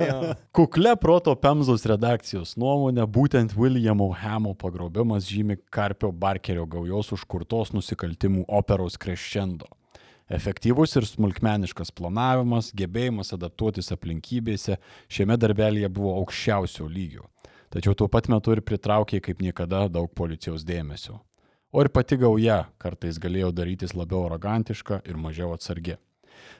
jo. 0.01 0.33
Kukle 0.57 0.95
proto 1.01 1.35
Pemzos 1.39 1.85
redakcijos 1.89 2.55
nuomonė, 2.59 3.05
būtent 3.05 3.55
Williamo 3.57 4.09
Hamo 4.21 4.55
pagrobimas 4.57 5.29
žymi 5.29 5.59
Karpio 5.73 6.11
Barkerio 6.11 6.65
gaujos 6.69 7.13
užkurtos 7.17 7.73
nusikaltimų 7.75 8.47
operos 8.49 8.97
crescendo. 9.01 9.69
Efektyvus 10.31 10.95
ir 10.95 11.05
smulkmeniškas 11.09 11.91
planavimas, 11.91 12.69
gebėjimas 12.77 13.33
adaptuotis 13.35 13.91
aplinkybėse 13.91 14.77
šiame 15.11 15.35
darbelėje 15.35 15.89
buvo 15.91 16.13
aukščiausio 16.21 16.87
lygio. 16.87 17.25
Tačiau 17.71 17.95
tuo 17.95 18.07
pat 18.11 18.29
metu 18.31 18.55
ir 18.55 18.63
pritraukė 18.63 19.19
kaip 19.23 19.43
niekada 19.43 19.85
daug 19.91 20.11
policijos 20.15 20.63
dėmesio. 20.67 21.19
O 21.71 21.83
ir 21.83 21.87
pati 21.95 22.17
gauja 22.19 22.65
kartais 22.83 23.19
galėjo 23.19 23.51
darytis 23.55 23.93
labiau 23.95 24.25
arogantiška 24.27 25.01
ir 25.07 25.19
mažiau 25.19 25.53
atsargi. 25.55 25.95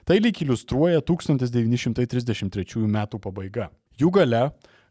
Tai 0.04 0.18
lyg 0.18 0.42
iliustruoja 0.42 1.00
1933 1.06 2.86
m. 2.86 2.98
pabaiga. 3.22 3.68
Jų 4.00 4.10
gale 4.16 4.48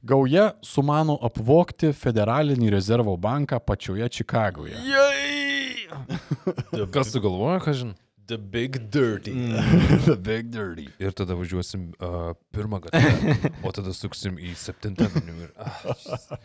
gauja 0.08 0.52
sumano 0.64 1.18
apvokti 1.22 1.92
Federalinį 1.94 2.72
rezervo 2.72 3.18
banką 3.20 3.60
pačioje 3.60 4.08
Čikagoje. 4.10 4.80
Kas 6.94 7.12
sugalvoja, 7.12 7.60
ką 7.66 7.76
žin? 7.76 7.92
The 8.32 8.38
Big 8.38 8.78
Dirty. 8.90 9.34
The 10.08 10.16
Big 10.16 10.48
Dirty. 10.54 10.88
Ir 11.04 11.12
tada 11.18 11.36
važiuosim 11.36 11.90
uh, 12.00 12.32
pirmą 12.56 12.80
gatvę, 12.86 13.52
o 13.68 13.74
tada 13.76 13.92
suksim 13.92 14.38
į 14.40 14.54
septintą 14.56 15.10
aveniu. 15.10 15.36
Ir, 15.44 15.52
ah, 15.60 16.38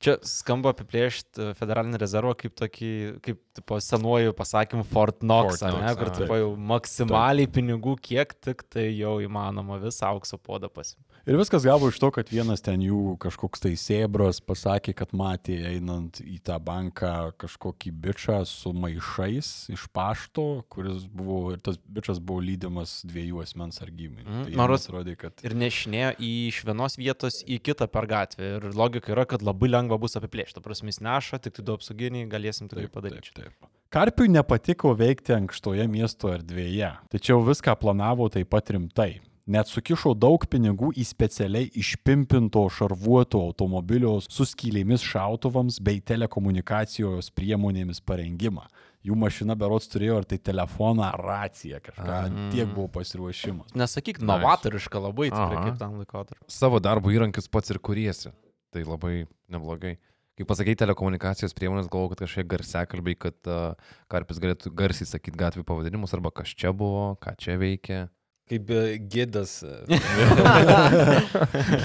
Čia 0.00 0.16
skamba 0.24 0.72
apiplėšti 0.72 1.50
federalinį 1.58 1.98
rezervą 2.00 2.32
kaip 2.40 2.54
tokį, 2.56 2.92
kaip 3.24 3.40
tipo, 3.58 3.76
senuoju 3.84 4.32
pasakymu 4.38 4.84
Fort 4.88 5.18
Knox, 5.20 5.58
Fort 5.60 5.74
Knox 5.74 5.84
ne, 5.84 5.94
kur 5.98 6.12
tipo, 6.16 6.38
jau 6.40 6.50
maksimaliai 6.56 7.50
pinigų, 7.52 7.98
kiek 8.00 8.32
tik 8.40 8.64
tai 8.72 8.88
jau 8.94 9.18
įmanoma 9.20 9.80
visą 9.82 10.14
aukso 10.14 10.38
podą 10.40 10.70
pasimti. 10.72 11.04
Ir 11.28 11.36
viskas 11.36 11.66
gavo 11.68 11.90
iš 11.90 11.98
to, 12.00 12.08
kad 12.16 12.30
vienas 12.32 12.62
ten 12.64 12.80
jų 12.80 13.18
kažkoks 13.20 13.60
tai 13.60 13.74
sėbras 13.76 14.40
pasakė, 14.40 14.94
kad 14.96 15.10
matė 15.16 15.58
einant 15.68 16.22
į 16.24 16.38
tą 16.48 16.56
banką 16.64 17.10
kažkokį 17.40 17.92
bičią 18.06 18.38
su 18.48 18.72
maišais 18.72 19.50
iš 19.74 19.84
pašto, 19.92 20.64
kuris 20.72 21.04
buvo, 21.04 21.52
ir 21.52 21.60
tas 21.60 21.76
bičias 21.84 22.22
buvo 22.24 22.40
lydimas 22.44 23.02
dviejų 23.04 23.42
asmens 23.44 23.82
sargymai. 23.82 24.24
Mhm. 24.24 24.46
Tai 24.48 24.68
rods- 24.72 24.88
atrodė, 24.88 25.16
kad... 25.20 25.44
Ir 25.44 25.56
nešinėjo 25.60 26.14
iš 26.24 26.62
vienos 26.64 26.96
vietos 27.00 27.42
į 27.44 27.60
kitą 27.68 27.90
per 27.92 28.08
gatvę. 28.08 28.54
Ir 28.56 28.70
logika 28.72 29.12
yra, 29.12 29.26
kad 29.28 29.44
labai 29.44 29.68
lengva 29.74 29.89
bus 29.98 30.18
apiplėšti. 30.20 30.62
Prasme, 30.62 30.92
jis 30.92 31.00
neša, 31.02 31.40
tik 31.42 31.56
tai 31.58 31.64
du 31.66 31.74
apsauginiai 31.74 32.28
galėsim 32.30 32.68
tai 32.70 32.86
padaryti. 32.92 33.34
Taip, 33.34 33.50
taip. 33.56 33.70
Karpiui 33.90 34.30
nepatiko 34.30 34.92
veikti 34.94 35.34
ankštoje 35.34 35.88
miesto 35.90 36.30
erdvėje, 36.30 36.92
tačiau 37.10 37.42
viską 37.42 37.74
planavo 37.80 38.28
taip 38.30 38.52
pat 38.52 38.70
rimtai. 38.70 39.16
Net 39.50 39.66
sukišo 39.66 40.12
daug 40.14 40.44
pinigų 40.46 40.92
į 40.94 41.04
specialiai 41.08 41.72
išpimpinto 41.80 42.60
šarvuoto 42.70 43.40
automobilio 43.48 44.12
su 44.22 44.44
skylėmis 44.46 45.02
šautuvams 45.02 45.80
bei 45.82 45.98
telekomunikacijos 46.06 47.32
priemonėmis 47.34 47.98
parengimą. 48.06 48.68
Jų 49.02 49.16
mašina 49.16 49.56
berots 49.58 49.88
turėjo 49.90 50.20
ir 50.20 50.28
tai 50.28 50.38
telefoną, 50.44 51.08
raciją, 51.16 51.80
kažką, 51.82 52.18
mm. 52.28 52.48
tiek 52.52 52.70
buvo 52.76 52.86
pasiruošimas. 52.98 53.72
Nesakyk, 53.74 54.20
novatoriška 54.28 55.00
labai 55.00 55.30
tikrai 55.32 55.56
Aha. 55.56 55.64
kaip 55.66 55.80
tam 55.80 55.98
laikotarpiu. 56.02 56.46
savo 56.52 56.78
darbo 56.84 57.10
įrankius 57.10 57.48
pats 57.50 57.72
ir 57.72 57.80
kuriesi. 57.80 58.30
Tai 58.70 58.84
labai 58.86 59.24
neblogai. 59.50 59.96
Kai 60.38 60.46
pasakai 60.48 60.76
telekomunikacijos 60.78 61.52
priemonės, 61.52 61.90
galvoju, 61.90 62.14
kad 62.14 62.22
kažkiek 62.24 62.46
garsiakalbiai, 62.48 63.18
kad 63.18 63.50
uh, 63.50 63.90
Karpis 64.08 64.38
galėtų 64.40 64.72
garsiai 64.72 65.08
sakyti 65.10 65.36
gatvių 65.40 65.66
pavadinimus 65.68 66.14
arba 66.16 66.32
kas 66.32 66.54
čia 66.56 66.72
buvo, 66.72 67.10
ką 67.20 67.34
čia 67.40 67.58
veikia. 67.60 68.06
Kaip 68.50 68.70
e, 68.74 68.96
gidas. 68.98 69.60
e. 69.62 69.98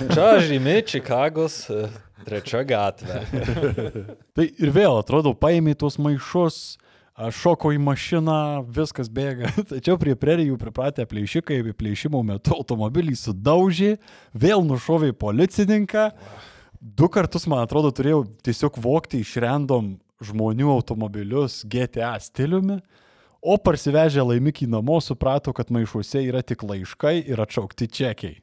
Čia 0.16 0.30
žymi 0.42 0.80
Čikagos 0.90 1.60
e, 1.70 1.84
trečia 2.26 2.64
gatvė. 2.66 3.20
Tai 4.34 4.48
ir 4.50 4.72
vėl, 4.74 4.98
atrodo, 4.98 5.36
paėmė 5.38 5.76
tuos 5.78 6.00
maišus, 6.02 6.80
šoko 7.38 7.70
į 7.76 7.80
mašiną, 7.86 8.40
viskas 8.74 9.12
bėga. 9.14 9.52
Tačiau 9.76 10.00
prie 10.02 10.16
prerijų 10.18 10.58
pripratę 10.60 11.06
plėšikai, 11.06 11.62
plėšimo 11.78 12.24
metu 12.26 12.58
automobilį 12.58 13.14
sudaužė, 13.20 13.96
vėl 14.34 14.66
nušovė 14.66 15.14
policininką. 15.14 16.10
Du 16.86 17.08
kartus, 17.10 17.48
man 17.50 17.64
atrodo, 17.64 17.90
turėjau 17.90 18.20
tiesiog 18.46 18.76
vokti 18.78 19.24
iš 19.24 19.32
random 19.42 19.96
žmonių 20.22 20.68
automobilius 20.70 21.64
GTA 21.66 22.12
stiliumi. 22.22 22.78
O 23.42 23.56
parsivežę 23.58 24.22
laimikį 24.22 24.68
namo 24.70 25.00
suprato, 25.02 25.50
kad 25.50 25.74
maišuose 25.74 26.22
yra 26.28 26.44
tik 26.46 26.62
laiškai 26.62 27.16
ir 27.26 27.42
atšaukti 27.42 27.90
čekiai. 27.90 28.38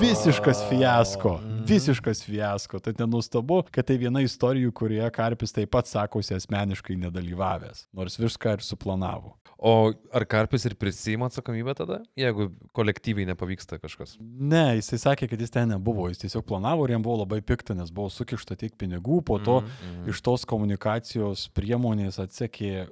Visiškas 0.00 0.60
fiasko, 0.68 1.38
visiškas 1.68 2.22
fiasko. 2.24 2.78
Tai 2.78 2.92
nenustabu, 2.98 3.62
kad 3.74 3.86
tai 3.88 3.96
viena 3.98 4.22
istorijų, 4.24 4.72
kurioje 4.76 5.10
Karpis 5.14 5.54
taip 5.54 5.72
pat 5.74 5.88
sakosi 5.90 6.36
asmeniškai 6.36 6.96
nedalyvavęs, 7.02 7.88
nors 7.94 8.18
viską 8.20 8.58
ir 8.58 8.64
suplanavo. 8.64 9.34
O 9.58 9.92
ar 10.12 10.26
Karpis 10.28 10.66
ir 10.68 10.74
prisima 10.78 11.30
atsakomybę 11.30 11.74
tada, 11.78 12.00
jeigu 12.18 12.50
kolektyviai 12.76 13.26
nepavyksta 13.30 13.78
kažkas? 13.82 14.16
Ne, 14.20 14.74
jisai 14.80 14.98
sakė, 15.06 15.28
kad 15.30 15.40
jis 15.40 15.54
ten 15.54 15.70
nebuvo, 15.72 16.08
jis 16.10 16.20
tiesiog 16.24 16.44
planavo 16.48 16.84
ir 16.84 16.96
jam 16.96 17.06
buvo 17.06 17.22
labai 17.22 17.40
pikta, 17.40 17.76
nes 17.78 17.92
buvo 17.94 18.10
sukišta 18.12 18.58
tiek 18.60 18.74
pinigų, 18.78 19.22
po 19.24 19.38
to 19.38 19.60
mm 19.62 19.70
-hmm. 19.70 20.10
iš 20.10 20.20
tos 20.20 20.44
komunikacijos 20.44 21.48
priemonės 21.54 22.20
atsekė 22.20 22.88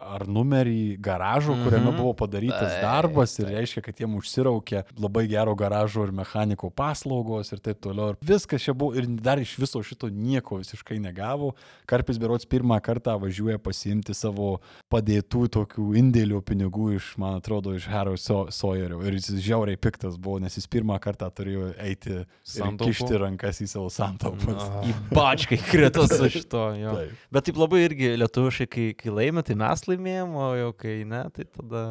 ar 0.00 0.24
numerį 0.26 0.98
garažo, 1.00 1.52
kuriame 1.64 1.90
Mhm. 1.90 1.96
buvo 1.96 2.12
padarytas 2.14 2.72
Taip, 2.72 2.82
darbas 2.82 3.38
ir 3.38 3.46
taip. 3.46 3.54
reiškia, 3.56 3.82
kad 3.82 3.94
jiem 4.00 4.14
užsiraukė 4.18 4.82
labai 4.98 5.26
gero 5.28 5.54
garažo 5.54 6.04
ir 6.06 6.12
mechaniko 6.12 6.70
paslaugos 6.70 7.52
ir 7.52 7.58
taip 7.60 7.80
toliau. 7.80 8.10
Ir 8.10 8.16
viskas 8.22 8.62
čia 8.62 8.72
buvo 8.74 8.94
ir 8.96 9.06
dar 9.06 9.38
iš 9.38 9.56
viso 9.58 9.82
šito 9.82 10.08
nieko 10.10 10.58
visiškai 10.58 10.98
negavo. 11.00 11.52
Karpis 11.86 12.18
Berots 12.18 12.46
pirmą 12.46 12.80
kartą 12.80 13.18
važiuoja 13.20 13.58
pasiimti 13.58 14.14
savo 14.14 14.60
padėtų 14.90 15.48
tokių 15.48 15.86
indėlių 16.00 16.40
pinigų 16.42 16.94
iš, 16.96 17.16
man 17.18 17.36
atrodo, 17.40 17.74
iš 17.76 17.86
Harry 17.86 18.16
so 18.18 18.46
Sawyerio. 18.50 19.02
Ir 19.06 19.12
jis 19.18 19.30
žiauriai 19.42 19.76
piktas 19.76 20.16
buvo, 20.16 20.40
nes 20.40 20.54
jis 20.56 20.66
pirmą 20.66 20.98
kartą 21.00 21.30
turėjo 21.30 21.74
eiti 21.78 22.10
ir 22.10 22.26
Santaupų? 22.44 22.90
kišti 22.90 23.20
rankas 23.20 23.60
į 23.60 23.68
savo 23.68 23.88
santaupas. 23.90 24.64
Į 24.88 24.94
bačką 25.14 25.58
krito 25.70 26.06
su 26.08 26.28
šito. 26.30 26.64
Jo. 26.80 26.94
Taip. 26.96 27.10
Bet 27.32 27.44
taip 27.44 27.56
labai 27.60 27.84
irgi 27.88 28.16
lietuviškai, 28.16 28.66
kai, 28.70 28.88
kai 28.94 29.10
laimė, 29.10 29.44
tai 29.44 29.54
mes 29.54 29.86
laimėjom, 29.90 30.34
o 30.38 30.48
jau 30.58 30.72
kai 30.78 31.00
ne, 31.08 31.24
tai 31.34 31.46
tada... 31.46 31.84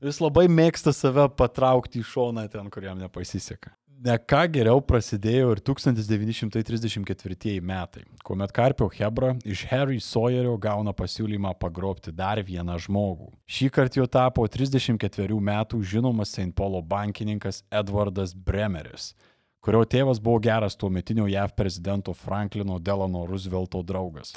Jis 0.00 0.16
labai 0.22 0.46
mėgsta 0.48 0.94
save 0.96 1.26
patraukti 1.36 2.00
į 2.00 2.06
šoną 2.08 2.46
ten, 2.48 2.70
kuriam 2.72 2.96
nepasiseka. 3.00 3.74
Ne 4.00 4.14
ką 4.16 4.46
geriau 4.48 4.80
prasidėjo 4.80 5.50
ir 5.52 5.58
1934 5.60 7.58
metai, 7.60 8.06
kuomet 8.24 8.54
Karpio 8.56 8.86
Hebra 8.94 9.34
iš 9.44 9.66
Harry 9.68 9.98
Sawyerio 10.00 10.54
gauna 10.56 10.94
pasiūlymą 10.96 11.52
pagrobti 11.60 12.14
dar 12.16 12.40
vieną 12.40 12.78
žmogų. 12.80 13.28
Šį 13.44 13.68
kartą 13.76 14.00
jo 14.00 14.08
tapo 14.08 14.46
34 14.48 15.36
metų 15.50 15.82
žinomas 15.84 16.32
St. 16.32 16.54
Paulo 16.56 16.80
bankininkas 16.80 17.60
Edvardas 17.68 18.32
Bremeris, 18.32 19.12
kurio 19.60 19.84
tėvas 19.84 20.16
buvo 20.16 20.40
geras 20.48 20.80
tuometinio 20.80 21.28
JAV 21.28 21.52
prezidento 21.52 22.16
Franklino 22.16 22.80
Delano 22.80 23.28
Roosevelto 23.28 23.84
draugas. 23.84 24.32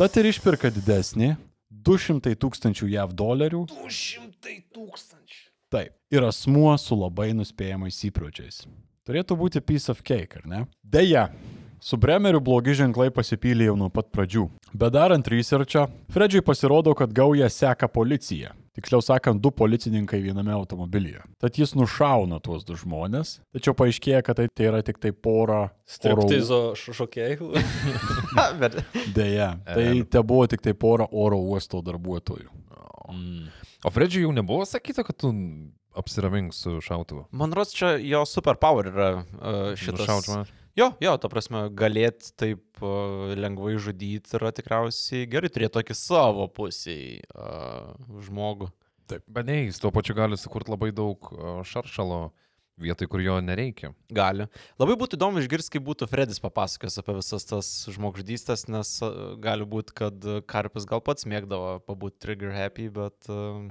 Tad 0.00 0.16
ir 0.16 0.32
išpirka 0.32 0.72
didesnį 0.72 1.34
200 1.82 2.36
tūkstančių 2.38 2.90
JAV 2.94 3.16
dolerių 3.18 3.64
200 3.72 4.58
tūkstančių. 4.74 5.42
Taip. 5.72 5.94
Ir 6.12 6.26
asmuo 6.28 6.74
su 6.76 6.96
labai 6.98 7.30
nuspėjamais 7.36 7.96
įpročiais. 8.10 8.66
Turėtų 9.08 9.38
būti 9.40 9.62
piece 9.64 9.90
of 9.90 10.02
cake, 10.06 10.38
ar 10.38 10.46
ne? 10.46 10.58
Deja, 10.84 11.30
su 11.82 11.96
Bremeriu 11.98 12.42
blogi 12.44 12.76
ženklai 12.78 13.08
pasipylė 13.14 13.70
jau 13.70 13.78
nuo 13.80 13.88
pat 13.90 14.12
pradžių. 14.14 14.44
Bet 14.70 14.94
darant 14.94 15.30
researchą, 15.32 15.88
Fredžiui 16.12 16.44
pasirodo, 16.46 16.94
kad 16.94 17.14
gaują 17.16 17.48
seka 17.50 17.88
policija. 17.90 18.52
Tiksliau 18.72 19.02
sakant, 19.04 19.36
du 19.44 19.50
policininkai 19.52 20.22
viename 20.24 20.54
automobilyje. 20.56 21.20
Tad 21.42 21.58
jis 21.60 21.74
nušauna 21.76 22.38
tuos 22.40 22.62
du 22.64 22.72
žmonės, 22.80 23.34
tačiau 23.52 23.74
paaiškėja, 23.76 24.22
kad 24.24 24.38
tai, 24.40 24.46
tai 24.48 24.70
yra 24.70 24.80
tik 24.86 24.96
tai 25.02 25.10
pora 25.12 25.58
oro... 25.66 25.74
Striptizo 25.84 26.60
š- 26.78 26.94
šokėjų. 27.02 27.50
Bet 28.62 28.78
Deja, 29.12 29.50
tai 29.68 29.86
te 30.08 30.22
buvo 30.24 30.46
tik 30.48 30.64
tai 30.64 30.72
pora 30.72 31.04
oro 31.12 31.36
uosto 31.52 31.82
darbuotojų. 31.84 32.48
O 33.84 33.90
Fredžiui 33.92 34.24
jau 34.24 34.32
nebuvo 34.32 34.64
sakyta, 34.64 35.04
kad 35.04 35.18
tu 35.20 35.32
apsiramink 35.98 36.54
su 36.56 36.78
šautuvu. 36.80 37.26
man 37.36 37.52
rodos, 37.52 37.74
čia 37.76 37.98
jo 38.00 38.22
superpower 38.24 38.88
yra 38.88 39.08
uh, 39.20 39.74
šitas. 39.76 40.28
Mane. 40.32 40.46
Jo, 40.78 40.88
jo, 41.04 41.12
ta 41.20 41.28
prasme, 41.28 41.66
galėt 41.76 42.30
taip 42.40 42.80
uh, 42.80 43.32
lengvai 43.36 43.74
žudyti 43.76 44.38
yra 44.38 44.52
tikriausiai 44.56 45.26
gerai 45.28 45.50
turėti 45.52 45.76
tokį 45.76 45.96
savo 45.98 46.46
pusiai 46.48 47.18
uh, 47.34 47.92
žmogų. 48.24 48.70
Bet 49.12 49.44
ne, 49.44 49.66
jis 49.66 49.82
tuo 49.82 49.90
pačiu 49.92 50.16
gali 50.16 50.38
sukurti 50.40 50.72
labai 50.72 50.88
daug 50.96 51.26
šaršalo 51.68 52.30
vietoj, 52.80 53.08
kur 53.12 53.20
jo 53.20 53.34
nereikia. 53.44 53.90
Gali. 54.08 54.46
Labai 54.80 54.96
būtų 54.96 55.18
įdomu 55.18 55.42
išgirsti, 55.42 55.74
kaip 55.74 55.84
būtų 55.84 56.08
Fredis 56.08 56.40
papasakęs 56.40 56.96
apie 57.02 57.18
visas 57.18 57.44
tas 57.44 57.68
žmogžudystės, 57.92 58.64
nes 58.72 58.94
gali 59.44 59.68
būti, 59.68 59.92
kad 60.00 60.24
uh, 60.24 60.40
Karpis 60.48 60.88
gal 60.88 61.04
pats 61.04 61.28
mėgdavo 61.28 61.82
pabūti 61.84 62.22
trigger 62.24 62.56
happy, 62.56 62.88
bet 62.94 63.28
uh, 63.28 63.68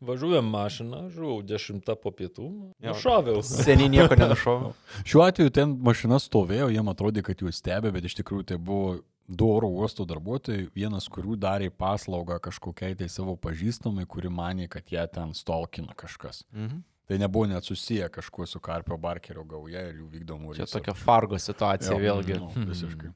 Važiuojam 0.00 0.46
mašiną, 0.46 1.08
žuvau 1.10 1.40
10 1.42 1.88
po 2.02 2.12
pietų. 2.14 2.48
Jo. 2.84 2.94
Šoviau. 2.94 3.42
seniai 3.66 3.88
nieko 3.90 4.14
nenušau. 4.18 4.72
Šiuo 5.08 5.24
atveju 5.26 5.50
ten 5.54 5.74
mašina 5.82 6.20
stovėjo, 6.22 6.68
jiem 6.70 6.90
atrodė, 6.92 7.24
kad 7.26 7.40
juos 7.42 7.58
stebė, 7.58 7.90
bet 7.94 8.06
iš 8.06 8.14
tikrųjų 8.20 8.46
tai 8.52 8.58
buvo 8.62 9.00
du 9.28 9.48
oro 9.52 9.68
uosto 9.68 10.06
darbuotojai, 10.08 10.68
vienas 10.76 11.08
kurių 11.12 11.34
darė 11.36 11.68
paslaugą 11.74 12.38
kažkokiai 12.46 12.94
tai 12.96 13.10
savo 13.12 13.34
pažįstamai, 13.36 14.06
kuri 14.08 14.30
manė, 14.32 14.68
kad 14.72 14.88
ją 14.94 15.04
ten 15.12 15.34
stalkina 15.36 15.98
kažkas. 15.98 16.44
Mhm. 16.54 16.80
Tai 17.08 17.16
nebuvo 17.18 17.46
net 17.48 17.64
susiję 17.64 18.08
kažkuo 18.12 18.46
su 18.46 18.60
Karpio 18.60 18.96
Barkerio 19.00 19.44
gauja 19.48 19.86
ir 19.88 19.94
jų 19.96 20.08
vykdomų 20.12 20.54
Čia 20.54 20.66
reisų. 20.66 20.74
tokia 20.76 20.94
Fargo 20.94 21.38
situacija 21.40 21.94
Jo, 21.94 22.00
vėlgi. 22.02 22.36
Nu, 22.36 22.66
visiškai. 22.68 23.12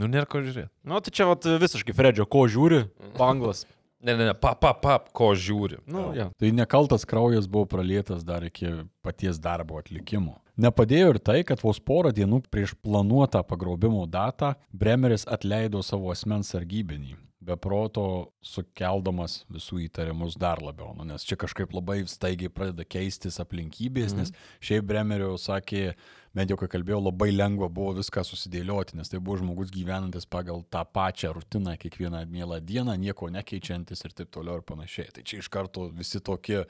Nu, 0.00 0.08
nėra 0.08 0.24
ko 0.30 0.40
žiūrėti. 0.40 0.70
Nu, 0.88 1.00
tai 1.04 1.12
čia 1.12 1.26
vat, 1.28 1.44
visiškai 1.44 1.92
Fredžio, 1.92 2.24
ko 2.24 2.46
žiūri, 2.48 2.86
banglas. 3.18 3.66
Ne, 4.00 4.14
ne, 4.14 4.28
ne, 4.28 4.34
pap, 4.34 4.60
pap, 4.62 4.78
pap, 4.82 5.08
ko 5.16 5.32
žiūri. 5.34 5.80
Nu, 5.90 6.10
ja. 6.14 6.28
Tai 6.38 6.50
nekaltas 6.54 7.06
kraujas 7.08 7.48
buvo 7.50 7.66
pralietas 7.66 8.22
dar 8.26 8.46
iki 8.46 8.70
paties 9.02 9.40
darbo 9.42 9.80
atlikimo. 9.80 10.36
Nepadėjo 10.58 11.14
ir 11.14 11.18
tai, 11.22 11.40
kad 11.46 11.62
vos 11.62 11.78
porą 11.82 12.10
dienų 12.14 12.40
prieš 12.50 12.74
planuotą 12.82 13.44
pagrobimo 13.46 14.04
datą 14.10 14.56
Bremeris 14.74 15.26
atleido 15.30 15.82
savo 15.86 16.10
asmens 16.10 16.50
sargybinį, 16.54 17.14
be 17.46 17.54
proto 17.58 18.06
sukeldamas 18.42 19.40
visų 19.54 19.84
įtarimus 19.86 20.38
dar 20.38 20.62
labiau, 20.62 20.90
nu, 20.98 21.06
nes 21.06 21.26
čia 21.26 21.38
kažkaip 21.38 21.74
labai 21.74 22.00
staigiai 22.10 22.50
pradeda 22.50 22.86
keistis 22.86 23.38
aplinkybės, 23.42 24.14
mm. 24.14 24.18
nes 24.18 24.34
šiaip 24.62 24.86
Bremerio 24.90 25.36
sakė, 25.38 25.92
bent 26.36 26.52
jau 26.52 26.58
kai 26.60 26.68
kalbėjau, 26.72 27.00
labai 27.08 27.30
lengva 27.32 27.68
buvo 27.72 27.94
viską 27.98 28.24
susidėlioti, 28.26 28.98
nes 28.98 29.10
tai 29.10 29.20
buvo 29.20 29.38
žmogus 29.40 29.72
gyvenantis 29.74 30.28
pagal 30.28 30.64
tą 30.72 30.84
pačią 30.84 31.32
rutiną 31.36 31.76
kiekvieną 31.80 32.24
mielą 32.30 32.60
dieną, 32.64 32.96
nieko 33.00 33.30
nekeičiantis 33.34 34.04
ir 34.04 34.16
taip 34.16 34.32
toliau 34.34 34.60
ir 34.60 34.66
panašiai. 34.68 35.12
Tai 35.14 35.26
čia 35.26 35.42
iš 35.42 35.50
karto 35.52 35.88
visi 35.94 36.20
tokie 36.24 36.64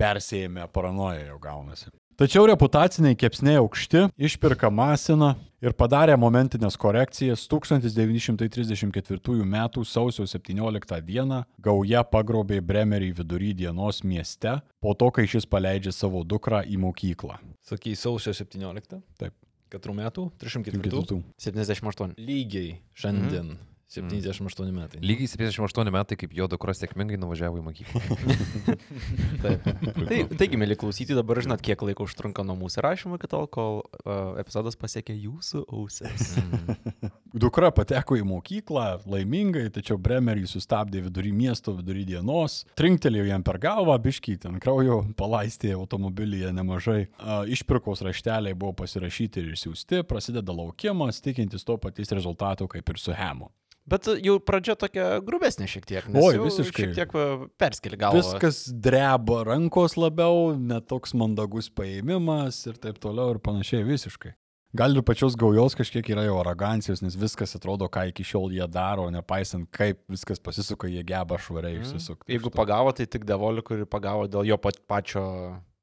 persėjame 0.00 0.66
paranoja 0.72 1.28
jau 1.30 1.38
gaunasi. 1.42 1.92
Tačiau 2.20 2.44
reputaciniai 2.44 3.16
kepsniai 3.16 3.56
aukšti, 3.62 4.02
išpirka 4.20 4.68
masina 4.68 5.30
ir 5.64 5.72
padarė 5.72 6.18
momentinės 6.20 6.74
korekcijas 6.76 7.46
1934 7.48 9.38
m. 9.40 9.56
sausio 9.88 10.26
17 10.28 11.00
d. 11.00 11.38
gauja 11.64 12.02
pagrobė 12.04 12.60
Bremerį 12.60 13.08
vidury 13.22 13.54
dienos 13.56 14.02
mieste, 14.04 14.52
po 14.84 14.92
to, 14.92 15.08
kai 15.16 15.24
šis 15.24 15.48
paleidžia 15.48 15.96
savo 15.96 16.20
dukrą 16.20 16.60
į 16.68 16.76
mokyklą. 16.84 17.40
Sakai, 17.64 17.96
sausio 17.96 18.36
17. 18.36 19.00
Taip. 19.16 19.32
Katrų 19.72 19.96
metų? 20.04 20.28
304. 20.44 20.76
Kitų. 20.84 21.22
78. 21.40 22.20
Lygiai 22.20 22.82
šiandien. 22.92 23.56
78 23.90 24.70
metai. 24.70 25.00
Lygiai 25.02 25.26
78 25.26 25.90
metai, 25.90 26.14
kaip 26.20 26.34
jo 26.36 26.46
dukra 26.50 26.70
sėkmingai 26.78 27.16
nuvažiavo 27.18 27.58
į 27.58 27.64
mokyklą. 27.66 28.02
Taip. 29.42 29.66
Tai, 30.06 30.18
taigi, 30.38 30.58
mėly 30.60 30.76
klausyti, 30.78 31.16
dabar 31.18 31.40
žinot, 31.42 31.62
kiek 31.64 31.82
laiko 31.82 32.06
užtrunka 32.06 32.44
nuo 32.46 32.54
mūsų 32.60 32.84
rašymo 32.86 33.18
iki 33.18 33.30
tol, 33.32 33.48
kol 33.50 33.80
uh, 33.82 34.38
epizodas 34.38 34.78
pasiekė 34.78 35.16
jūsų 35.18 35.64
ausis. 35.74 36.36
Dukra 37.42 37.72
pateko 37.74 38.14
į 38.18 38.22
mokyklą 38.30 38.86
laimingai, 39.10 39.66
tačiau 39.74 39.98
Bremerį 39.98 40.46
sustabdė 40.50 41.02
vidury 41.08 41.34
miesto, 41.34 41.74
vidury 41.74 42.06
dienos, 42.06 42.60
trinktelėjo 42.78 43.26
jam 43.26 43.46
per 43.46 43.58
galvą, 43.62 43.98
biškį 44.06 44.36
ten 44.46 44.58
kraujo 44.62 45.02
palaistė 45.18 45.74
automobilyje 45.74 46.54
nemažai. 46.54 47.00
A, 47.18 47.42
Išpirkos 47.50 48.02
rašteliai 48.06 48.54
buvo 48.54 48.76
pasirašyti 48.84 49.42
ir 49.42 49.54
išsiųsti, 49.54 50.04
prasideda 50.10 50.54
laukimas, 50.54 51.22
tikintis 51.22 51.66
to 51.66 51.78
paties 51.82 52.14
rezultato 52.14 52.70
kaip 52.70 52.94
ir 52.94 53.02
su 53.02 53.14
Hemu. 53.14 53.50
Bet 53.90 54.06
jau 54.22 54.36
pradžia 54.42 54.76
tokia 54.78 55.06
grubesnė 55.26 55.66
šiek 55.70 55.88
tiek. 55.88 56.10
Oi, 56.14 56.34
visiškai. 56.38 56.90
Šiek 56.90 56.98
tiek 56.98 57.14
perskeli 57.60 57.98
galvą. 57.98 58.20
Viskas 58.20 58.62
dreba 58.70 59.42
rankos 59.48 59.96
labiau, 59.98 60.52
netoks 60.54 61.16
mandagus 61.18 61.70
paėmimas 61.74 62.62
ir 62.70 62.78
taip 62.82 63.00
toliau 63.02 63.34
ir 63.34 63.42
panašiai 63.42 63.82
visiškai. 63.88 64.36
Gal 64.78 64.94
ir 64.94 65.02
pačios 65.02 65.34
gaujos 65.34 65.74
kažkiek 65.74 66.06
yra 66.14 66.22
jau 66.28 66.36
arogancijos, 66.38 67.00
nes 67.02 67.16
viskas 67.18 67.56
atrodo, 67.58 67.88
ką 67.90 68.04
iki 68.12 68.22
šiol 68.22 68.52
jie 68.54 68.68
daro, 68.70 69.08
nepaisant 69.10 69.66
kaip 69.74 69.98
viskas 70.06 70.38
pasisuka, 70.38 70.86
jie 70.86 71.02
geba 71.02 71.40
švariai 71.42 71.80
išsisukti. 71.80 72.30
Jeigu 72.30 72.52
pagavo, 72.54 72.92
tai 72.94 73.08
tik 73.10 73.26
Devolį, 73.26 73.64
kurį 73.66 73.88
pagavo 73.90 74.28
dėl 74.30 74.46
jo 74.52 74.60
pačio 74.62 75.24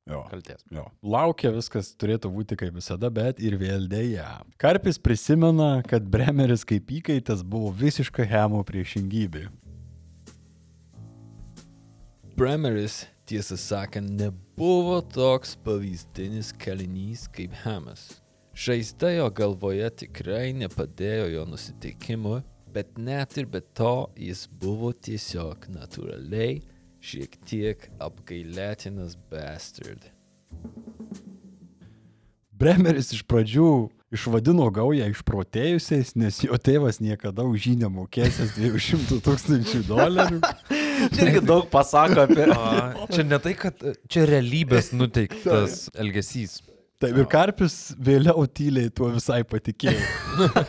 Jo. 0.08 0.24
kalties. 0.32 0.64
Jo. 0.72 0.86
Laukia 1.04 1.52
viskas 1.52 1.92
turėtų 2.00 2.32
būti 2.32 2.58
kaip 2.60 2.76
visada, 2.78 3.10
bet 3.12 3.42
ir 3.44 3.58
vėl 3.60 3.88
dėja. 3.92 4.28
Karpis 4.62 5.00
prisimena, 5.00 5.82
kad 5.88 6.08
Bremeris 6.08 6.64
kaip 6.68 6.92
įkaitas 7.00 7.44
buvo 7.44 7.74
visiška 7.76 8.24
Hemo 8.28 8.64
priešingybė. 8.68 9.48
Bremeris, 12.38 13.02
tiesą 13.28 13.58
sakant, 13.60 14.14
nebuvo 14.14 15.02
toks 15.02 15.56
pavyzdinis 15.66 16.54
kalinys 16.62 17.26
kaip 17.34 17.56
Hamas. 17.66 18.22
Žaizda 18.58 19.12
jo 19.14 19.28
galvoje 19.38 19.90
tikrai 20.06 20.54
nepadėjo 20.56 21.28
jo 21.34 21.44
nusiteikimui, 21.50 22.40
bet 22.74 22.96
net 22.98 23.36
ir 23.38 23.50
be 23.50 23.60
to 23.78 24.08
jis 24.18 24.48
buvo 24.62 24.94
tiesiog 24.94 25.68
natūraliai 25.74 26.62
šiek 27.08 27.38
tiek 27.48 27.88
apgailėtinas 28.04 29.16
bastard. 29.32 30.10
Bremeris 32.58 33.14
iš 33.14 33.22
pradžių 33.30 33.70
išvadino 34.14 34.66
gaują 34.74 35.08
išprotėjusiais, 35.12 36.16
nes 36.20 36.40
jo 36.46 36.58
tėvas 36.58 37.02
niekada 37.04 37.46
už 37.48 37.70
jį 37.70 37.76
nemokėsės 37.84 38.56
200 38.58 39.20
tūkstančių 39.26 39.84
dolerių. 39.88 40.40
Čia 41.14 41.28
irgi 41.28 41.44
daug 41.46 41.68
pasako 41.72 42.24
apie... 42.26 42.48
A, 42.50 43.06
čia 43.14 43.24
ne 43.28 43.38
tai, 43.38 43.54
kad 43.60 43.84
čia 44.10 44.24
realybės 44.26 44.90
nuteiktas 44.98 45.86
elgesys. 46.02 46.58
Taip 46.98 47.20
ir 47.22 47.28
Karpis 47.30 47.76
vėliau 48.02 48.48
tyliai 48.50 48.90
tuo 48.90 49.12
visai 49.14 49.44
patikėjo. 49.46 50.02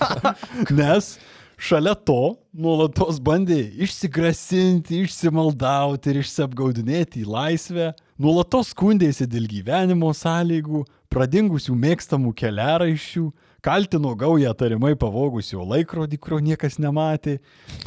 Nes 0.78 1.14
šalia 1.58 1.94
to 1.94 2.38
nuolatos 2.54 3.18
bandė 3.20 3.58
išsigrasinti, 3.84 5.02
išsimaldauti 5.04 6.12
ir 6.12 6.20
išsiapgaudinėti 6.22 7.24
į 7.24 7.28
laisvę, 7.34 7.90
nuolatos 8.22 8.72
skundėsi 8.72 9.26
dėl 9.30 9.48
gyvenimo 9.50 10.12
sąlygų, 10.14 10.84
pradingusių 11.12 11.74
mėgstamų 11.74 12.32
keliaraiščių, 12.38 13.26
kaltino 13.64 14.14
gaują 14.14 14.52
tarimai 14.54 14.94
pavogus 14.98 15.50
jo 15.52 15.64
laikrodį, 15.66 16.18
kurio 16.22 16.38
niekas 16.44 16.78
nematė, 16.80 17.38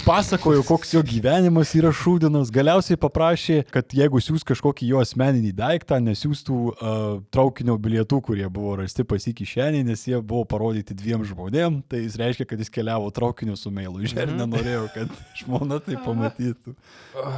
pasakojo, 0.05 0.63
koks 0.67 0.95
jo 0.95 1.01
gyvenimas 1.05 1.73
yra 1.79 1.93
šūdinas, 1.95 2.51
galiausiai 2.53 2.99
paprašė, 3.01 3.61
kad 3.71 3.95
jeigu 3.95 4.21
siūs 4.23 4.45
kažkokį 4.47 4.91
jo 4.91 5.01
asmeninį 5.03 5.53
daiktą, 5.57 6.01
nesiūstų 6.03 6.57
uh, 6.71 6.97
traukinio 7.33 7.77
bilietų, 7.81 8.21
kurie 8.27 8.47
buvo 8.51 8.77
rasti 8.81 9.05
pasikišenį, 9.07 9.85
nes 9.91 10.07
jie 10.09 10.19
buvo 10.19 10.43
parodyti 10.49 10.97
dviem 10.97 11.23
žmonėm, 11.27 11.81
tai 11.89 12.03
jis 12.05 12.17
reiškia, 12.21 12.49
kad 12.49 12.61
jis 12.61 12.73
keliavo 12.73 13.11
traukiniu 13.15 13.55
su 13.59 13.71
meilu 13.73 14.03
ir 14.03 14.35
nenorėjo, 14.35 14.87
kad 14.95 15.13
žmona 15.41 15.79
tai 15.83 15.99
pamatytų. 16.03 16.75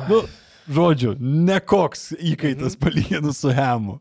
Nu, 0.10 0.24
žodžiu, 0.68 1.16
nekoks 1.20 2.14
įkaitas 2.18 2.80
palyginus 2.80 3.44
su 3.44 3.54
Hemu. 3.54 4.00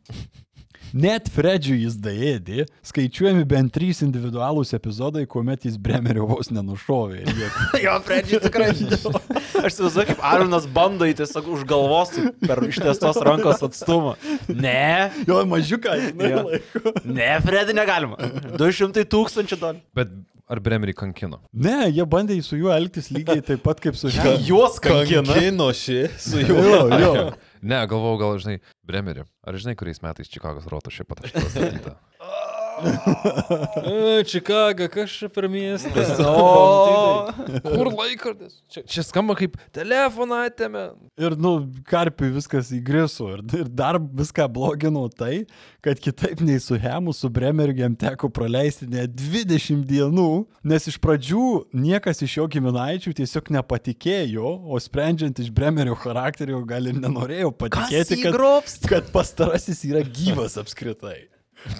Net 0.93 1.28
Fredžiui 1.32 1.78
jis 1.86 1.95
daėdė, 2.05 2.66
skaičiuojami 2.84 3.45
bent 3.49 3.72
trys 3.72 4.03
individualūs 4.05 4.74
epizodai, 4.76 5.22
kuomet 5.30 5.64
jis 5.64 5.78
Bremerio 5.80 6.26
vos 6.28 6.51
nenušovė. 6.53 7.22
Jo, 7.84 7.95
Fredžiui 8.05 8.40
tikrai. 8.45 8.68
Aš 8.72 9.76
įsivaizduoju, 9.76 10.09
kaip 10.12 10.20
Arminas 10.26 10.66
bando 10.70 11.07
į 11.09 11.14
tiesiog 11.22 11.49
už 11.57 11.62
galvos 11.68 12.12
per 12.43 12.61
ištiestos 12.68 13.18
rankos 13.24 13.62
atstumą. 13.64 14.16
Ne, 14.49 15.11
Jo, 15.28 15.40
mažiuką, 15.49 15.97
laiko. 16.18 16.93
ne, 17.09 17.30
Fredį 17.47 17.76
negalima. 17.78 18.18
200 18.61 19.07
tūkstančių 19.12 19.59
dolerių. 19.62 19.82
Bet 19.97 20.12
ar 20.53 20.61
Bremerį 20.61 20.93
kankino? 20.99 21.38
Ne, 21.55 21.86
jie 21.95 22.05
bandė 22.09 22.36
su 22.45 22.59
juo 22.61 22.72
elgtis 22.74 23.09
lygiai 23.14 23.40
taip 23.47 23.62
pat 23.64 23.80
kaip 23.80 23.97
su 23.97 24.11
Hemu. 24.12 24.36
Juos 24.45 24.76
kankina. 24.82 25.24
Kankino 25.32 25.70
ši 25.76 26.03
su 26.20 26.43
Jo, 26.45 26.84
jo. 27.01 27.12
Ne, 27.62 27.78
galvojau, 27.88 28.18
gal 28.20 28.38
žinai, 28.43 28.59
Bremerį. 28.87 29.24
Ar 29.47 29.59
žinai, 29.59 29.76
kuriais 29.78 30.03
metais 30.03 30.30
Čikagos 30.33 30.66
rotušė 30.70 31.07
patašyta? 32.83 34.24
Čikaga, 34.33 34.89
kas 34.89 35.11
čia 35.11 35.28
per 35.33 35.49
miestas? 35.51 36.14
O, 36.20 37.28
Kur 37.76 37.91
laikrodis? 37.93 38.59
Čia, 38.70 38.83
čia 38.87 39.05
skamba 39.07 39.37
kaip 39.39 39.57
telefoną 39.74 40.43
atėmė. 40.49 40.85
Ir, 41.20 41.37
nu, 41.41 41.55
karpiui 41.89 42.33
viskas 42.37 42.72
įgriso. 42.74 43.28
Ir, 43.37 43.45
ir 43.62 43.70
dar 43.70 43.99
viską 44.01 44.47
blogino 44.53 45.05
tai, 45.11 45.45
kad 45.85 46.01
kitaip 46.03 46.43
nei 46.45 46.61
su 46.62 46.78
Hemu, 46.80 47.14
su 47.16 47.30
Bremeriu 47.33 47.76
jam 47.83 47.97
teko 47.99 48.30
praleisti 48.33 48.89
net 48.91 49.14
20 49.18 49.87
dienų, 49.89 50.30
nes 50.68 50.89
iš 50.91 50.99
pradžių 51.03 51.47
niekas 51.74 52.22
iš 52.24 52.39
jo 52.41 52.47
giminaičių 52.53 53.14
tiesiog 53.22 53.53
nepatikėjo, 53.59 54.55
o 54.68 54.80
sprendžiant 54.83 55.43
iš 55.43 55.51
Bremerio 55.55 55.97
charakterio 55.99 56.62
gal 56.68 56.89
ir 56.91 56.99
nenorėjo 57.01 57.53
patikėti, 57.59 58.22
kad, 58.24 58.39
kad 58.89 59.12
pastarasis 59.14 59.85
yra 59.89 60.05
gyvas 60.07 60.59
apskritai. 60.61 61.32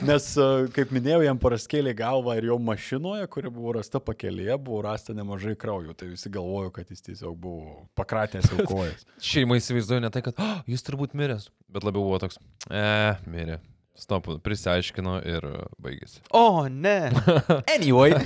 Nes, 0.07 0.27
e, 0.39 0.47
kaip 0.75 0.93
minėjau, 0.95 1.23
jam 1.27 1.41
paraskėlė 1.43 1.95
galvą 1.99 2.37
ir 2.39 2.49
jo 2.51 2.59
mašinoje, 2.63 3.27
kuri 3.33 3.51
buvo 3.53 3.75
rasta 3.79 4.01
pakelėje, 4.03 4.57
buvo 4.63 4.83
rasta 4.87 5.17
nemažai 5.17 5.57
kraujo. 5.59 5.97
Tai 5.99 6.11
visi 6.13 6.33
galvojo, 6.33 6.73
kad 6.75 6.91
jis 6.93 7.05
tiesiog 7.09 7.37
buvo 7.43 7.77
pakratęs 7.99 8.51
jau 8.53 8.67
kojas. 8.71 9.07
Šeima 9.23 9.59
įsivaizduoja 9.61 10.07
ne 10.07 10.13
tai, 10.15 10.25
kad 10.27 10.39
oh, 10.43 10.57
jis 10.71 10.87
turbūt 10.87 11.17
miręs, 11.19 11.51
bet 11.73 11.87
labiau 11.87 12.07
buvo 12.07 12.23
toks, 12.23 12.41
e, 12.71 13.15
mirė. 13.31 13.61
Stop, 13.99 14.31
prisiaiškino 14.43 15.19
ir 15.29 15.45
e, 15.45 15.65
baigėsi. 15.83 16.23
O, 16.35 16.65
ne. 16.69 17.13
Anyway. 17.75 18.17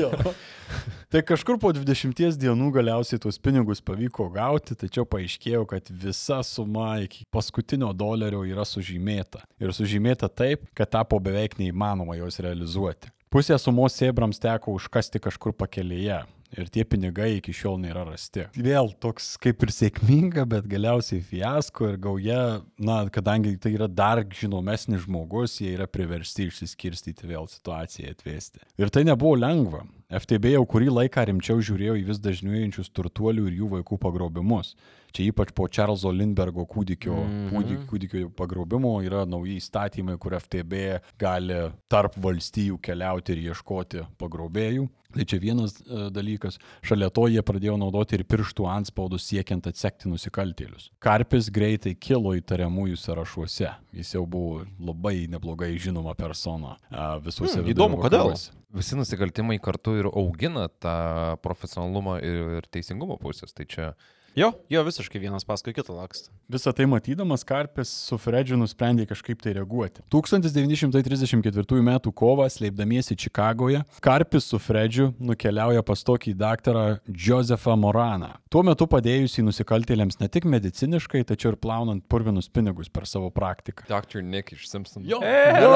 Jo. 0.00 0.12
Tai 1.06 1.20
kažkur 1.22 1.54
po 1.62 1.70
20 1.70 2.34
dienų 2.34 2.72
galiausiai 2.74 3.20
tuos 3.22 3.36
pinigus 3.38 3.78
pavyko 3.78 4.24
gauti, 4.34 4.74
tačiau 4.74 5.04
paaiškėjo, 5.06 5.60
kad 5.70 5.86
visa 5.86 6.40
suma 6.42 6.96
iki 7.04 7.22
paskutinio 7.30 7.92
dolerio 7.94 8.40
yra 8.42 8.64
sužymėta. 8.66 9.44
Ir 9.62 9.70
sužymėta 9.70 10.26
taip, 10.26 10.64
kad 10.74 10.90
tapo 10.96 11.20
beveik 11.22 11.54
neįmanoma 11.60 12.18
jos 12.18 12.40
realizuoti. 12.42 13.12
Pusę 13.30 13.54
sumos 13.62 13.94
sėbrams 13.94 14.42
teko 14.42 14.74
užkasti 14.80 15.22
kažkur 15.22 15.54
pakelėje. 15.54 16.24
Ir 16.54 16.68
tie 16.70 16.84
pinigai 16.86 17.36
iki 17.38 17.54
šiol 17.56 17.80
nėra 17.82 18.04
rasti. 18.06 18.46
Vėl 18.54 18.92
toks 19.02 19.32
kaip 19.42 19.64
ir 19.66 19.72
sėkminga, 19.74 20.46
bet 20.48 20.68
galiausiai 20.70 21.24
fiasko 21.24 21.90
ir 21.90 21.98
gauja, 22.02 22.40
na, 22.78 23.00
kadangi 23.12 23.56
tai 23.58 23.74
yra 23.74 23.88
dar 23.90 24.22
žinomesnis 24.22 25.04
žmogus, 25.08 25.58
jie 25.60 25.74
yra 25.74 25.88
priversti 25.90 26.46
išsiskirstyti 26.46 27.26
vėl 27.26 27.50
situaciją 27.50 28.14
atvesti. 28.14 28.62
Ir 28.78 28.94
tai 28.94 29.06
nebuvo 29.08 29.34
lengva. 29.40 29.82
FTB 30.06 30.52
jau 30.52 30.62
kurį 30.70 30.92
laiką 30.92 31.24
rimčiau 31.26 31.58
žiūrėjo 31.66 31.96
į 31.98 32.04
vis 32.06 32.20
dažnėjančius 32.22 32.92
turtuolių 32.94 33.48
ir 33.48 33.56
jų 33.58 33.70
vaikų 33.72 33.98
pagrobimus. 33.98 34.76
Čia 35.16 35.24
ypač 35.32 35.50
po 35.56 35.66
Čarlzo 35.66 36.12
Lindbergo 36.14 36.62
kūdikio, 36.68 37.16
mm 37.16 37.48
-hmm. 37.50 37.86
kūdikio, 37.90 38.28
pagrobimo 38.36 39.00
yra 39.02 39.24
nauji 39.26 39.56
įstatymai, 39.58 40.18
kur 40.18 40.38
FTB 40.38 41.00
gali 41.18 41.72
tarp 41.88 42.14
valstijų 42.22 42.78
keliauti 42.78 43.32
ir 43.32 43.50
ieškoti 43.50 44.06
pagrobėjų. 44.18 44.86
Tai 45.16 45.24
čia 45.24 45.38
vienas 45.40 45.80
e, 45.80 46.10
dalykas. 46.36 46.58
Šalia 46.84 47.10
to 47.10 47.26
jie 47.28 47.42
pradėjo 47.42 47.76
naudoti 47.80 48.16
ir 48.18 48.24
pirštų 48.24 48.66
anspaudus 48.68 49.26
siekiant 49.26 49.66
atsekti 49.66 50.08
nusikaltėlius. 50.08 50.90
Karpis 51.02 51.50
greitai 51.50 51.94
kilo 51.94 52.34
įtariamųjų 52.36 52.96
sąrašuose. 52.96 53.72
Jis 53.96 54.14
jau 54.14 54.26
buvo 54.26 54.64
labai 54.78 55.26
neblogai 55.28 55.72
žinoma 55.78 56.14
persona 56.14 56.76
visuose 57.24 57.60
Hmm, 57.60 57.70
įdomu, 57.72 57.96
kodėl? 58.02 58.30
vakaruose. 58.30 58.52
Visi 58.76 58.96
nusikaltimai 58.98 59.58
kartu 59.62 59.94
ir 59.96 60.06
augina 60.10 60.68
tą 60.68 61.36
profesionalumą 61.40 62.18
ir, 62.20 62.58
ir 62.58 62.66
teisingumo 62.70 63.16
pusės. 63.18 63.54
Tai 63.56 63.64
čia 63.64 63.94
Jo, 64.36 64.50
jo 64.68 64.82
visiškai 64.84 65.16
vienas 65.16 65.46
paskui 65.48 65.72
kitą 65.72 65.94
lakstą. 65.96 66.28
Visą 66.52 66.68
tai 66.76 66.84
matydamas, 66.84 67.40
Karpis 67.48 67.88
su 67.88 68.18
Fredžiu 68.20 68.58
nusprendė 68.60 69.06
kažkaip 69.08 69.40
tai 69.40 69.54
reaguoti. 69.56 70.02
1934 70.12 71.78
m. 71.80 71.92
kovą, 72.12 72.44
slėpdamiesi 72.52 73.16
Čikagoje, 73.16 73.80
Karpis 74.04 74.44
su 74.52 74.60
Fredžiu 74.60 75.06
nukeliauja 75.16 75.80
pas 75.88 76.04
tokį 76.04 76.34
daktarą 76.36 76.84
Josefą 77.08 77.78
Moraną. 77.80 78.34
Tuo 78.52 78.60
metu 78.68 78.84
padėjusį 78.92 79.46
nusikaltėliams 79.48 80.20
ne 80.20 80.28
tik 80.28 80.44
mediciniškai, 80.52 81.24
tačiau 81.32 81.54
ir 81.54 81.58
plaunant 81.64 82.04
purvinus 82.04 82.52
pinigus 82.52 82.92
per 82.92 83.08
savo 83.08 83.32
praktiką. 83.32 83.88
Dr. 83.88 84.20
Nick 84.20 84.52
iš 84.52 84.68
Simpson. 84.68 85.00
Jo, 85.08 85.22
jo, 85.24 85.72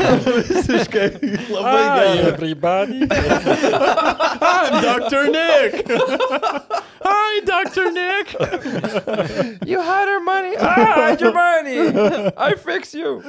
visiškai 0.50 1.08
labai 1.54 1.78
gerai. 1.78 2.26
everybody. 2.26 3.06
I'm 4.50 4.82
Dr. 4.82 5.30
Nick. 5.30 5.86
Hi, 7.10 7.40
Dr. 7.46 7.86
Nick. 7.92 7.99
Dick! 8.08 9.68
you 9.68 9.80
had 9.80 10.06
her 10.08 10.20
money! 10.20 10.54
Ah, 10.58 11.16
your 11.20 11.32
money! 11.32 11.78
I 12.36 12.54
fix 12.56 12.94
you! 12.94 13.22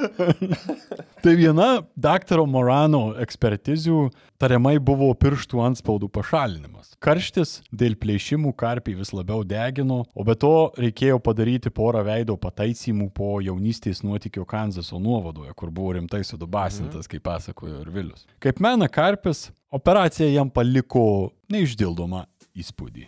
Tai 1.22 1.34
viena 1.38 1.68
daktaro 1.94 2.46
Morano 2.46 3.12
ekspertizių 3.22 4.08
tariamai 4.42 4.74
buvo 4.82 5.12
pirštų 5.14 5.60
anspaudų 5.68 6.08
pašalinimas. 6.10 6.96
Karštis 7.02 7.60
dėl 7.70 7.94
plėšimų 8.00 8.54
karpiai 8.58 8.96
vis 8.98 9.12
labiau 9.14 9.44
degino, 9.46 10.02
o 10.14 10.26
be 10.26 10.34
to 10.34 10.72
reikėjo 10.82 11.20
padaryti 11.22 11.70
porą 11.70 12.02
veido 12.06 12.36
pataisymų 12.40 13.08
po 13.14 13.36
jaunystės 13.44 14.02
nuotykio 14.02 14.46
Kanzaso 14.48 14.98
nuovadoje, 15.02 15.54
kur 15.54 15.70
buvo 15.70 15.94
rimtai 15.98 16.24
sudubasintas, 16.26 17.06
kaip 17.10 17.22
pasakojo 17.28 17.84
ir 17.84 17.94
Vilius. 17.94 18.26
Kaip 18.42 18.58
mena 18.64 18.90
karpis, 18.90 19.50
operacija 19.70 20.26
jam 20.32 20.50
paliko 20.50 21.32
neišdildomą 21.52 22.26
įspūdį. 22.58 23.06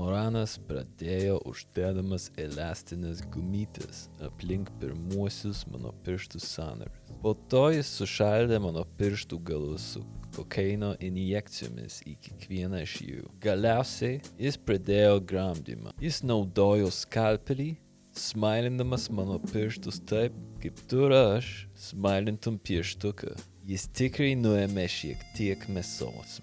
Moranas 0.00 0.54
pradėjo 0.64 1.34
uždėdamas 1.50 2.30
elastinės 2.40 3.20
gumytės 3.34 4.06
aplink 4.24 4.70
pirmuosius 4.80 5.66
mano 5.68 5.90
pirštų 6.06 6.40
sanarius. 6.40 7.10
Po 7.20 7.34
to 7.52 7.66
jis 7.74 7.90
sušaldė 7.98 8.62
mano 8.64 8.86
pirštų 8.96 9.40
galus 9.50 9.90
su 9.92 10.04
kokaino 10.32 10.94
injekcijomis 11.04 12.00
į 12.08 12.16
kiekvieną 12.24 12.80
iš 12.86 12.96
jų. 13.04 13.28
Galiausiai 13.44 14.22
jis 14.40 14.56
pradėjo 14.64 15.20
gramdymą. 15.32 15.92
Jis 16.00 16.22
naudojo 16.24 16.88
skalpelį, 16.96 17.74
smailindamas 18.16 19.10
mano 19.12 19.36
pirštus 19.50 20.00
taip, 20.08 20.36
kaip 20.64 20.80
tu 20.88 21.10
ir 21.10 21.18
aš 21.18 21.50
smailintum 21.90 22.56
pieštuką. 22.56 23.36
Jis 23.68 23.90
tikrai 24.00 24.32
nuėmė 24.38 24.88
šiek 24.88 25.28
tiek 25.36 25.68
mėsos. 25.68 26.40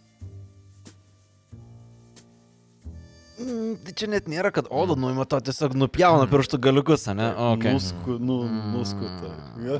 Mm, 3.37 3.75
tai 3.85 3.93
čia 3.97 4.07
net 4.09 4.25
nėra, 4.31 4.49
kad 4.55 4.69
odą 4.73 4.95
nuima, 4.99 5.25
to 5.29 5.37
tiesiog 5.45 5.75
nupjauna 5.77 6.25
pirštų 6.31 6.57
galiukus, 6.63 7.05
ne? 7.13 7.27
Okay. 7.53 7.75
Nusku, 7.77 8.11
nu, 8.17 8.39
nuskuta. 8.73 9.29
Ja. 9.65 9.77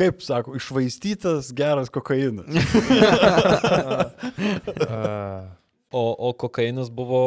Kaip 0.00 0.20
sako, 0.24 0.54
išvaistytas 0.60 1.50
geras 1.56 1.88
kokainas. 1.92 2.48
O, 5.92 6.28
o 6.28 6.32
kokainas 6.38 6.86
buvo 6.94 7.22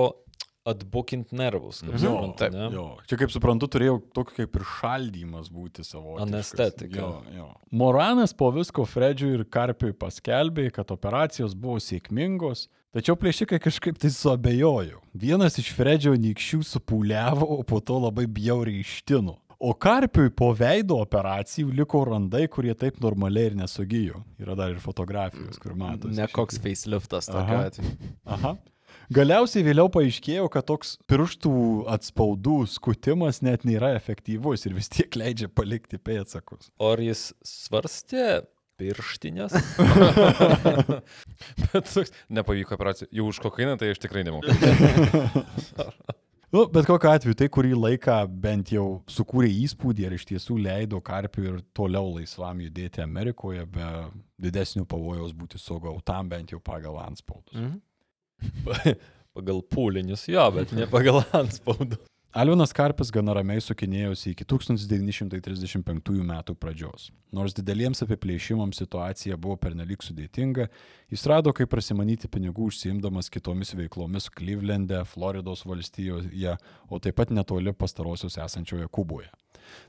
atbukint 0.63 1.33
nervus, 1.35 1.81
kaip 1.83 1.97
Jo, 1.97 2.13
suprantu, 2.13 2.45
ne? 2.55 2.67
jo. 2.71 2.83
Čia 3.11 3.17
kaip 3.19 3.31
suprantu, 3.33 3.67
turėjo 3.73 3.97
tokį 4.15 4.37
kaip 4.37 4.53
ir 4.55 4.63
šaldymas 4.77 5.49
būti 5.51 5.83
savo. 5.83 6.13
Anestetika. 6.23 6.95
Jo, 7.01 7.09
jo. 7.35 7.47
Moranas 7.75 8.31
po 8.39 8.47
visko 8.55 8.85
Fredžiui 8.87 9.33
ir 9.35 9.43
Karpiui 9.51 9.91
paskelbė, 9.99 10.69
kad 10.71 10.93
operacijos 10.95 11.51
buvo 11.59 11.75
sėkmingos, 11.83 12.69
tačiau 12.93 13.17
plėšikai 13.19 13.59
kažkaip 13.63 13.99
tai 14.01 14.11
suabejojo. 14.13 15.01
Vienas 15.13 15.59
iš 15.61 15.71
Fredžio 15.77 16.13
nykščių 16.17 16.61
supūliavo, 16.73 17.47
o 17.59 17.63
po 17.67 17.81
to 17.83 17.99
labai 18.05 18.27
bjauriai 18.29 18.83
ištino. 18.83 19.37
O 19.63 19.71
Karpiui 19.79 20.27
po 20.35 20.49
veido 20.59 20.97
operacijų 20.99 21.71
liko 21.77 22.01
randai, 22.09 22.49
kurie 22.51 22.73
taip 22.75 22.97
normaliai 23.03 23.53
ir 23.53 23.55
nesugijo. 23.55 24.19
Yra 24.41 24.57
dar 24.59 24.73
ir 24.73 24.81
fotografijos, 24.83 25.55
kur 25.63 25.77
matosi. 25.79 26.17
Ne 26.17 26.27
koks 26.27 26.59
faceliftas 26.59 27.31
tokia 27.31 27.61
atveju. 27.69 27.93
Aha. 28.27 28.57
Galiausiai 29.13 29.65
vėliau 29.65 29.89
paaiškėjo, 29.91 30.49
kad 30.51 30.67
toks 30.67 30.97
pirštų 31.11 31.53
atspaudų 31.91 32.57
skutimas 32.71 33.41
net 33.43 33.65
nėra 33.67 33.93
efektyvus 33.97 34.67
ir 34.67 34.75
vis 34.77 34.91
tiek 34.91 35.15
leidžia 35.19 35.49
palikti 35.51 35.99
pėdsakus. 35.99 36.69
O 36.79 36.93
ar 36.93 37.03
jis 37.03 37.29
svarstė 37.47 38.43
pirštinės? 38.79 39.55
Bet 41.63 41.91
toks, 41.91 42.13
nepavyko 42.33 42.77
operacija. 42.77 43.09
Jau 43.13 43.29
už 43.31 43.39
kokainą 43.43 43.77
tai 43.81 43.93
aš 43.93 44.01
tikrai 44.03 44.25
nemoku. 44.27 44.51
Nu, 46.53 46.67
bet 46.69 46.85
kokiu 46.85 47.09
atveju, 47.09 47.33
tai 47.33 47.47
kurį 47.49 47.71
laiką 47.73 48.15
bent 48.43 48.69
jau 48.75 48.99
sukūrė 49.09 49.47
įspūdį 49.63 50.03
ir 50.05 50.13
iš 50.19 50.27
tiesų 50.29 50.59
leido 50.61 50.99
karpiui 51.01 51.47
ir 51.49 51.55
toliau 51.73 52.11
laisvam 52.13 52.59
judėti 52.61 53.01
Amerikoje 53.01 53.65
be 53.73 53.87
didesnių 54.45 54.85
pavojaus 54.85 55.33
būti 55.33 55.57
sugautam 55.57 56.29
bent 56.29 56.53
jau 56.53 56.61
pagal 56.61 56.99
anspaudus. 57.01 57.57
Mhm. 57.57 57.81
pagal 59.37 59.63
pūlinius, 59.65 60.27
jo, 60.29 60.45
bet 60.53 60.75
ne 60.77 60.85
pagal 60.93 61.23
anspaudą. 61.33 61.97
Alvinas 62.33 62.71
Karpis 62.73 63.11
gana 63.13 63.35
ramiai 63.37 63.61
sukinėjosi 63.61 64.31
iki 64.31 64.41
1935 64.49 66.23
metų 66.25 66.55
pradžios. 66.57 67.13
Nors 67.29 67.53
dideliems 67.53 68.01
apiplėšimams 68.01 68.81
situacija 68.81 69.37
buvo 69.37 69.53
pernelyg 69.61 70.01
sudėtinga, 70.01 70.65
jis 71.13 71.21
rado, 71.29 71.53
kaip 71.53 71.69
prasimanyti 71.69 72.25
pinigų 72.33 72.65
užsiimdamas 72.71 73.29
kitomis 73.29 73.77
veiklomis 73.77 74.33
Clevelande, 74.33 75.05
Floridos 75.11 75.61
valstijoje, 75.69 76.57
o 76.89 76.97
taip 76.97 77.13
pat 77.19 77.29
netoli 77.29 77.69
pastarosios 77.77 78.41
esančioje 78.41 78.89
Kuboje. 78.89 79.29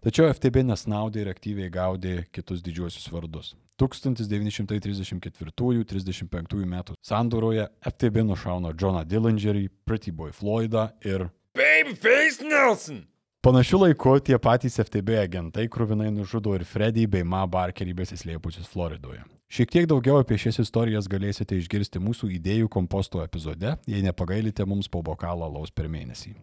Tačiau 0.05 0.28
FTB 0.28 0.68
nesnaudė 0.68 1.24
ir 1.24 1.32
aktyviai 1.32 1.72
gaudė 1.72 2.28
kitus 2.28 2.61
didžiuosius 2.66 3.09
vardus. 3.14 3.55
1934-35 3.80 6.68
metų 6.74 6.92
sandūroje 7.01 7.64
FTB 7.88 8.20
nušauna 8.28 8.76
Johną 8.76 9.01
Dillingerį, 9.09 9.72
Pretty 9.88 10.12
Boy 10.12 10.28
Floydą 10.36 10.92
ir 11.09 11.32
Babyface 11.55 12.43
Nelson! 12.43 13.05
Panašiu 13.41 13.79
laiku 13.79 14.17
tie 14.19 14.35
patys 14.43 14.75
FTB 14.83 15.21
agentai 15.21 15.69
krūvinai 15.71 16.09
nužudo 16.11 16.51
ir 16.59 16.65
Freddy 16.67 17.05
bei 17.07 17.23
Ma 17.23 17.45
Barkerį 17.47 17.95
besislėpusius 18.01 18.67
Floridoje. 18.73 19.21
Šiek 19.47 19.71
tiek 19.71 19.87
daugiau 19.87 20.19
apie 20.19 20.35
šias 20.35 20.59
istorijas 20.65 21.07
galėsite 21.07 21.55
išgirsti 21.55 22.03
mūsų 22.03 22.33
idėjų 22.41 22.73
komposto 22.75 23.23
epizode, 23.23 23.77
jei 23.87 24.03
nepagailite 24.03 24.67
mums 24.67 24.91
po 24.91 25.05
bokalą 25.07 25.47
laus 25.47 25.71
per 25.71 25.87
mėnesį. 25.87 26.35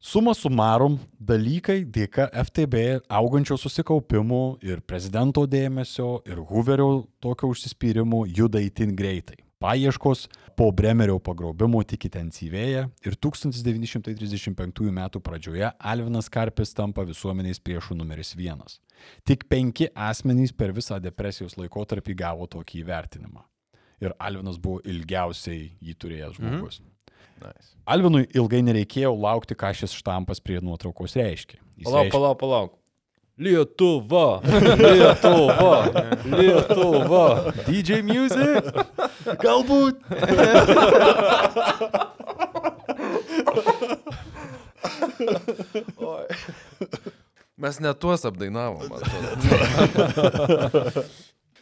Suma 0.00 0.32
sumarum, 0.32 0.96
dalykai 1.20 1.82
dėka 1.84 2.30
FTB 2.48 3.02
augančio 3.12 3.60
susikaupimo 3.60 4.56
ir 4.64 4.80
prezidento 4.80 5.44
dėmesio 5.44 6.22
ir 6.24 6.40
Hooverio 6.40 7.02
tokio 7.20 7.52
užsispyrimo 7.52 8.24
juda 8.24 8.64
įtin 8.64 8.96
greitai. 8.96 9.42
Paieškos 9.60 10.26
po 10.56 10.70
Bremerio 10.72 11.18
pagrobimo 11.20 11.82
tik 11.84 12.08
intensyvėja 12.08 12.86
ir 13.04 13.16
1935 13.20 14.88
m. 14.88 15.02
pradžioje 15.20 15.70
Alvinas 15.76 16.30
Karpis 16.32 16.72
tampa 16.76 17.04
visuomenės 17.06 17.60
priešų 17.60 17.98
numeris 18.00 18.32
vienas. 18.38 18.80
Tik 19.28 19.44
penki 19.52 19.90
asmenys 19.92 20.54
per 20.56 20.72
visą 20.76 20.98
depresijos 21.02 21.58
laikotarpį 21.60 22.16
gavo 22.16 22.48
tokį 22.48 22.82
įvertinimą. 22.82 23.44
Ir 24.00 24.16
Alvinas 24.20 24.56
buvo 24.60 24.80
ilgiausiai 24.84 25.70
jį 25.80 25.96
turėjęs 26.00 26.40
žmogus. 26.40 26.80
Mm. 26.80 26.92
Nice. 27.36 27.74
Alvinui 27.84 28.24
ilgai 28.32 28.62
nereikėjo 28.64 29.12
laukti, 29.12 29.56
ką 29.58 29.74
šis 29.76 29.92
štampas 29.98 30.40
prie 30.40 30.56
nuotraukos 30.64 31.16
reiškia. 31.20 31.60
Jis 31.76 31.88
Palauk, 31.88 32.12
palauk, 32.14 32.38
palauk. 32.40 32.76
Lietuva. 33.38 34.40
Lietuva. 34.80 35.92
Lietuva. 36.38 37.52
DJ 37.68 38.00
Music. 38.00 38.64
Galbūt. 39.44 40.00
Mes 47.60 47.80
net 47.84 48.00
tuos 48.00 48.24
apdainavom. 48.24 48.88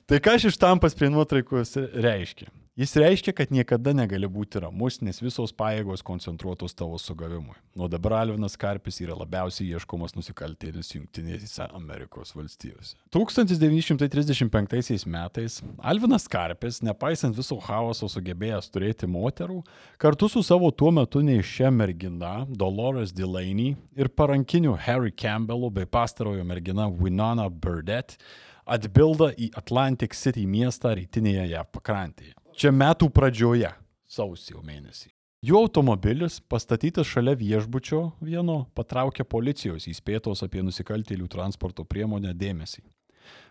Tai 0.04 0.18
ką 0.20 0.34
šis 0.36 0.58
štampas 0.58 0.92
prie 0.92 1.08
nuotraukos 1.08 1.78
reiškia? 1.96 2.50
Jis 2.76 2.90
reiškia, 2.98 3.32
kad 3.38 3.52
niekada 3.54 3.94
negali 3.96 4.28
būti 4.28 4.60
ramus, 4.60 4.98
nes 5.00 5.22
visos 5.22 5.54
pajėgos 5.56 6.02
koncentruotos 6.04 6.74
tavo 6.76 6.98
sugavimui. 7.00 7.54
Nuo 7.78 7.88
dabar 7.88 8.18
Alvinas 8.18 8.58
Karpis 8.60 9.00
yra 9.00 9.16
labiausiai 9.16 9.70
ieškomas 9.78 10.12
nusikaltėlis 10.18 10.92
Junktinėse 10.92 11.70
Amerikos 11.70 12.34
valstijose. 12.36 12.98
1935 13.16 15.06
metais 15.08 15.62
Alvinas 15.80 16.28
Karpis, 16.28 16.82
nepaisant 16.84 17.38
viso 17.38 17.56
chaoso 17.64 18.04
sugebėjęs 18.10 18.68
turėti 18.74 19.08
moterų, 19.08 19.62
kartu 19.96 20.28
su 20.28 20.42
savo 20.44 20.68
tuo 20.68 20.90
metu 20.92 21.24
neišia 21.24 21.72
mergina 21.72 22.42
Dolores 22.50 23.14
Delaney 23.14 23.78
ir 23.96 24.12
parankiniu 24.12 24.76
Harry 24.76 25.14
Campbellu 25.14 25.70
bei 25.72 25.88
pastarojo 25.88 26.44
mergina 26.44 26.90
Winona 26.92 27.48
Burdett 27.48 28.18
atbilda 28.64 29.30
į 29.36 29.50
Atlantic 29.58 30.16
City 30.16 30.46
miestą 30.48 30.94
rytinėje 30.98 31.48
JAV 31.52 31.68
pakrantėje. 31.74 32.34
Čia 32.56 32.72
metų 32.72 33.10
pradžioje, 33.12 33.70
sausio 34.06 34.62
mėnesį. 34.64 35.10
Jų 35.44 35.58
automobilis, 35.60 36.38
pastatytas 36.48 37.04
šalia 37.04 37.34
viešbučio 37.36 38.14
vieno, 38.24 38.62
patraukė 38.72 39.26
policijos 39.28 39.84
įspėtos 39.90 40.40
apie 40.46 40.62
nusikaltėlių 40.64 41.28
transporto 41.28 41.84
priemonę 41.84 42.32
dėmesį. 42.32 42.80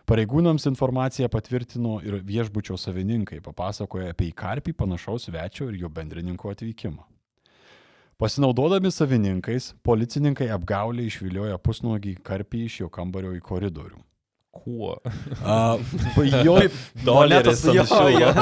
Pareigūnams 0.08 0.66
informaciją 0.68 1.28
patvirtino 1.30 2.00
ir 2.02 2.18
viešbučio 2.26 2.76
savininkai, 2.80 3.38
papasakoja 3.44 4.10
apie 4.10 4.32
į 4.32 4.34
karpį 4.36 4.74
panašaus 4.80 5.28
svečio 5.28 5.68
ir 5.70 5.78
jo 5.84 5.90
bendrininko 5.90 6.50
atvykimą. 6.50 7.06
Pasinaudodami 8.18 8.90
savininkais, 8.94 9.72
policininkai 9.86 10.50
apgaulė 10.54 11.06
išvilioja 11.08 11.58
pusnuogį 11.62 12.16
karpį 12.26 12.66
iš 12.66 12.80
jo 12.84 12.90
kambario 12.90 13.32
į 13.38 13.42
koridorių. 13.42 14.02
Kuo? 14.64 14.96
A, 15.44 15.76
jo, 16.44 16.56
Doleris 17.04 17.62
ant 17.68 17.94
jo. 18.16 18.32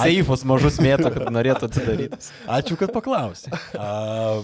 Seifus 0.00 0.42
mažus 0.48 0.80
mėto, 0.82 1.12
kad 1.12 1.30
norėtų 1.34 1.68
atidaryti. 1.68 2.32
ačiū, 2.58 2.80
kad 2.80 2.94
paklausai. 2.96 3.54
A, 3.76 4.42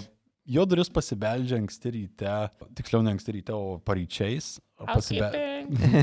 Jo 0.49 0.63
duris 0.65 0.89
pasibeldžia 0.89 1.59
anksti 1.59 1.91
ryte, 1.93 2.35
tiksliau 2.73 3.03
ne 3.05 3.11
anksti 3.13 3.35
ryte, 3.35 3.53
o 3.53 3.75
paryčiais. 3.85 4.55
Pasibel... 4.81 5.35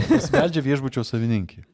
Pasibeldžia 0.07 0.62
viešbučio 0.62 1.03
savininkį. 1.03 1.64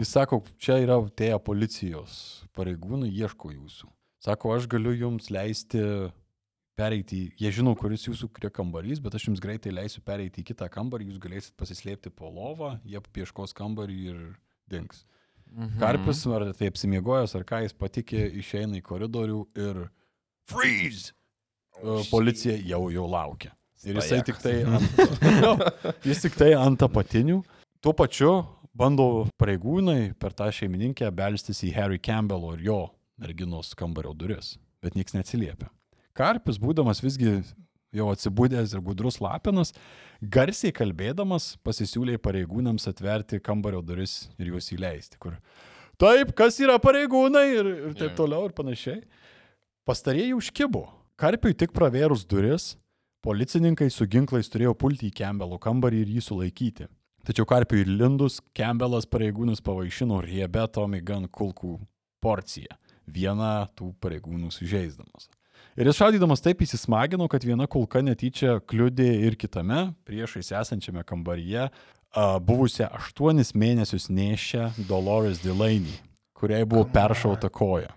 Jis 0.00 0.10
sako, 0.16 0.40
čia 0.58 0.80
yra 0.82 0.96
atėję 0.98 1.38
policijos 1.46 2.16
pareigūnai, 2.58 3.12
ieško 3.14 3.52
jūsų. 3.54 3.86
Sako, 4.24 4.56
aš 4.56 4.66
galiu 4.70 4.96
jums 4.98 5.30
leisti 5.30 5.78
pereiti, 6.78 7.20
jie 7.38 7.50
žino, 7.54 7.74
kuris 7.78 8.06
jūsų 8.06 8.30
kambarys, 8.54 9.02
bet 9.02 9.16
aš 9.18 9.28
jums 9.28 9.42
greitai 9.42 9.74
leisiu 9.74 10.02
pereiti 10.06 10.42
į 10.44 10.48
kitą 10.52 10.68
kambarį, 10.72 11.10
jūs 11.10 11.22
galėsit 11.22 11.54
pasislėpti 11.58 12.12
po 12.14 12.30
lovą, 12.30 12.76
jie 12.86 13.00
pieškos 13.00 13.54
kambarį 13.58 13.98
ir 14.12 14.18
dings. 14.70 15.04
Mhm. 15.48 15.78
Karpis, 15.80 16.24
ar 16.28 16.50
tai 16.56 16.68
apsimiegojęs, 16.70 17.34
ar 17.38 17.46
ką 17.48 17.62
jis 17.64 17.74
patikė, 17.74 18.26
išeina 18.42 18.78
į 18.78 18.84
koridorių 18.84 19.44
ir 19.58 19.86
freeze! 20.48 21.14
O, 21.78 22.02
Policija 22.10 22.56
jau 22.66 22.88
jau 22.90 23.06
laukia. 23.06 23.52
Ir 23.86 24.00
jisai 24.00 24.18
tik 24.26 24.40
tai 24.42 24.56
ant, 24.66 25.02
jis 26.08 26.24
tik 26.24 26.34
tai 26.38 26.50
ant 26.58 26.82
apatinių. 26.82 27.38
Tuo 27.78 27.94
pačiu 27.94 28.32
bando 28.74 29.28
pareigūnai 29.38 30.14
per 30.18 30.34
tą 30.34 30.50
šeimininkę 30.54 31.10
belstis 31.14 31.62
į 31.62 31.72
Harry 31.76 32.00
Campbell 32.02 32.56
ir 32.56 32.64
jo 32.66 32.80
merginos 33.22 33.70
kambario 33.78 34.14
duris, 34.18 34.56
bet 34.82 34.98
niekas 34.98 35.14
neatsiliepia. 35.14 35.70
Karpis, 36.18 36.58
būdamas 36.60 37.00
visgi 37.04 37.38
jau 37.94 38.10
atsibūdęs 38.12 38.74
ir 38.74 38.82
gudrus 38.84 39.20
lapinas, 39.22 39.72
garsiai 40.20 40.74
kalbėdamas 40.76 41.54
pasisiūlė 41.64 42.18
pareigūnams 42.20 42.88
atverti 42.90 43.38
kambario 43.40 43.80
duris 43.86 44.26
ir 44.36 44.50
juos 44.52 44.68
įleisti. 44.74 45.16
Kur, 45.22 45.38
Taip, 45.98 46.30
kas 46.38 46.54
yra 46.62 46.76
pareigūnai 46.78 47.46
ir, 47.56 47.68
ir 47.88 47.94
taip 47.98 48.12
Jo. 48.12 48.16
toliau 48.20 48.44
ir 48.46 48.52
panašiai. 48.54 49.00
Pastarieji 49.88 50.36
užkibo. 50.36 50.84
Karpiui 51.18 51.56
tik 51.58 51.72
pravėrus 51.74 52.22
duris, 52.28 52.76
policininkai 53.26 53.88
su 53.90 54.06
ginklais 54.06 54.46
turėjo 54.52 54.76
pulti 54.78 55.08
į 55.08 55.16
Campbello 55.18 55.58
kambarį 55.58 56.04
ir 56.04 56.12
jį 56.18 56.22
sulaikyti. 56.28 56.86
Tačiau 57.26 57.48
Karpiui 57.50 57.82
lindus, 57.88 58.38
Campbellas 58.54 59.08
pareigūnus 59.10 59.58
pavaišino 59.64 60.20
riebę 60.22 60.68
Tommy 60.70 61.00
Gun 61.02 61.26
kulkų 61.26 61.80
porciją, 62.22 62.78
vieną 63.10 63.50
tų 63.74 63.90
pareigūnų 63.98 64.52
sužeisdamas. 64.54 65.26
Ir 65.78 65.86
jis 65.86 65.94
šaudydamas 66.00 66.40
taip 66.42 66.58
įsismagino, 66.64 67.28
kad 67.30 67.44
viena 67.46 67.68
kulka 67.70 68.00
netyčia 68.02 68.56
kliudė 68.66 69.12
ir 69.28 69.36
kitame, 69.38 69.92
priešais 70.08 70.50
esančiame 70.58 71.04
kambaryje, 71.06 71.68
buvusią 72.42 72.88
aštuonis 72.98 73.54
mėnesius 73.54 74.08
nešę 74.10 74.72
Dolores 74.88 75.38
Delaney, 75.44 75.94
kuriai 76.34 76.66
buvo 76.66 76.82
peršauta 76.90 77.46
koja. 77.54 77.92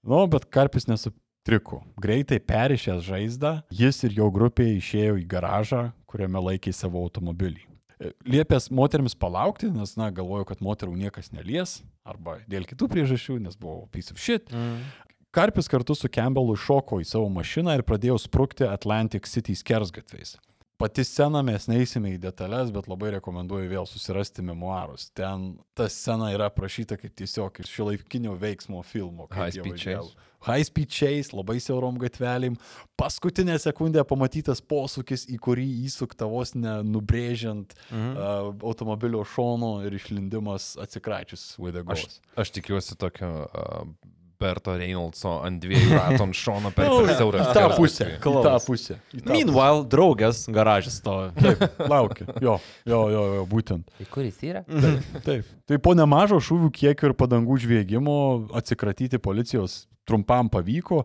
Nu, 0.00 0.22
bet 0.32 0.48
Karpis 0.48 0.88
nesutriko. 0.88 1.82
Greitai 2.00 2.40
perišęs 2.40 3.04
žaizdą, 3.10 3.58
jis 3.68 4.00
ir 4.08 4.16
jo 4.22 4.32
grupė 4.32 4.70
išėjo 4.78 5.20
į 5.20 5.28
garažą, 5.28 5.84
kuriame 6.08 6.40
laikė 6.48 6.72
savo 6.72 7.04
automobilį. 7.04 7.60
E, 8.00 8.16
Liepęs 8.24 8.72
moteriams 8.72 9.12
palaukti, 9.12 9.68
nes, 9.68 9.98
na, 10.00 10.08
galvoju, 10.08 10.48
kad 10.48 10.64
moterų 10.64 10.96
niekas 10.96 11.28
nelies, 11.36 11.82
arba 12.08 12.40
dėl 12.48 12.64
kitų 12.68 12.88
priežasčių, 12.88 13.42
nes 13.44 13.60
buvo 13.60 13.84
piece 13.92 14.16
of 14.16 14.20
shit. 14.20 14.48
Karpis 15.34 15.66
kartu 15.68 15.94
su 15.98 16.08
Campbellu 16.14 16.54
šoko 16.56 17.00
į 17.02 17.06
savo 17.10 17.26
mašiną 17.34 17.74
ir 17.74 17.82
pradėjo 17.86 18.20
sprukti 18.22 18.66
Atlantic 18.70 19.26
City 19.26 19.56
skersgatviais. 19.58 20.36
Pati 20.78 21.04
scena 21.06 21.38
mes 21.46 21.68
neįsime 21.70 22.12
į 22.16 22.20
detalės, 22.22 22.70
bet 22.74 22.88
labai 22.90 23.12
rekomenduoju 23.14 23.68
vėl 23.70 23.86
susirasti 23.86 24.42
memoarus. 24.46 25.08
Ten 25.14 25.52
ta 25.78 25.86
scena 25.90 26.32
yra 26.34 26.48
aprašyta 26.50 26.98
kaip 26.98 27.14
tiesiog 27.18 27.60
iš 27.62 27.70
šilaikinio 27.76 28.34
veiksmo 28.38 28.82
filmo. 28.86 29.28
High 29.30 29.54
speed 29.54 29.78
chase. 29.78 30.14
High 30.44 30.66
speed 30.66 30.90
chase, 30.92 31.30
labai 31.34 31.56
siaurom 31.62 31.96
gatvelėm. 32.02 32.58
Paskutinę 33.00 33.54
sekundę 33.62 34.02
pamatytas 34.04 34.60
posūkis, 34.60 35.28
į 35.30 35.38
kurį 35.46 35.64
įsukta 35.86 36.26
vos 36.30 36.52
nenubrėžiant 36.58 37.74
Mhm. 37.90 38.10
uh, 38.10 38.50
automobilio 38.66 39.22
šono 39.24 39.76
ir 39.86 39.94
išlindimas 39.98 40.74
atsikračius 40.82 41.54
uodegos. 41.58 42.20
Aš 42.36 42.50
tikiuosi 42.50 42.98
tokio 42.98 43.30
uh, 43.46 43.86
Berto 44.44 44.74
Reynoldso 44.76 45.32
ant 45.48 45.58
dviejų 45.64 45.94
ratų 45.96 46.20
ant 46.28 46.36
šono 46.38 46.70
per 46.76 46.90
siaurą 47.16 47.40
Į 47.40 47.56
tą 47.56 47.64
pusę. 47.78 48.08
Į 48.14 48.34
tą 48.44 48.54
pusę. 48.66 48.98
į 49.16 49.22
tą 49.24 49.32
Meanwhile, 49.32 49.82
draugas 49.96 50.44
garažas 50.52 51.00
stovi. 51.00 51.32
pusę. 51.40 51.70
Laukia. 51.90 52.28
Jo, 52.44 52.58
jo, 52.84 53.00
jo, 53.16 53.24
jo 53.40 53.44
būtent. 53.50 53.88
Tai 53.98 54.06
kur 54.12 54.28
jis 54.28 54.38
yra? 54.50 54.64
Taip. 55.24 55.48
Tai 55.70 55.80
po 55.88 55.96
nemažo 55.96 56.38
šūvių 56.44 56.68
kiekio 56.76 57.10
ir 57.10 57.16
padangų 57.24 57.56
žviegimo 57.64 58.16
atsikratyti 58.60 59.18
policijos 59.24 59.84
trumpam 60.04 60.50
pavyko, 60.52 61.02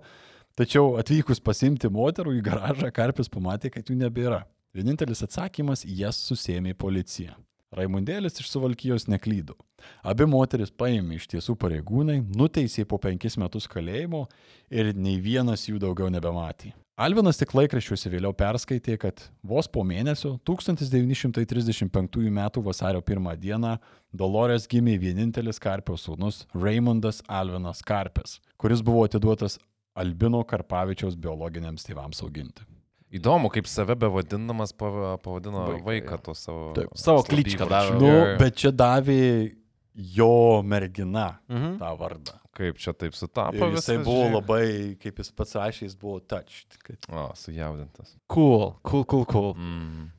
tačiau 0.59 0.97
atvykus 0.99 1.39
pasimti 1.39 1.87
moterų 1.87 2.33
į 2.35 2.41
garažą, 2.49 2.89
Karpis 2.91 3.31
pamatė, 3.31 3.71
kad 3.71 3.87
jų 3.87 3.95
nebėra. 4.01 4.41
Vienintelis 4.75 5.23
atsakymas- 5.25 5.85
jas 6.01 6.19
susėmė 6.29 6.75
policija. 6.77 7.37
Raimundėlis 7.75 8.39
iš 8.41 8.49
Suvalkyjos 8.49 9.05
neklydo. 9.11 9.53
Abi 10.01 10.25
moteris 10.29 10.71
paėmė 10.73 11.19
iš 11.19 11.27
tiesų 11.29 11.53
pareigūnai, 11.61 12.19
nuteisė 12.35 12.85
po 12.89 12.97
penkis 13.01 13.37
metus 13.37 13.69
kalėjimo 13.69 14.25
ir 14.73 14.93
nei 14.97 15.19
vienas 15.21 15.67
jų 15.69 15.77
daugiau 15.83 16.09
nebematė. 16.09 16.73
Alvinas 16.99 17.37
tik 17.39 17.53
laikraščiuose 17.55 18.09
vėliau 18.11 18.33
perskaitė, 18.35 18.97
kad 18.99 19.21
vos 19.45 19.69
po 19.71 19.85
mėnesio 19.87 20.33
1935 20.49 22.25
m. 22.27 22.41
vasario 22.65 22.99
1 22.99 23.29
d. 23.39 23.77
Dolores 24.11 24.67
gimė 24.67 24.97
vienintelis 24.99 25.61
Karpio 25.63 25.95
sūnus 25.95 26.41
Raimondas 26.51 27.21
Alvinas 27.29 27.85
Karpis, 27.85 28.41
kuris 28.57 28.83
buvo 28.83 29.05
atiduotas 29.07 29.59
Albino 29.95 30.43
Karpavičiaus 30.43 31.15
biologiniams 31.15 31.87
tėvams 31.87 32.19
auginti. 32.25 32.67
Įdomu, 33.11 33.49
kaip 33.49 33.65
save 33.67 33.95
bevadindamas 33.97 34.71
pava- 34.77 35.17
pavadino 35.17 35.63
Vaiką, 35.65 35.83
vaiką 35.85 36.11
jo. 36.11 36.17
to 36.27 36.33
savo. 36.37 36.73
Taip. 36.77 36.91
Savo 36.95 37.23
kličką 37.25 37.65
davė. 37.67 37.95
Nu, 37.99 38.37
bet 38.37 38.55
čia 38.55 38.69
davė 38.71 39.55
jo 39.95 40.61
mergina 40.63 41.39
Mhm. 41.49 41.79
tą 41.79 41.97
vardą. 41.97 42.35
Kaip 42.53 42.77
čia 42.77 42.93
taip 42.93 43.13
sutapo? 43.15 43.55
Ir 43.55 43.71
jisai 43.73 43.97
viskas, 43.97 44.05
buvo 44.05 44.25
žiūrėk. 44.25 44.35
labai, 44.35 44.97
kaip 45.01 45.15
jis 45.23 45.31
pats 45.31 45.53
rašė, 45.55 45.81
jis 45.87 45.95
buvo 45.95 46.19
touched. 46.19 46.77
Kad... 46.83 46.97
O, 47.09 47.31
sujaudintas. 47.33 48.15
Cool, 48.27 48.75
cool, 48.83 49.05
cool, 49.05 49.25
cool. 49.25 49.53
Mm. 49.55 50.09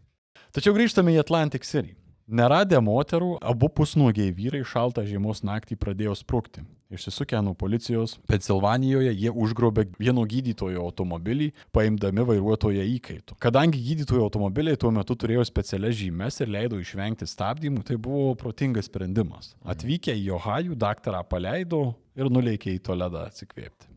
Tačiau 0.52 0.72
grįžtame 0.74 1.12
į 1.14 1.20
Atlantic 1.20 1.62
City. 1.64 1.94
Neradę 2.30 2.78
moterų, 2.78 3.40
abu 3.42 3.66
pusnuogiai 3.74 4.30
vyrai 4.30 4.60
šaltą 4.62 5.02
žiemos 5.02 5.40
naktį 5.42 5.74
pradėjo 5.82 6.12
sprukti. 6.14 6.62
Išsisukę 6.94 7.40
nuo 7.42 7.56
policijos, 7.58 8.16
Pensilvanijoje 8.30 9.10
jie 9.18 9.32
užgrobė 9.34 9.88
vieno 9.98 10.22
gydytojo 10.30 10.84
automobilį, 10.86 11.50
paimdami 11.74 12.28
vairuotoją 12.30 12.86
įkaitų. 12.94 13.34
Kadangi 13.42 13.82
gydytojo 13.82 14.28
automobiliai 14.28 14.78
tuo 14.78 14.94
metu 14.94 15.18
turėjo 15.18 15.42
specialias 15.50 15.98
žymes 15.98 16.38
ir 16.42 16.54
leido 16.54 16.78
išvengti 16.78 17.26
stabdymų, 17.26 17.82
tai 17.90 17.98
buvo 17.98 18.36
protingas 18.38 18.86
sprendimas. 18.90 19.56
Atvykę 19.66 20.14
į 20.14 20.30
Ohajų, 20.38 20.78
daktarą 20.78 21.26
paleido 21.26 21.88
ir 22.14 22.30
nuleikė 22.30 22.78
į 22.78 22.84
Toledą 22.90 23.26
atsikvėpti. 23.26 23.89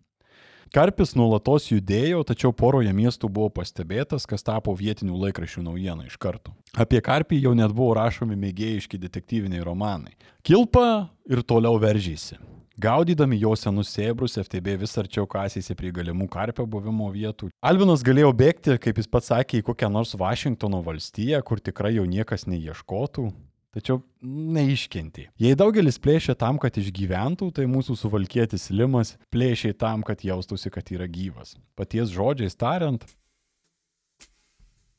Karpis 0.74 1.11
nuolatos 1.13 1.67
judėjo, 1.69 2.24
tačiau 2.26 2.49
poroje 2.49 2.89
miestų 2.97 3.28
buvo 3.30 3.51
pastebėtas, 3.59 4.24
kas 4.26 4.41
tapo 4.41 4.74
vietinių 4.74 5.19
laikraščių 5.28 5.61
naujiena 5.67 6.07
iš 6.07 6.15
karto. 6.17 6.55
Apie 6.74 6.97
Karpį 6.97 7.43
jau 7.43 7.51
net 7.53 7.76
buvo 7.78 7.91
rašomi 7.99 8.34
mėgėjiški 8.41 8.97
detektyviniai 9.03 9.61
romanai. 9.61 10.15
Kilpa 10.41 11.11
ir 11.30 11.43
toliau 11.45 11.78
veržysi. 11.78 12.39
Gaudydami 12.82 13.38
jo 13.38 13.53
senus 13.53 13.93
sėbrus, 13.93 14.39
FTB 14.41 14.80
vis 14.82 14.97
arčiau 14.97 15.30
kasėsi 15.30 15.78
prie 15.78 15.93
galimų 15.93 16.26
karpio 16.34 16.65
buvimo 16.65 17.11
vietų. 17.13 17.51
Alvinas 17.61 18.01
galėjo 18.01 18.34
bėgti, 18.34 18.80
kaip 18.82 18.97
jis 18.97 19.13
pats 19.13 19.30
sakė, 19.30 19.61
į 19.61 19.67
kokią 19.69 19.93
nors 19.93 20.17
Vašingtono 20.17 20.82
valstiją, 20.82 21.45
kur 21.45 21.61
tikrai 21.61 21.93
jau 21.99 22.09
niekas 22.09 22.49
neieškotų. 22.49 23.30
Tačiau 23.74 24.03
neiškenti. 24.21 25.28
Jei 25.41 25.57
daugelis 25.57 25.97
plėšia 25.97 26.36
tam, 26.38 26.59
kad 26.61 26.78
išgyventų, 26.78 27.49
tai 27.57 27.65
mūsų 27.65 27.97
suvalkėtis 27.97 28.69
Limas 28.69 29.15
plėšia 29.34 29.74
tam, 29.74 30.05
kad 30.05 30.21
jaustųsi, 30.21 30.69
kad 30.74 30.93
yra 30.93 31.09
gyvas. 31.09 31.55
Paties 31.80 32.13
žodžiais 32.13 32.53
tariant, 32.59 33.05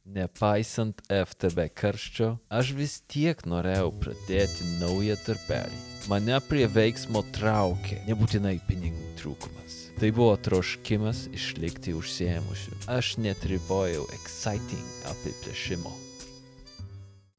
Nepaisant 0.04 0.98
FTB 1.08 1.70
karščio, 1.72 2.26
aš 2.52 2.74
vis 2.76 2.98
tiek 3.08 3.40
norėjau 3.48 3.88
pradėti 4.02 4.66
naują 4.82 5.16
tarpelį. 5.24 5.80
Mane 6.12 6.42
prie 6.44 6.66
veiksmo 6.68 7.24
traukė 7.32 8.02
nebūtinai 8.04 8.58
pinigų 8.68 9.14
trūkumas. 9.22 9.80
Tai 9.96 10.12
buvo 10.12 10.36
troškimas 10.36 11.30
išlikti 11.32 11.96
užsiemusiu. 11.96 12.76
Aš 12.84 13.16
netrivojau 13.24 14.04
exciting 14.20 15.06
apiplėšimo. 15.08 16.03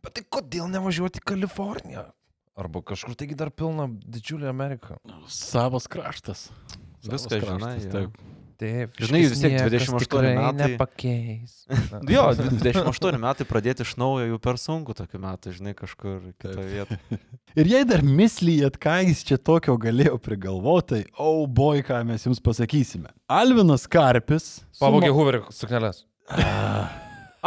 Bet 0.05 0.15
tai 0.19 0.23
kodėl 0.37 0.69
nevažiuoti 0.71 1.21
į 1.23 1.27
Kaliforniją? 1.33 2.05
Arba 2.55 2.79
kažkur 2.87 3.17
taigi 3.19 3.35
dar 3.35 3.49
pilna 3.51 3.89
didžiulė 3.89 4.47
Amerika. 4.47 4.95
savas 5.27 5.89
kraštas. 5.91 6.47
Viską 7.03 7.27
Savas 7.27 7.43
žinai, 7.43 7.59
kraštas, 7.59 7.83
jo. 7.85 7.91
Taip. 7.91 8.23
Taip, 8.55 8.93
Žinai, 9.03 9.19
vis 9.27 9.41
tiek 9.43 9.51
28 9.67 10.29
metai. 10.37 10.69
Nepakeis. 10.71 11.55
Jo, 12.15 12.21
28 12.31 13.19
metai 13.19 13.43
pradėti 13.49 13.83
iš 13.83 13.91
naujo 13.99 14.29
jau 14.29 14.37
per 14.39 14.55
sunku 14.61 14.95
tokiu 14.95 15.19
metu, 15.19 15.51
žinai, 15.51 15.73
kažkur 15.75 16.21
kitoje 16.39 16.63
vietoje. 16.71 17.19
Ir 17.59 17.71
jei 17.73 17.83
dar 17.83 17.99
mislyjat, 18.07 18.79
ką 18.79 18.95
jis 19.09 19.25
čia 19.27 19.35
tokio 19.35 19.75
galėjo 19.75 20.15
prigalvoti, 20.23 21.01
tai, 21.03 21.03
oh 21.19 21.43
boy, 21.51 21.83
ką 21.83 21.99
mes 22.07 22.23
jums 22.29 22.39
pasakysime. 22.39 23.11
Alvinas 23.27 23.89
Karpis. 23.91 24.61
Pavogė 24.79 25.11
sumo- 25.11 25.17
Hooverio 25.19 25.43
sukneles. 25.51 26.05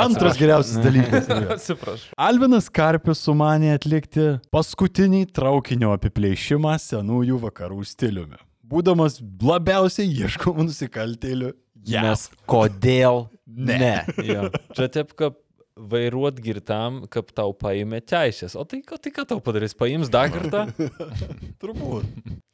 Antras 0.04 0.36
geriausias 0.38 0.78
dalykas. 0.84 1.26
Atsiprašau. 1.56 2.12
Alvinas 2.28 2.68
Karpis 2.70 3.22
sumanė 3.26 3.72
atlikti 3.76 4.28
paskutinį 4.54 5.24
traukinio 5.34 5.90
apiplėšimą 5.96 6.76
senųjų 6.84 7.40
vakarų 7.48 7.82
stiliumi. 7.88 8.38
Būdamas 8.68 9.18
labiausiai 9.42 10.10
ieškomų 10.24 10.68
nusikaltėlių. 10.68 11.54
Nes 11.88 12.26
kodėl 12.50 13.26
Ne. 13.48 13.78
ne? 13.80 13.92
Jo. 14.28 14.48
Čia 14.76 14.88
taip, 14.92 15.14
kaip 15.16 15.38
vairuot 15.78 16.36
girtam, 16.42 17.04
kaip 17.08 17.30
tau 17.38 17.52
paėmė 17.56 18.00
teisės. 18.04 18.56
O 18.58 18.64
tai, 18.68 18.80
ką- 18.84 18.98
tai 19.00 19.12
ką 19.14 19.24
tau 19.30 19.38
padarys? 19.40 19.72
Paims 19.78 20.10
dar 20.12 20.28
kartą? 20.34 20.66
Turbūt. 21.62 22.04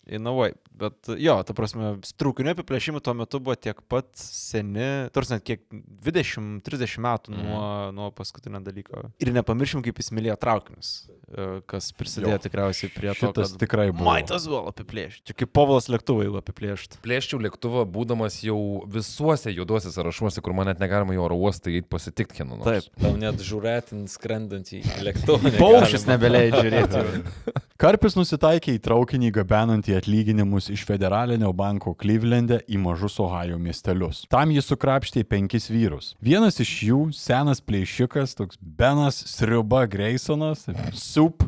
Inovai, 0.04 0.50
bet 0.76 1.08
jo, 1.16 1.34
ta 1.48 1.54
prasme, 1.56 1.94
traukinio 2.20 2.52
apiplėšimai 2.52 3.00
tuo 3.04 3.14
metu 3.16 3.38
buvo 3.40 3.54
tiek 3.56 3.78
pat 3.88 4.10
seni, 4.20 5.08
tarsi 5.16 5.32
net 5.36 5.44
kiek 5.48 5.62
20-30 6.04 6.98
metų 7.04 7.32
nuo, 7.32 7.60
nuo 7.96 8.10
paskutinio 8.14 8.60
dalyko. 8.64 9.06
Ir 9.24 9.30
nepamiršim, 9.32 9.80
kaip 9.86 10.00
jis 10.02 10.10
mylėjo 10.14 10.36
traukinius, 10.42 10.90
e, 11.32 11.46
kas 11.70 11.88
prisidėjo 11.96 12.36
Jo. 12.36 12.42
tikriausiai 12.44 12.92
prie 12.92 13.14
to, 13.16 13.30
kad 13.36 13.56
tikrai 13.60 13.88
buvo. 13.94 14.08
Maitas 14.10 14.44
buvo 14.50 14.64
apiplėšti. 14.72 15.24
Čia 15.30 15.38
kaip 15.40 15.54
povalas 15.56 15.88
lėktuvai 15.92 16.26
jeigu 16.28 16.40
apiplėšti. 16.42 17.00
Plėščiau 17.04 17.40
lėktuvą, 17.46 17.86
būdamas 17.96 18.40
jau 18.44 18.58
visuose 18.92 19.54
juoduose 19.56 19.92
sąrašuose, 19.94 20.44
kur 20.44 20.52
man 20.58 20.68
net 20.72 20.82
negalima 20.84 21.16
į 21.16 21.22
oro 21.24 21.38
uostą 21.46 21.72
įeiti 21.72 21.88
pasitikti 21.92 22.42
kieno 22.42 22.60
nors. 22.60 22.68
Taip. 22.90 23.00
Tau 23.00 23.16
net 23.20 23.40
žiūrėtin 23.40 24.04
skrendantį 24.12 24.84
lėktuvą. 25.08 25.54
Paušis 25.56 26.04
negalima. 26.04 26.12
nebeleidžia 26.14 26.64
žiūrėti. 26.68 27.64
Karpis 27.74 28.14
nusitaikė 28.14 28.76
į 28.76 28.80
traukinį 28.84 29.32
gabenantį 29.34 29.96
atlyginimus 29.98 30.68
iš 30.70 30.84
federalinio 30.86 31.48
banko 31.58 31.90
Klyvlende 31.98 32.60
į 32.70 32.78
mažus 32.78 33.16
Ohajo 33.18 33.56
miestelius. 33.58 34.20
Tam 34.30 34.52
jis 34.54 34.68
sukrapštė 34.70 35.24
penkis 35.26 35.66
vyrus. 35.66 36.12
Vienas 36.22 36.60
iš 36.62 36.70
jų- 36.86 37.00
senas 37.18 37.58
plėšikas, 37.58 38.36
toks 38.38 38.62
Benas 38.62 39.18
Sriuba 39.26 39.88
Greisonas, 39.90 40.68
Sup. 40.94 41.42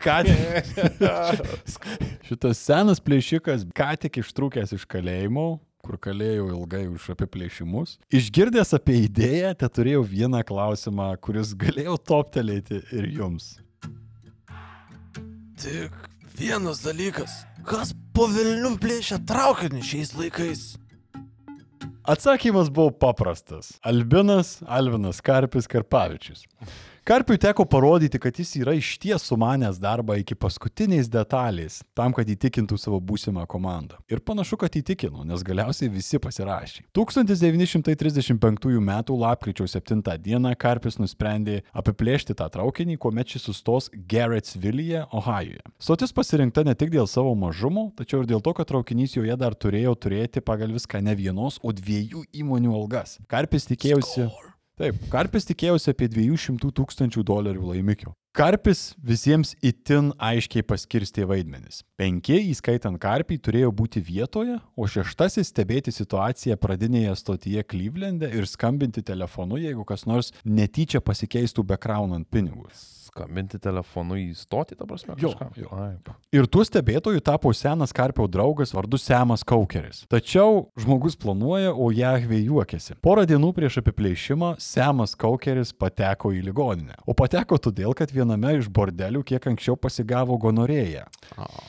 Ką 0.00 0.24
tik. 0.24 0.72
Šitas 2.30 2.64
senas 2.64 2.98
plėšikas, 2.98 3.68
ką 3.68 3.92
tik 4.00 4.24
ištrūkęs 4.24 4.72
iš 4.80 4.88
kalėjimo, 4.88 5.60
kur 5.84 6.00
kalėjau 6.00 6.48
ilgai 6.56 6.86
už 6.88 7.12
apiplėšimus. 7.12 7.98
Išgirdęs 8.08 8.72
apie 8.80 9.04
idėją, 9.04 9.52
te 9.60 9.68
turėjau 9.68 10.08
vieną 10.08 10.40
klausimą, 10.40 11.12
kuris 11.20 11.52
galėjo 11.52 12.00
toptelėti 12.00 12.80
ir 12.96 13.12
jums. 13.12 13.58
Tik 15.58 15.90
vienas 16.38 16.84
dalykas. 16.84 17.32
Kas 17.66 17.90
po 18.14 18.28
Vilnių 18.30 18.76
plėšia 18.78 19.16
traukinį 19.26 19.80
šiais 19.82 20.12
laikais? 20.14 20.60
Atsakymas 22.06 22.70
buvo 22.70 22.92
paprastas. 22.94 23.72
Albinas, 23.82 24.60
Alvinas 24.70 25.18
Karpis 25.18 25.66
Karpavičius. 25.66 26.44
Karpiui 27.08 27.38
teko 27.40 27.64
parodyti, 27.64 28.18
kad 28.20 28.36
jis 28.36 28.50
yra 28.60 28.74
išties 28.76 29.22
sumanęs 29.30 29.78
darbą 29.80 30.18
iki 30.20 30.34
paskutinės 30.36 31.06
detalės, 31.08 31.78
tam, 31.96 32.12
kad 32.12 32.28
įtikintų 32.28 32.76
savo 32.76 32.98
būsimą 33.00 33.46
komandą. 33.48 33.96
Ir 34.12 34.20
panašu, 34.20 34.58
kad 34.60 34.76
įtikino, 34.76 35.24
nes 35.24 35.40
galiausiai 35.40 35.88
visi 35.88 36.20
pasirašė. 36.20 36.82
1935 36.92 38.76
m. 38.76 38.92
lapkričio 39.22 39.64
7 39.64 40.02
d. 40.04 40.52
Karpis 40.60 41.00
nusprendė 41.00 41.62
apiplėšti 41.72 42.36
tą 42.36 42.50
traukinį, 42.58 42.98
kuomet 43.00 43.32
šis 43.32 43.48
sustos 43.48 43.88
Garrettsville'e, 44.12 45.06
Ohajuje. 45.08 45.64
Stotis 45.80 46.12
pasirinkta 46.12 46.66
ne 46.68 46.76
tik 46.76 46.92
dėl 46.92 47.08
savo 47.08 47.32
mažumo, 47.32 47.86
tačiau 47.96 48.20
ir 48.20 48.28
dėl 48.34 48.44
to, 48.44 48.52
kad 48.52 48.68
traukinys 48.68 49.16
joje 49.16 49.40
dar 49.40 49.56
turėjo 49.56 49.96
turėti 49.96 50.44
pagal 50.44 50.76
viską 50.76 51.00
ne 51.08 51.16
vienos, 51.16 51.56
o 51.64 51.72
dviejų 51.72 52.26
įmonių 52.44 52.76
algas. 52.82 53.16
Karpis 53.32 53.64
tikėjosi. 53.72 54.28
Taip, 54.78 54.98
Karpis 55.10 55.42
tikėjosi 55.48 55.90
apie 55.90 56.06
200 56.06 56.68
tūkstančių 56.70 57.24
dolerių 57.26 57.72
laimikio. 57.72 58.12
Karpis 58.38 58.92
visiems 59.02 59.56
itin 59.58 60.12
aiškiai 60.22 60.62
paskirstė 60.62 61.24
vaidmenis. 61.26 61.80
Penki, 61.98 62.36
įskaitant 62.52 63.00
Karpį, 63.02 63.40
turėjo 63.42 63.72
būti 63.74 63.98
vietoje, 64.06 64.60
o 64.78 64.86
šeštasis 64.86 65.50
stebėti 65.50 65.90
situaciją 65.96 66.54
pradinėje 66.62 67.16
stotyje 67.18 67.66
Klyvlende 67.66 68.30
ir 68.30 68.46
skambinti 68.46 69.02
telefonu, 69.02 69.58
jeigu 69.58 69.82
kas 69.88 70.06
nors 70.06 70.30
netyčia 70.46 71.02
pasikeistų 71.02 71.66
bekraunant 71.74 72.30
pinigus. 72.30 72.97
Skambinti 73.18 73.58
telefonu 73.58 74.14
į 74.18 74.28
stotį, 74.38 74.76
ta 74.78 74.86
prasme? 74.86 75.16
Jo, 75.18 75.32
kažką? 75.34 75.48
jo. 75.58 75.68
Ai, 75.74 75.96
Ir 76.34 76.46
tų 76.46 76.62
stebėtojų 76.68 77.22
tapo 77.24 77.50
senas 77.56 77.90
Karpio 77.96 78.28
draugas 78.30 78.70
vardu 78.76 78.98
Semas 79.00 79.42
Kaukeris. 79.42 80.04
Tačiau 80.10 80.68
žmogus 80.78 81.16
planuoja, 81.18 81.72
o 81.74 81.90
Jahvė 81.94 82.38
juokiasi. 82.44 82.94
Porą 83.02 83.24
dienų 83.26 83.50
prieš 83.56 83.80
apiplėšimą 83.82 84.52
Semas 84.62 85.16
Kaukeris 85.18 85.72
pateko 85.74 86.30
į 86.36 86.44
ligoninę. 86.46 86.94
O 87.08 87.16
pateko 87.18 87.58
todėl, 87.58 87.96
kad 87.98 88.12
viename 88.14 88.54
iš 88.60 88.70
bordelių 88.70 89.24
kiek 89.26 89.50
anksčiau 89.50 89.74
pasigavo 89.80 90.38
gonorėją, 90.38 91.08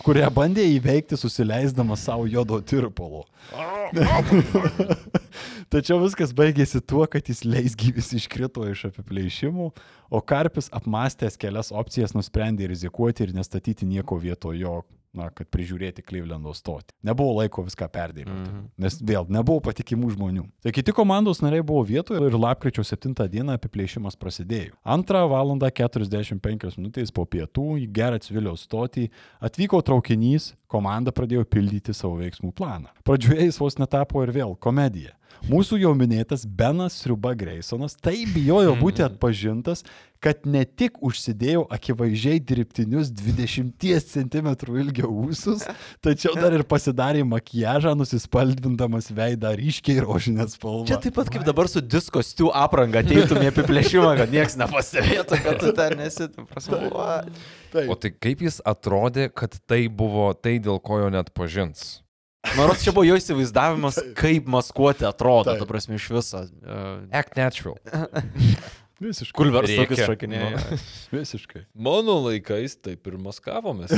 kurią 0.05 0.29
bandė 0.35 0.67
įveikti 0.75 1.17
susileisdamas 1.17 2.05
savo 2.05 2.29
jodo 2.29 2.61
tirpalo. 2.61 3.25
Tačiau 5.69 5.99
viskas 6.01 6.31
baigėsi 6.33 6.81
tuo, 6.81 7.03
kad 7.05 7.27
jis 7.29 7.43
leisgyvis 7.45 8.09
iškrito 8.17 8.63
iš 8.71 8.87
apiplėšimų, 8.89 9.67
o 10.09 10.21
Karpis 10.25 10.71
apmastęs 10.73 11.37
kelias 11.37 11.69
opcijas 11.69 12.15
nusprendė 12.17 12.71
rizikuoti 12.71 13.27
ir 13.27 13.35
nestatyti 13.37 13.85
nieko 13.85 14.17
vietoj 14.17 14.57
jo, 14.57 14.79
na, 15.13 15.27
kad 15.33 15.45
prižiūrėti 15.53 16.01
Klyvlendo 16.05 16.55
stotį. 16.57 16.93
Nebuvo 17.05 17.35
laiko 17.39 17.63
viską 17.65 17.85
perdėti, 17.93 18.29
mm 18.29 18.45
-hmm. 18.45 18.63
nes 18.81 18.97
vėl 19.01 19.29
nebuvo 19.29 19.61
patikimų 19.65 20.09
žmonių. 20.15 20.45
Tai 20.65 20.73
kiti 20.73 20.93
komandos 20.93 21.41
nariai 21.41 21.65
buvo 21.65 21.83
vietoje 21.85 22.21
ir 22.25 22.37
lapkričio 22.37 22.83
7 22.83 23.29
dieną 23.29 23.53
apiplėšimas 23.57 24.17
prasidėjo. 24.17 24.73
2 24.85 25.27
val. 25.29 25.49
45 25.59 26.77
minutės 26.77 27.11
po 27.13 27.25
pietų 27.25 27.77
į 27.83 27.87
Geretsvilio 27.93 28.55
stotį 28.57 29.09
atvyko 29.41 29.81
traukinys, 29.81 30.55
komanda 30.67 31.11
pradėjo 31.11 31.45
pildyti 31.45 31.93
savo 31.93 32.17
veiksmų 32.17 32.53
planą. 32.53 32.89
Pradžioje 33.03 33.45
jis 33.45 33.59
vos 33.59 33.77
netapo 33.77 34.23
ir 34.23 34.31
vėl 34.31 34.55
komedija. 34.55 35.18
Mūsų 35.49 35.79
jau 35.79 35.93
minėtas 35.97 36.43
Benas 36.45 36.99
Sriuba 36.99 37.31
Greisonas 37.37 37.95
taip 37.95 38.33
bijojo 38.35 38.75
būti 38.79 39.05
atpažintas, 39.05 39.85
kad 40.19 40.43
ne 40.43 40.65
tik 40.67 40.97
užsidėjo 41.05 41.63
akivaizdžiai 41.71 42.41
dirbtinius 42.43 43.11
20 43.15 43.79
cm 44.11 44.49
ilgio 44.81 45.07
ūsus, 45.07 45.63
tačiau 46.03 46.35
dar 46.35 46.55
ir 46.57 46.65
pasidarė 46.67 47.23
makiažą, 47.27 47.95
nusispalvindamas 47.99 49.09
veidą 49.15 49.53
ryškiai 49.59 50.03
rožinę 50.03 50.49
spalvą. 50.51 50.83
Čia 50.91 50.99
taip 51.05 51.15
pat 51.21 51.31
kaip 51.31 51.47
dabar 51.47 51.71
su 51.71 51.81
disko 51.81 52.23
stiu 52.25 52.51
apranga 52.51 52.99
ateitum 53.03 53.39
į 53.45 53.53
apiplėšimą, 53.53 54.11
kad 54.19 54.35
niekas 54.35 54.59
nepastebėtų, 54.59 55.39
kad 55.45 55.63
tu 55.63 55.71
ten 55.79 56.03
esi. 56.03 56.27
ta 56.35 56.45
prasme, 56.51 56.83
va. 56.91 57.21
O 57.87 57.95
tai 57.95 58.11
kaip 58.11 58.43
jis 58.43 58.59
atrodė, 58.67 59.29
kad 59.31 59.55
tai 59.69 59.85
buvo 59.87 60.33
tai, 60.35 60.59
dėl 60.59 60.83
ko 60.83 60.99
jo 61.05 61.09
net 61.15 61.31
pažins? 61.31 62.01
Man 62.47 62.69
rodos, 62.69 62.83
čia 62.85 62.93
buvo 62.95 63.03
jo 63.03 63.17
įsivaizdavimas, 63.19 63.99
kaip 64.17 64.47
maskuoti 64.49 65.07
atrodo, 65.07 65.57
ta 65.59 65.67
prasme, 65.67 65.99
iš 65.99 66.07
viso. 66.15 66.45
Uh, 66.63 67.01
Act 67.11 67.35
natural. 67.39 67.75
Visiškai. 68.99 69.35
Kulvers 69.37 69.69
Rėkia. 69.71 69.83
tokius 69.87 70.01
šokinėja. 70.09 70.79
Visiškai. 71.15 71.61
Mano 71.87 72.17
laikais 72.25 72.75
taip 72.83 73.07
ir 73.07 73.15
maskavomės. 73.23 73.93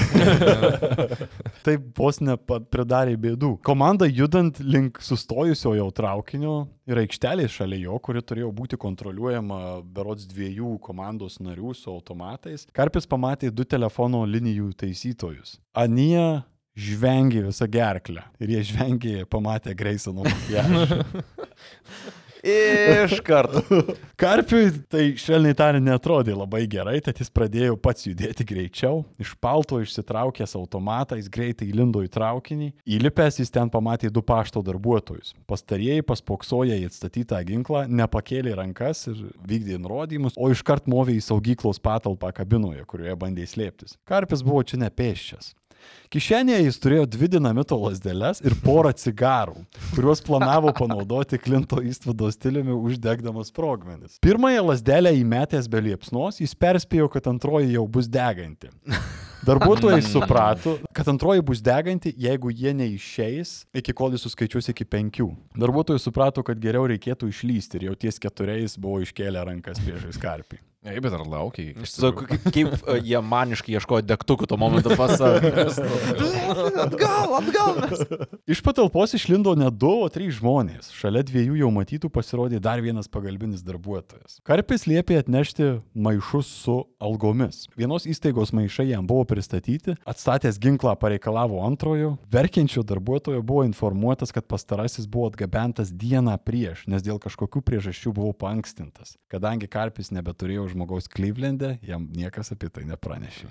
Taip 1.65 1.87
vos 1.97 2.19
nepridarė 2.21 3.15
bėdų. 3.21 3.55
Komanda 3.65 4.05
judant 4.05 4.61
link 4.61 5.01
sustojusiojo 5.01 5.87
traukinio 5.97 6.53
ir 6.89 7.01
aikštelė 7.01 7.47
šalia 7.49 7.81
jo, 7.87 7.97
kuri 8.05 8.21
turėjo 8.21 8.51
būti 8.53 8.77
kontroliuojama 8.81 9.81
berots 9.89 10.29
dviejų 10.29 10.75
komandos 10.85 11.39
narių 11.41 11.73
su 11.77 11.89
automatais, 11.89 12.67
Karpis 12.77 13.09
pamatė 13.09 13.49
du 13.49 13.65
telefono 13.65 14.21
linijų 14.29 14.69
taisytojus. 14.85 15.57
Anie 15.73 16.43
žvengė 16.77 17.45
visą 17.49 17.67
gerklę 17.71 18.25
ir 18.41 18.55
jie 18.55 18.63
žvengė, 18.71 19.15
pamatė 19.29 19.75
Greisono 19.77 20.25
makiažą. 20.27 21.01
Iš 22.43 23.19
karto. 23.21 23.61
Karpiui 24.17 24.71
tai 24.89 25.03
švelniai 25.19 25.53
tariant 25.57 25.85
netrodė 25.85 26.33
labai 26.33 26.63
gerai, 26.69 26.97
tad 27.03 27.19
jis 27.21 27.29
pradėjo 27.33 27.75
pats 27.77 28.07
judėti 28.07 28.45
greičiau. 28.49 29.03
Iš 29.21 29.35
palto 29.41 29.77
išsitraukęs 29.81 30.55
automatą, 30.57 31.19
jis 31.19 31.29
greitai 31.29 31.69
įlindo 31.69 32.01
į 32.01 32.09
traukinį. 32.13 32.71
Įlipęs 32.97 33.37
jis 33.43 33.53
ten 33.53 33.69
pamatė 33.69 34.09
du 34.13 34.25
pašto 34.25 34.63
darbuotojus. 34.65 35.35
Pastarieji 35.49 36.05
paspoksoja 36.07 36.79
į 36.81 36.89
atstatytą 36.89 37.43
ginklą, 37.45 37.85
nepakėlė 37.85 38.57
rankas 38.57 39.05
ir 39.11 39.21
vykdė 39.45 39.77
nurodymus, 39.81 40.37
o 40.37 40.49
iškart 40.53 40.89
movė 40.89 41.19
į 41.19 41.25
saugyklos 41.29 41.81
patalpą 41.83 42.33
kabinoje, 42.41 42.85
kurioje 42.89 43.17
bandė 43.21 43.45
slėptis. 43.49 43.99
Karpis 44.09 44.41
buvo 44.45 44.65
čia 44.65 44.81
nepėščias. 44.81 45.53
Kišenėje 46.11 46.65
jis 46.65 46.79
turėjo 46.83 47.05
dvi 47.07 47.29
dinamito 47.31 47.77
lasdeles 47.79 48.41
ir 48.43 48.55
porą 48.65 48.91
cigarų, 48.99 49.61
kuriuos 49.93 50.19
planavo 50.25 50.73
panaudoti 50.75 51.39
Klinto 51.39 51.79
įstvado 51.87 52.27
stiliumi 52.35 52.75
uždegdamas 52.75 53.47
sprogmenis. 53.53 54.17
Pirmąją 54.23 54.65
lasdelę 54.67 55.13
įmetęs 55.21 55.69
be 55.71 55.79
liepsnos, 55.85 56.41
jis 56.43 56.55
perspėjo, 56.59 57.07
kad 57.13 57.29
antroji 57.31 57.77
jau 57.77 57.85
bus 57.87 58.11
deganti. 58.11 58.67
Darbuotojai 59.47 60.01
suprato, 60.05 60.75
kad 60.93 61.07
antroji 61.09 61.41
bus 61.41 61.61
deganti, 61.65 62.11
jeigu 62.17 62.51
jie 62.53 62.75
neišeis, 62.77 63.53
iki 63.73 63.95
kol 63.97 64.13
jis 64.13 64.27
suskaičiuos 64.27 64.69
iki 64.73 64.85
penkių. 64.85 65.31
Darbuotojai 65.57 66.03
suprato, 66.03 66.43
kad 66.45 66.61
geriau 66.61 66.85
reikėtų 66.91 67.31
išlysti 67.31 67.79
ir 67.79 67.87
jau 67.89 67.95
ties 68.05 68.21
keturiais 68.21 68.77
buvo 68.77 69.01
iškėlę 69.05 69.47
rankas 69.47 69.81
priešais 69.81 70.21
karpį. 70.21 70.61
Ei, 70.81 70.97
bet 70.97 71.13
ar 71.13 71.21
laukiai? 71.29 71.75
Aš 71.77 71.91
sakau, 71.93 72.25
kaip, 72.25 72.71
e, 72.89 72.95
jie 73.05 73.19
maniškai 73.21 73.75
ieškojo 73.77 74.01
degtukų 74.01 74.47
tuo 74.49 74.57
momentu 74.57 74.95
pas 74.97 75.11
save. 75.13 75.51
Atgal, 76.81 77.35
atgal. 77.37 77.75
Mes. 77.77 78.01
Iš 78.49 78.63
patalpos 78.65 79.13
išlindo 79.13 79.53
ne 79.55 79.69
du, 79.69 79.91
o 80.01 80.07
trys 80.11 80.39
žmonės. 80.39 80.89
Šalia 80.97 81.21
dviejų 81.27 81.59
jau 81.59 81.69
matytų 81.75 82.09
pasirodė 82.11 82.57
dar 82.63 82.81
vienas 82.81 83.05
pagalbinis 83.13 83.61
darbuotojas. 83.63 84.39
Karpis 84.47 84.87
liepė 84.89 85.19
atnešti 85.21 85.67
maišus 85.93 86.49
su 86.63 86.79
algomis. 86.97 87.67
Vienos 87.77 88.09
įstaigos 88.09 88.49
maišai 88.57 88.87
jam 88.89 89.05
buvo 89.07 89.27
pristatyti, 89.29 89.93
atstatęs 90.01 90.57
ginklą 90.61 90.95
pareikalavo 90.99 91.61
antrojo. 91.67 92.15
Verkiančio 92.33 92.81
darbuotojo 92.89 93.45
buvo 93.45 93.67
informuotas, 93.69 94.33
kad 94.33 94.49
pastarasis 94.49 95.05
buvo 95.05 95.29
atgabentas 95.29 95.93
dieną 95.93 96.39
prieš, 96.41 96.87
nes 96.89 97.05
dėl 97.05 97.21
kažkokių 97.21 97.61
priežasčių 97.69 98.17
buvo 98.17 98.33
pankstintas. 98.33 99.13
Kadangi 99.31 99.69
Karpis 99.71 100.09
nebeturėjo 100.11 100.70
žmogaus 100.71 101.09
Klyvlende, 101.11 101.75
jam 101.85 102.07
niekas 102.15 102.53
apie 102.55 102.69
tai 102.73 102.85
nepranešė. 102.89 103.49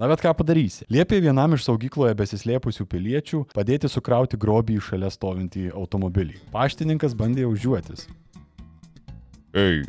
Na 0.00 0.08
bet 0.10 0.22
ką 0.24 0.32
padarysi? 0.38 0.86
Liepė 0.92 1.20
vienam 1.24 1.56
iš 1.56 1.66
saugykloje 1.66 2.16
besislėpusių 2.18 2.86
piliečių 2.92 3.42
padėti 3.56 3.90
sukrauti 3.92 4.38
grobį 4.40 4.78
į 4.78 4.86
šalia 4.90 5.10
stovintį 5.12 5.68
automobilį. 5.74 6.40
Paštininkas 6.54 7.16
bandė 7.18 7.48
užžiūrėtis. 7.50 8.06
Ei, 9.56 9.84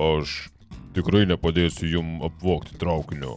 aš 0.00 0.50
tikrai 0.96 1.26
nepadėsiu 1.28 1.90
jum 1.94 2.20
apvokti 2.26 2.78
traukinio. 2.80 3.36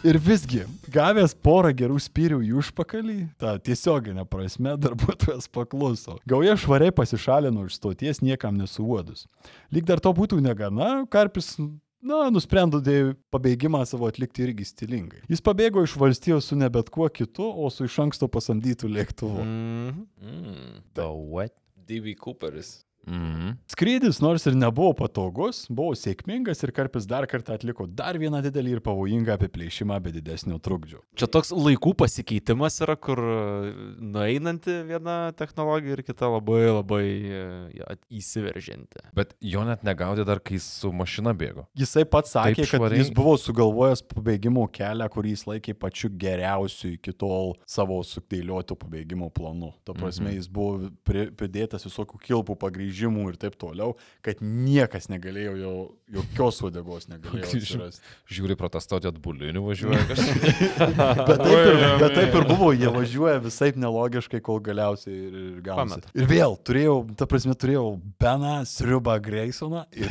Ir 0.00 0.16
visgi, 0.16 0.62
gavęs 0.88 1.34
porą 1.44 1.74
gerų 1.76 1.98
spyrių 2.00 2.38
į 2.46 2.54
užpakalį, 2.62 3.18
tą 3.40 3.50
tiesioginę 3.60 4.24
prasme 4.24 4.72
darbuotojas 4.80 5.44
pakluso. 5.52 6.16
Gauja 6.24 6.54
švariai 6.56 6.94
pasišalino 6.96 7.66
iš 7.68 7.76
stoties 7.76 8.22
niekam 8.24 8.56
nesuodus. 8.56 9.26
Lyg 9.68 9.84
dar 9.90 10.00
to 10.00 10.14
būtų 10.16 10.40
negana, 10.40 11.04
Karpis 11.12 11.58
Na, 12.00 12.30
nusprendė 12.32 13.12
pabėgimą 13.28 13.82
savo 13.84 14.06
atlikti 14.08 14.46
irgi 14.46 14.64
stilingai. 14.64 15.18
Jis 15.28 15.42
pabėgo 15.44 15.82
iš 15.84 15.98
valstijos 16.00 16.46
su 16.48 16.56
ne 16.56 16.70
bet 16.72 16.88
kuo 16.88 17.04
kitu, 17.12 17.44
o 17.44 17.68
su 17.68 17.84
iš 17.84 17.98
anksto 18.06 18.24
pasamdytų 18.32 18.88
lėktuvu. 18.88 19.44
Mhm. 19.44 20.06
Mm. 20.24 20.78
The 20.96 21.10
what? 21.12 21.52
D.B. 21.76 22.14
Cooperis. 22.16 22.78
Mhm. 23.06 23.54
Skrydis 23.70 24.20
nors 24.20 24.44
ir 24.46 24.54
nebuvo 24.54 24.92
patogus, 24.98 25.62
buvo 25.70 25.94
sėkmingas 25.96 26.60
ir 26.66 26.72
Karpis 26.76 27.06
dar 27.08 27.24
kartą 27.26 27.54
atliko 27.56 27.86
dar 27.88 28.18
vieną 28.20 28.42
didelį 28.44 28.76
ir 28.76 28.80
pavojingą 28.84 29.34
apiplėšimą 29.38 29.96
be 30.04 30.12
didesnio 30.12 30.58
trukdžio. 30.62 31.00
Čia 31.16 31.26
toks 31.32 31.50
laikų 31.54 31.94
pasikeitimas 31.96 32.76
yra, 32.84 32.96
kur 33.00 33.18
e, 33.18 33.72
nueinanti 34.04 34.76
viena 34.88 35.32
technologija 35.36 35.96
ir 35.96 36.02
kita 36.06 36.28
labai 36.30 36.60
labai 36.68 37.04
e, 37.24 37.96
įsiveržianti. 38.20 39.02
Bet 39.16 39.34
jo 39.40 39.64
net 39.66 39.82
negaudė 39.86 40.24
dar, 40.28 40.40
kai 40.44 40.58
jis 40.58 40.66
su 40.82 40.92
mašina 40.94 41.32
bėgo. 41.36 41.64
Jisai 41.78 42.04
pats 42.08 42.34
sakė, 42.36 42.60
Taip 42.62 42.70
kad 42.70 42.80
švariai. 42.82 43.00
jis 43.02 43.12
buvo 43.16 43.34
sugalvojęs 43.40 44.04
pabėgimo 44.12 44.66
kelią, 44.74 45.08
kurį 45.12 45.34
jis 45.34 45.46
laikė 45.48 45.74
pačiu 45.80 46.10
geriausiu 46.20 46.94
iki 46.96 47.14
tol 47.16 47.54
savo 47.70 48.00
sudėliotų 48.06 48.76
pabėgimo 48.84 49.30
planu. 49.34 49.72
Tuo 49.84 49.94
prasme, 49.96 50.30
Mhm. 50.30 50.36
jis 50.36 50.48
buvo 50.48 50.90
pri- 51.04 51.30
pridėtas 51.32 51.84
visokių 51.86 52.20
kilpų 52.28 52.56
pagrįžimų 52.90 53.30
ir 53.30 53.36
taip 53.38 53.56
toliau, 53.58 53.94
kad 54.22 54.40
niekas 54.40 55.08
negalėjo 55.10 55.54
jo, 55.58 55.72
jokios 56.10 56.60
uodegos 56.62 57.08
negalėjo. 57.08 57.90
Žiūri 58.30 58.56
protestauti 58.58 59.08
atbulinių 59.10 59.62
važiuoja 59.64 60.02
kažkas. 60.08 60.40
Bet 61.30 61.40
taip, 61.40 61.58
ir, 61.60 61.82
bet 62.00 62.14
taip 62.16 62.34
ir 62.34 62.46
buvo, 62.48 62.70
jie 62.74 62.90
važiuoja 62.90 63.40
visai 63.42 63.70
nelogiškai, 63.78 64.40
kol 64.44 64.60
galiausiai 64.64 65.14
ir, 65.14 65.34
ir. 65.36 65.60
Pameta. 65.66 66.10
Ir 66.16 66.26
vėl 66.28 66.56
turėjau, 66.66 66.96
ta 67.16 67.28
prasme, 67.30 67.54
turėjau 67.58 67.98
Beną, 68.20 68.60
Sriubą 68.68 69.16
Graysoną 69.22 69.84
ir 69.96 70.10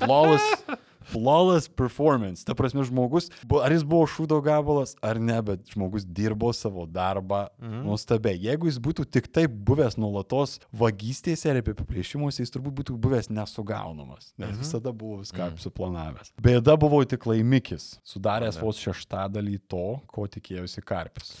flawless, 0.00 0.64
flawless 1.12 1.68
performance. 1.68 2.44
Ta 2.44 2.56
prasme, 2.58 2.84
žmogus, 2.88 3.28
ar 3.60 3.74
jis 3.74 3.84
buvo 3.86 4.06
šūdo 4.10 4.40
gabalas, 4.44 4.94
ar 5.04 5.20
ne, 5.20 5.38
bet 5.44 5.64
žmogus 5.74 6.06
dirbo 6.06 6.52
savo 6.56 6.86
darbą 6.88 7.44
mhm. 7.60 7.84
nuostabiai. 7.86 8.40
Jeigu 8.48 8.70
jis 8.70 8.80
būtų 8.82 9.06
tik 9.12 9.28
taip 9.32 9.54
buvęs 9.68 9.98
nuolatos 10.00 10.58
vagystėse 10.72 11.50
ir 11.52 11.62
apiplėšimuose, 11.62 12.42
jis 12.42 12.54
turbūt 12.54 12.78
būtų 12.82 12.98
buvęs 13.02 13.30
nesugaunamas, 13.32 14.32
nes 14.36 14.54
mhm. 14.54 14.60
visada 14.64 14.92
buvo 14.92 15.22
viską 15.22 15.50
mhm. 15.50 15.62
suplanavęs. 15.62 16.34
Bėda 16.42 16.76
buvo 16.80 17.02
tik 17.08 17.26
laimikis, 17.28 17.96
sudaręs 18.06 18.60
vos 18.62 18.80
šeštadalį 18.82 19.58
to, 19.70 19.86
ko 20.10 20.28
tikėjosi 20.30 20.84
Karpis. 20.86 21.34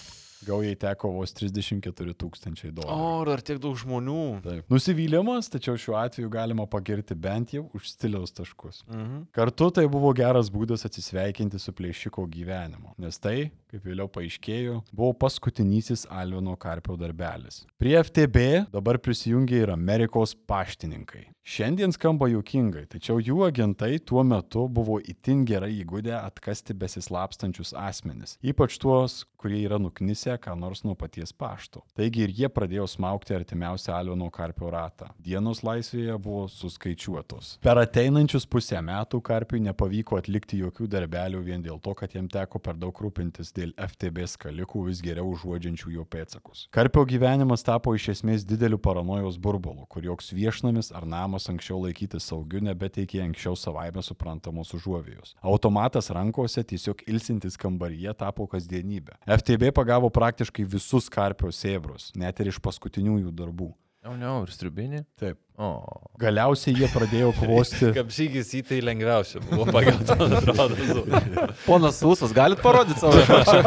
Gaujai 0.46 0.74
teko 0.78 1.12
vos 1.14 1.34
34 1.36 2.14
tūkstančiai 2.18 2.72
dolerių. 2.74 2.96
O, 2.96 3.22
dar 3.28 3.42
tiek 3.44 3.60
daug 3.62 3.76
žmonių. 3.78 4.24
Taip. 4.44 4.66
Nusivylimas, 4.72 5.50
tačiau 5.52 5.78
šiuo 5.78 5.96
atveju 6.00 6.30
galima 6.32 6.66
pagirti 6.70 7.14
bent 7.14 7.54
jau 7.54 7.68
už 7.76 7.92
stiliaus 7.92 8.34
taškus. 8.34 8.82
Mhm. 8.88 9.26
Kartu 9.36 9.70
tai 9.78 9.86
buvo 9.90 10.12
geras 10.16 10.50
būdas 10.52 10.86
atsisveikinti 10.88 11.60
su 11.62 11.74
plėšiko 11.76 12.26
gyvenimu, 12.32 12.96
nes 13.02 13.20
tai, 13.22 13.52
kaip 13.70 13.86
vėliau 13.86 14.10
paaiškėjo, 14.12 14.80
buvo 14.90 15.12
paskutinysis 15.24 16.08
Alvino 16.10 16.56
Karpio 16.60 16.98
darbelis. 17.00 17.62
Prie 17.80 17.96
FTB 18.02 18.72
dabar 18.74 18.98
prisijungė 19.02 19.62
ir 19.64 19.74
Amerikos 19.74 20.34
paštininkai. 20.48 21.28
Šiandien 21.42 21.90
skamba 21.90 22.28
juokingai, 22.30 22.84
tačiau 22.86 23.18
jų 23.18 23.40
agentai 23.48 23.96
tuo 24.06 24.22
metu 24.22 24.68
buvo 24.70 25.00
itin 25.02 25.40
gerai 25.42 25.72
įgūdę 25.80 26.14
atkasti 26.14 26.76
besislapstančius 26.78 27.74
asmenis, 27.74 28.36
ypač 28.46 28.76
tuos, 28.78 29.24
kurie 29.42 29.58
yra 29.66 29.80
nuknisę 29.82 30.36
ką 30.38 30.54
nors 30.54 30.84
nuo 30.86 30.94
paties 30.94 31.34
pašto. 31.34 31.82
Taigi 31.98 32.22
ir 32.22 32.30
jie 32.30 32.46
pradėjo 32.46 32.86
smaukti 32.86 33.34
artimiausią 33.34 33.96
Alvino 33.96 34.28
Karpio 34.30 34.70
ratą. 34.70 35.08
Dienos 35.18 35.64
laisvėje 35.66 36.14
buvo 36.22 36.44
suskaičiuotos. 36.46 37.56
Per 37.66 37.80
ateinančius 37.82 38.46
pusę 38.46 38.78
metų 38.78 39.18
Karpiui 39.26 39.64
nepavyko 39.66 40.20
atlikti 40.22 40.60
jokių 40.62 40.86
darbelių 40.94 41.42
vien 41.42 41.66
dėl 41.66 41.82
to, 41.82 41.96
kad 41.98 42.14
jam 42.14 42.30
teko 42.30 42.62
per 42.62 42.78
daug 42.78 42.94
rūpintis 43.02 43.50
dėl 43.56 43.74
FTB 43.74 44.28
skalikų 44.30 44.86
vis 44.92 45.02
geriau 45.02 45.34
užuodžiančių 45.34 45.96
jo 45.96 46.06
pėtsakus. 46.06 46.68
Karpio 46.70 47.02
gyvenimas 47.02 47.66
tapo 47.66 47.96
iš 47.98 48.12
esmės 48.14 48.46
dideliu 48.46 48.78
paranojos 48.78 49.42
burbulu, 49.42 49.88
kur 49.90 50.06
joks 50.06 50.30
viešnamis 50.38 50.94
ar 50.94 51.02
namas 51.02 51.31
anksčiau 51.52 51.80
laikytis 51.84 52.26
saugiu 52.28 52.60
nebeteikė 52.64 53.22
anksčiau 53.24 53.56
savaime 53.58 54.02
suprantamos 54.04 54.72
užuovėjos. 54.76 55.36
Automatas 55.42 56.10
rankose 56.12 56.64
tiesiog 56.64 57.04
ilsintis 57.08 57.56
kambaryje 57.60 58.12
tapo 58.18 58.46
kasdienybė. 58.50 59.16
FTB 59.26 59.72
pagavo 59.76 60.10
praktiškai 60.12 60.66
visus 60.68 61.08
Karpio 61.12 61.52
sėbrus, 61.54 62.10
net 62.16 62.40
ir 62.40 62.52
iš 62.52 62.60
paskutiniųjų 62.62 63.32
darbų. 63.36 63.72
O 64.02 64.16
ne, 64.18 64.26
ir 64.42 64.50
striubinė? 64.50 65.04
Taip. 65.20 65.38
O. 65.60 65.84
Galiausiai 66.22 66.78
jie 66.80 66.88
pradėjo 66.88 67.32
kvosti. 67.40 67.90
Kapšygis 67.92 68.52
į 68.56 68.60
tai 68.68 68.78
lengviausia 68.84 69.42
buvo 69.44 69.66
atrodo. 69.68 71.02
Ponas 71.66 71.98
Lusas, 72.04 72.32
galit 72.36 72.62
parodyti 72.64 73.02
savo 73.02 73.20
išrašą? 73.20 73.58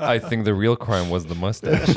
I 0.00 0.18
think 0.18 0.44
the 0.48 0.54
real 0.54 0.76
crime 0.80 1.10
was 1.12 1.28
the 1.30 1.36
mustache. 1.38 1.94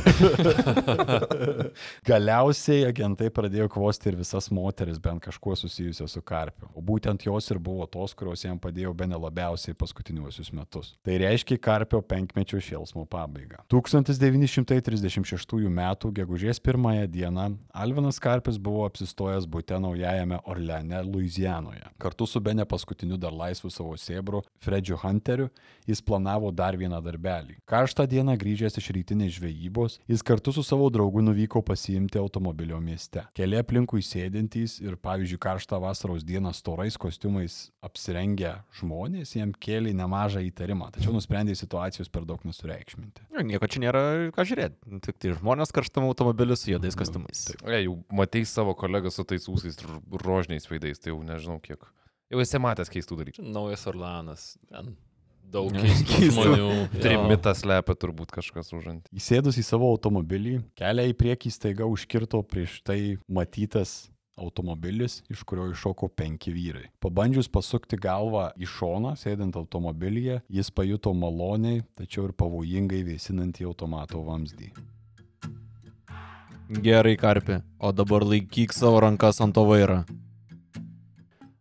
Galiausiai 2.09 2.85
agentai 2.89 3.31
pradėjo 3.33 3.69
kvosti 3.73 4.11
ir 4.11 4.19
visas 4.21 4.51
moteris, 4.53 4.99
bent 5.01 5.23
kažkuo 5.25 5.55
susijusios 5.57 6.13
su 6.13 6.21
Karpiu. 6.21 6.69
O 6.77 6.83
būtent 6.85 7.25
jos 7.25 7.49
ir 7.49 7.61
buvo 7.63 7.87
tos, 7.89 8.13
kurios 8.17 8.45
jam 8.45 8.59
padėjo 8.61 8.93
be 8.97 9.09
nelabiausiai 9.09 9.77
paskutiniuosius 9.77 10.53
metus. 10.53 10.93
Tai 11.05 11.17
reiškia 11.23 11.57
Karpio 11.63 12.03
penkmečio 12.05 12.61
šėlsmo 12.61 13.07
pabaigą. 13.09 13.63
1936 13.73 15.57
m. 15.71 15.83
gegužės 16.21 16.61
1 16.61 17.07
dieną 17.13 17.49
Alvinas 17.73 18.21
Karpis 18.21 18.59
buvo 18.61 18.85
apsistojęs 18.85 19.22
būte 19.49 19.77
naujajame 19.81 20.39
Orleane, 20.49 21.01
Luizijanoje. 21.07 21.83
Kartu 22.01 22.27
su 22.29 22.41
bene 22.43 22.65
paskutiniu 22.65 23.17
dar 23.17 23.33
laisvu 23.33 23.71
savo 23.73 23.95
sėbru, 23.99 24.43
Fredžiu 24.63 24.97
Hunteriu, 25.01 25.49
jis 25.87 26.01
planavo 26.01 26.51
dar 26.51 26.77
vieną 26.79 27.01
darbelį. 27.03 27.57
Karštą 27.69 28.05
dieną 28.09 28.35
grįžęs 28.39 28.77
iš 28.79 28.89
rytinės 28.95 29.37
žvejybos, 29.37 29.99
jis 30.09 30.23
kartu 30.25 30.53
su 30.55 30.63
savo 30.63 30.89
draugu 30.93 31.23
nuvyko 31.23 31.63
pasiimti 31.65 32.19
automobilio 32.21 32.79
mieste. 32.83 33.25
Keli 33.37 33.59
aplinkui 33.59 34.03
sėdintys 34.05 34.79
ir, 34.83 34.97
pavyzdžiui, 35.01 35.41
karštą 35.43 35.79
vasaros 35.83 36.25
dieną 36.27 36.53
storais 36.55 36.97
kostiumais 36.99 37.69
apsirengę 37.83 38.55
žmonės 38.79 39.35
jam 39.37 39.53
kėlė 39.53 39.93
nemažą 39.97 40.43
įtarimą, 40.49 40.91
tačiau 40.95 41.13
nusprendė 41.15 41.55
situacijos 41.57 42.11
per 42.13 42.27
daug 42.29 42.43
nesureikšminti. 42.47 43.27
Nieko 43.43 43.67
čia 43.69 43.83
nėra 43.83 44.03
ką 44.35 44.45
žiūrėti. 44.47 44.99
Tik 45.03 45.19
tai 45.21 45.33
žmonės 45.37 45.73
karštam 45.75 46.07
automobiliu 46.07 46.57
su 46.59 46.71
juodais 46.71 46.97
kostiumais. 46.97 47.45
E, 47.63 47.83
jau 47.85 47.97
matei 48.13 48.45
savo 48.47 48.75
kolegą 48.77 49.11
su 49.13 49.25
tais 49.27 49.47
ūsais 49.51 49.79
ir 49.79 49.97
rožniais 50.23 50.67
veidais, 50.69 51.01
tai 51.01 51.13
jau 51.13 51.21
nežinau 51.25 51.59
kiek. 51.63 51.85
Jau 52.33 52.41
esi 52.41 52.61
matęs 52.61 52.89
keistų 52.89 53.19
dalykų. 53.19 53.43
Naujas 53.53 53.85
Orlanas. 53.91 54.45
Daug 55.53 55.75
keistų 56.09 56.31
žmonių. 56.31 56.55
jo. 56.57 56.87
Trimitą 57.03 57.53
slepia 57.57 57.93
turbūt 57.99 58.31
kažkas 58.33 58.73
užant. 58.73 59.05
Įsėdus 59.13 59.59
į 59.61 59.65
savo 59.67 59.91
automobilį, 59.93 60.59
kelią 60.79 61.05
į 61.11 61.17
priekį 61.19 61.51
staiga 61.53 61.89
užkirto 61.89 62.41
prieš 62.47 62.79
tai 62.87 63.19
matytas 63.29 64.07
automobilis, 64.39 65.19
iš 65.29 65.43
kurio 65.45 65.67
iššoko 65.69 66.09
penki 66.17 66.53
vyrai. 66.55 66.87
Pabandžius 67.03 67.51
pasukti 67.53 67.99
galvą 68.01 68.47
į 68.57 68.65
šoną, 68.65 69.13
sėdint 69.19 69.53
automobilyje, 69.59 70.39
jis 70.49 70.71
pajuto 70.73 71.13
maloniai, 71.13 71.83
tačiau 71.99 72.25
ir 72.29 72.33
pavojingai 72.37 73.03
vėsinantį 73.11 73.67
automato 73.69 74.23
vamzdį. 74.25 74.71
Gerai, 76.69 77.15
karpi. 77.17 77.61
O 77.79 77.91
dabar 77.91 78.23
laikyk 78.23 78.73
savo 78.73 79.01
rankas 79.01 79.41
ant 79.41 79.53
to 79.55 79.65
vairo. 79.67 80.03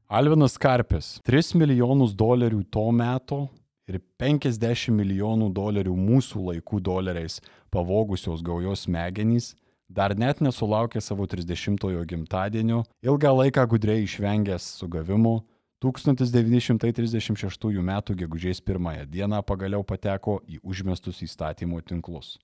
Alvinas 0.09 0.59
Karpis- 0.59 1.19
3 1.27 1.55
milijonus 1.55 2.15
dolerių 2.15 2.63
to 2.71 2.93
meto 2.93 3.49
ir 3.89 4.01
50 4.19 4.93
milijonų 4.93 5.53
dolerių 5.53 5.95
mūsų 5.97 6.45
laikų 6.49 6.81
doleriais 6.81 7.41
pavogusios 7.71 8.43
gaujos 8.43 8.87
smegenys 8.87 9.55
dar 9.89 10.15
net 10.17 10.41
nesulaukė 10.41 11.01
savo 11.01 11.27
30-ojo 11.27 12.05
gimtadienio, 12.07 12.85
ilgą 13.03 13.33
laiką 13.43 13.67
gudriai 13.69 14.05
išvengęs 14.07 14.79
sugavimo, 14.79 15.43
1936 15.83 17.79
m. 17.83 17.93
gegužės 18.15 18.63
1 18.63 19.07
dieną 19.11 19.43
pagaliau 19.43 19.83
pateko 19.83 20.41
į 20.47 20.61
užmestus 20.63 21.23
įstatymo 21.27 21.83
tinklus. 21.83 22.39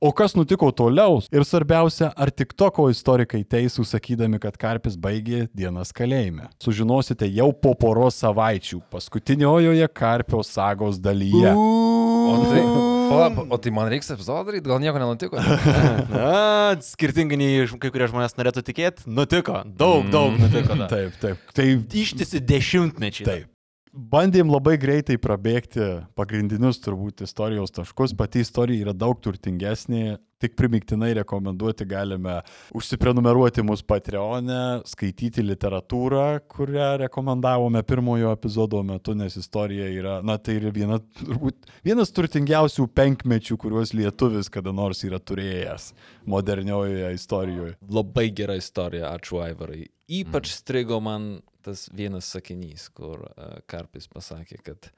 O 0.00 0.12
kas 0.12 0.34
nutiko 0.36 0.68
toliau? 0.76 1.20
Ir 1.32 1.44
svarbiausia, 1.48 2.10
ar 2.12 2.28
tik 2.28 2.52
toko 2.58 2.88
istorikai 2.92 3.40
teisų 3.48 3.84
sakydami, 3.88 4.40
kad 4.42 4.58
Karpis 4.60 4.98
baigė 5.00 5.46
dienas 5.56 5.92
kalėjime? 5.96 6.50
Sužinosite 6.60 7.28
jau 7.32 7.48
po 7.56 7.72
poros 7.78 8.18
savaičių, 8.20 8.82
paskutiniojoje 8.92 9.88
Karpio 9.96 10.42
sagos 10.44 11.00
dalyje. 11.00 11.54
O 11.56 12.36
tai, 12.42 12.62
pala, 13.08 13.48
o 13.48 13.60
tai 13.62 13.72
man 13.72 13.88
reiks 13.92 14.12
epizodą 14.12 14.44
daryti, 14.50 14.68
gal 14.68 14.82
nieko 14.82 15.00
nenutiko? 15.00 15.40
Na, 16.12 16.76
skirtingai 16.84 17.40
nei 17.40 17.66
kai 17.80 17.92
kurie 17.94 18.10
žmonės 18.12 18.36
norėtų 18.36 18.66
tikėti, 18.68 19.08
nutiko. 19.08 19.62
Daug, 19.80 20.10
daug 20.12 20.36
nutiko. 20.36 20.76
Da. 20.86 20.90
Taip, 20.90 21.14
taip. 21.22 21.40
Tai 21.56 21.64
Ištisi 21.96 22.42
dešimtmečiai. 22.44 23.24
Taip. 23.24 23.55
Bandėm 23.96 24.50
labai 24.52 24.74
greitai 24.76 25.14
prabėgti 25.16 25.84
pagrindinius 26.18 26.82
turbūt 26.84 27.22
istorijos 27.24 27.72
taškus. 27.72 28.12
Pati 28.18 28.42
istorija 28.44 28.84
yra 28.84 28.92
daug 28.92 29.22
turtingesnė. 29.24 30.18
Tik 30.36 30.52
primiktinai 30.52 31.14
rekomenduoti 31.16 31.86
galime 31.88 32.34
užsiprenumeruoti 32.76 33.64
mūsų 33.64 33.86
Patreonę, 33.88 34.58
skaityti 34.84 35.40
literatūrą, 35.40 36.26
kurią 36.52 36.90
rekomendavome 37.06 37.80
pirmojo 37.88 38.34
epizodo 38.36 38.82
metu, 38.84 39.14
nes 39.16 39.38
istorija 39.40 39.88
yra, 39.88 40.18
na 40.20 40.36
tai 40.36 40.58
yra 40.58 40.74
viena, 40.76 41.00
turbūt, 41.22 41.64
vienas 41.88 42.12
turtingiausių 42.12 42.84
penkmečių, 42.92 43.56
kuriuos 43.64 43.96
lietuvis 43.96 44.52
kada 44.52 44.76
nors 44.76 45.00
yra 45.08 45.22
turėjęs 45.24 45.94
moderniojoje 46.28 47.16
istorijoje. 47.16 47.78
Labai 47.88 48.28
gera 48.36 48.60
istorija, 48.60 49.16
ačiū 49.16 49.40
Aivarai. 49.40 49.86
Ypač 50.20 50.52
strigo 50.52 51.00
man 51.00 51.38
tas 51.66 51.88
vienas 51.96 52.30
sakinys, 52.32 52.88
kur 52.94 53.26
Karpis 53.70 54.08
pasakė, 54.12 54.62
kad 54.70 54.90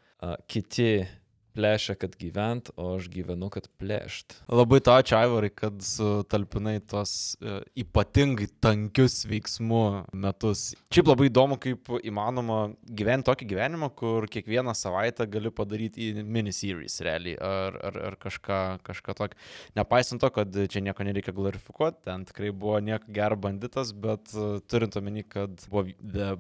kiti 0.51 0.93
plėšia, 1.57 1.97
kad 1.99 2.15
gyvent, 2.19 2.71
o 2.79 2.95
aš 2.97 3.09
gyvenu, 3.13 3.49
kad 3.53 3.67
plėšt. 3.81 4.39
Labai 4.53 4.81
to 4.85 4.95
ačiū, 4.95 5.17
Aivarai, 5.19 5.51
kad 5.55 5.81
sutalpinai 5.85 6.79
tuos 6.89 7.13
e, 7.41 7.59
ypatingai 7.83 8.49
tankius 8.63 9.23
veiksmų 9.29 9.83
metus. 10.13 10.73
Šiaip 10.95 11.11
labai 11.11 11.29
įdomu, 11.31 11.59
kaip 11.63 11.91
įmanoma 11.99 12.61
gyventi 12.87 13.29
tokį 13.29 13.49
gyvenimą, 13.53 13.91
kur 13.99 14.29
kiekvieną 14.31 14.75
savaitę 14.79 15.27
gali 15.31 15.53
padaryti 15.55 16.11
miniseries 16.23 17.01
realiai 17.05 17.39
ar, 17.43 17.79
ar, 17.91 18.01
ar 18.11 18.19
kažką, 18.21 18.61
kažką 18.87 19.17
tokio. 19.19 19.41
Nepaisant 19.79 20.23
to, 20.23 20.31
kad 20.35 20.61
čia 20.71 20.85
nieko 20.85 21.07
nereikia 21.07 21.35
glorifikuoti, 21.37 22.05
ten 22.07 22.27
tikrai 22.29 22.53
buvo 22.53 22.79
nieko 22.85 23.11
gero 23.15 23.39
banditas, 23.41 23.93
bet 23.93 24.35
e, 24.35 24.51
turint 24.71 24.99
omeny, 25.01 25.25
kad 25.29 25.67
buvo 25.73 25.89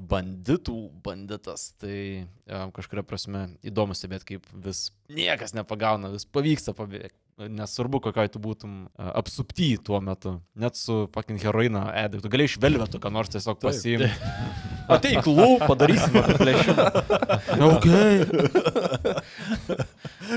banditų 0.08 0.78
banditas, 1.04 1.72
tai 1.80 1.98
e, 1.98 2.62
kažkuria 2.76 3.04
prasme 3.06 3.48
įdomu 3.66 3.96
stebėti, 3.98 4.34
kaip 4.34 4.48
vis 4.64 4.88
niekas 5.08 5.54
nepagauna, 5.56 6.10
vis 6.12 6.26
pavyksta 6.28 6.74
pabėgti. 6.76 7.16
Nesvarbu, 7.38 8.00
kokioj 8.02 8.32
tu 8.34 8.40
būtum 8.42 8.72
a, 8.98 9.12
apsupty 9.20 9.76
tuo 9.84 10.00
metu. 10.02 10.40
Net 10.58 10.78
su 10.78 11.04
fucking 11.14 11.38
heroino 11.44 11.84
ediktu. 11.94 12.30
Gali 12.32 12.48
iš 12.48 12.56
velvetų, 12.62 12.98
ką 13.02 13.12
nors 13.14 13.30
tiesiog 13.30 13.60
pasiimti. 13.62 14.10
Ateik, 14.90 15.28
lū, 15.28 15.58
padarysime 15.62 16.24
plėšimą. 16.40 16.88
Ok. 17.68 17.86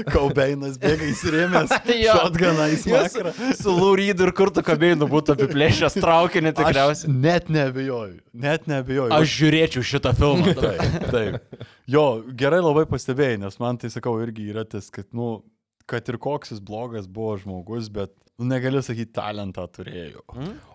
Kaubeinas 0.07 0.77
bėga 0.81 1.07
įsirėmęs, 1.11 1.73
šotganą 2.17 2.67
į 2.73 2.79
smakrą. 2.83 3.33
Su 3.59 3.73
Lūrydu 3.75 4.27
ir 4.27 4.33
kur 4.37 4.51
tu 4.55 4.63
kabėjai, 4.65 4.99
būtų 5.11 5.35
apiplėšęs 5.35 5.97
traukinį 5.99 6.53
Aš 6.53 6.57
tikriausiai. 6.61 7.13
net 7.27 7.51
nebejoju, 7.53 8.19
net 8.45 8.67
nebejoju. 8.71 9.11
Aš 9.17 9.35
žiūrėčiau 9.41 9.85
šitą 9.93 10.13
filmą. 10.17 10.55
Taip, 10.57 10.97
taip. 11.15 11.63
Jo, 11.91 12.05
gerai 12.37 12.61
labai 12.63 12.87
pastebėjai, 12.89 13.41
nes 13.45 13.59
man 13.61 13.79
tai 13.81 13.91
sakau 13.93 14.17
irgi 14.23 14.49
yra 14.53 14.65
tas, 14.69 14.89
kad, 14.93 15.09
nu, 15.15 15.41
kad 15.89 16.07
ir 16.11 16.19
koks 16.21 16.55
jis 16.55 16.63
blogas 16.63 17.09
buvo 17.11 17.35
žmogus, 17.41 17.91
bet, 17.93 18.13
nu, 18.39 18.47
negaliu 18.53 18.83
sakyti, 18.85 19.11
talentą 19.17 19.67
turėjo. 19.75 20.23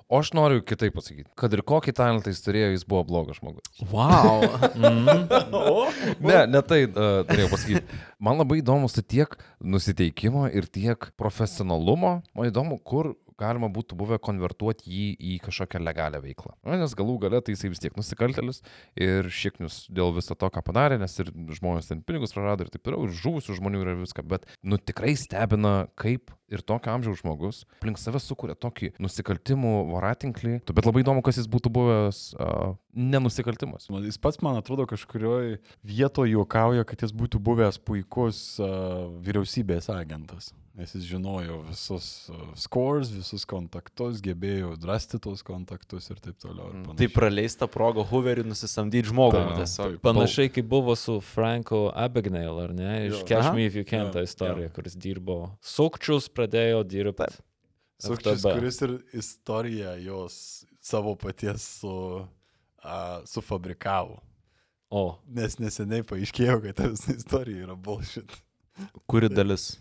O 0.06 0.20
aš 0.22 0.28
noriu 0.38 0.60
kitaip 0.62 0.94
pasakyti, 0.94 1.26
kad 1.34 1.50
ir 1.56 1.64
kokį 1.66 1.90
talentą 1.98 2.30
jis 2.30 2.44
turėjo, 2.44 2.68
jis 2.76 2.84
buvo 2.86 3.00
blogas 3.08 3.40
žmogus. 3.40 3.66
Wow. 3.90 4.46
Ne, 6.22 6.44
ne 6.46 6.60
tai 6.62 6.84
uh, 6.86 7.24
turėjau 7.26 7.48
pasakyti. 7.50 7.98
Man 8.22 8.38
labai 8.38 8.60
įdomus 8.60 8.94
tai 8.94 9.02
tiek 9.02 9.34
nusiteikimo 9.58 10.46
ir 10.54 10.68
tiek 10.70 11.08
profesionalumo. 11.18 12.20
Man 12.38 12.50
įdomu, 12.52 12.78
kur 12.86 13.14
galima 13.40 13.68
būtų 13.72 13.98
buvę 13.98 14.18
konvertuoti 14.22 14.90
jį 14.90 15.08
į 15.16 15.36
kažkokią 15.44 15.80
legalią 15.82 16.22
veiklą. 16.24 16.54
Na, 16.66 16.78
nes 16.80 16.94
galų 16.96 17.18
gale 17.26 17.42
tai 17.44 17.56
jisai 17.56 17.70
vis 17.72 17.82
tiek 17.82 17.96
nusikaltelis 17.98 18.62
ir 18.94 19.30
šieknius 19.32 19.84
dėl 19.92 20.14
viso 20.16 20.36
to, 20.38 20.50
ką 20.52 20.64
padarė, 20.66 21.00
nes 21.02 21.14
ir 21.22 21.32
žmonės 21.58 21.90
ten 21.90 22.02
pinigus 22.06 22.34
prarado 22.36 22.66
ir 22.66 22.72
taip 22.72 22.86
toliau, 22.86 23.06
ir 23.06 23.14
žuvusių 23.16 23.58
žmonių 23.60 23.84
yra 23.84 23.96
viską. 24.00 24.24
Bet, 24.26 24.48
nu, 24.66 24.80
tikrai 24.80 25.14
stebina, 25.20 25.86
kaip 25.98 26.32
ir 26.52 26.62
tokio 26.62 26.92
amžiaus 26.94 27.20
žmogus 27.22 27.64
aplink 27.78 27.98
save 27.98 28.20
sukuria 28.22 28.54
tokį 28.58 28.92
nusikaltimų 29.02 29.72
voratinklį. 29.90 30.60
Bet 30.70 30.86
labai 30.86 31.02
įdomu, 31.02 31.24
kas 31.26 31.40
jis 31.40 31.48
būtų 31.50 31.72
buvęs 31.74 32.20
uh, 32.38 32.76
nenusikaltimas. 32.94 33.88
Jis 34.06 34.20
pats, 34.22 34.40
man 34.44 34.60
atrodo, 34.60 34.86
kažkurioje 34.90 35.58
vietoje 35.86 36.36
juokauja, 36.36 36.86
kad 36.88 37.02
jis 37.02 37.14
būtų 37.16 37.42
buvęs 37.42 37.80
puikus 37.82 38.44
uh, 38.62 39.08
vyriausybės 39.26 39.90
agentas. 39.94 40.52
Nes 40.76 40.90
jis 40.92 41.06
žinojo 41.08 41.62
visus 41.70 42.06
uh, 42.28 42.40
scores, 42.60 43.08
visus 43.08 43.46
kontaktus, 43.48 44.18
gebėjo 44.20 44.74
rasti 44.84 45.16
tos 45.24 45.40
kontaktus 45.46 46.10
ir 46.12 46.18
taip 46.20 46.36
toliau. 46.42 46.66
ir 46.68 46.82
panašiai. 46.84 46.98
Tai 47.00 47.08
praleista 47.14 47.68
proga 47.72 48.04
Hooverį 48.04 48.44
nusisamdyti 48.50 49.08
žmogų. 49.08 49.40
Taip. 49.56 49.96
Panašiai 50.04 50.50
kaip 50.52 50.68
buvo 50.68 50.92
su 51.00 51.16
Franko 51.24 51.86
Abagnale, 51.96 52.66
ar 52.66 52.74
ne? 52.76 52.90
Iš 53.06 53.14
Jo. 53.14 53.22
Catch 53.24 53.46
Aha. 53.46 53.54
Me 53.56 53.64
If 53.70 53.78
You 53.80 53.86
Can 53.88 54.10
Jo, 54.10 54.12
ta 54.18 54.24
istorija, 54.26 54.68
kuris 54.76 54.98
dirbo. 55.00 55.38
Sukčius 55.64 56.28
pradėjo 56.28 56.84
dirbti. 56.84 57.30
Sukčius, 58.04 58.42
FTB. 58.44 58.52
kuris 58.58 58.82
ir 58.84 58.92
istoriją 59.16 59.96
jos 60.04 60.36
savo 60.84 61.14
paties 61.16 61.64
su, 61.80 61.94
uh, 62.20 63.24
sufabrikavo. 63.24 64.20
O, 64.92 65.06
Nes 65.32 65.56
neseniai 65.58 66.04
paaiškėjo, 66.06 66.60
kad 66.68 66.76
ta 66.78 66.92
visa 66.92 67.16
istorija 67.16 67.64
yra 67.64 67.74
bullshit. 67.74 68.36
Kuri 69.08 69.32
dalis? 69.32 69.78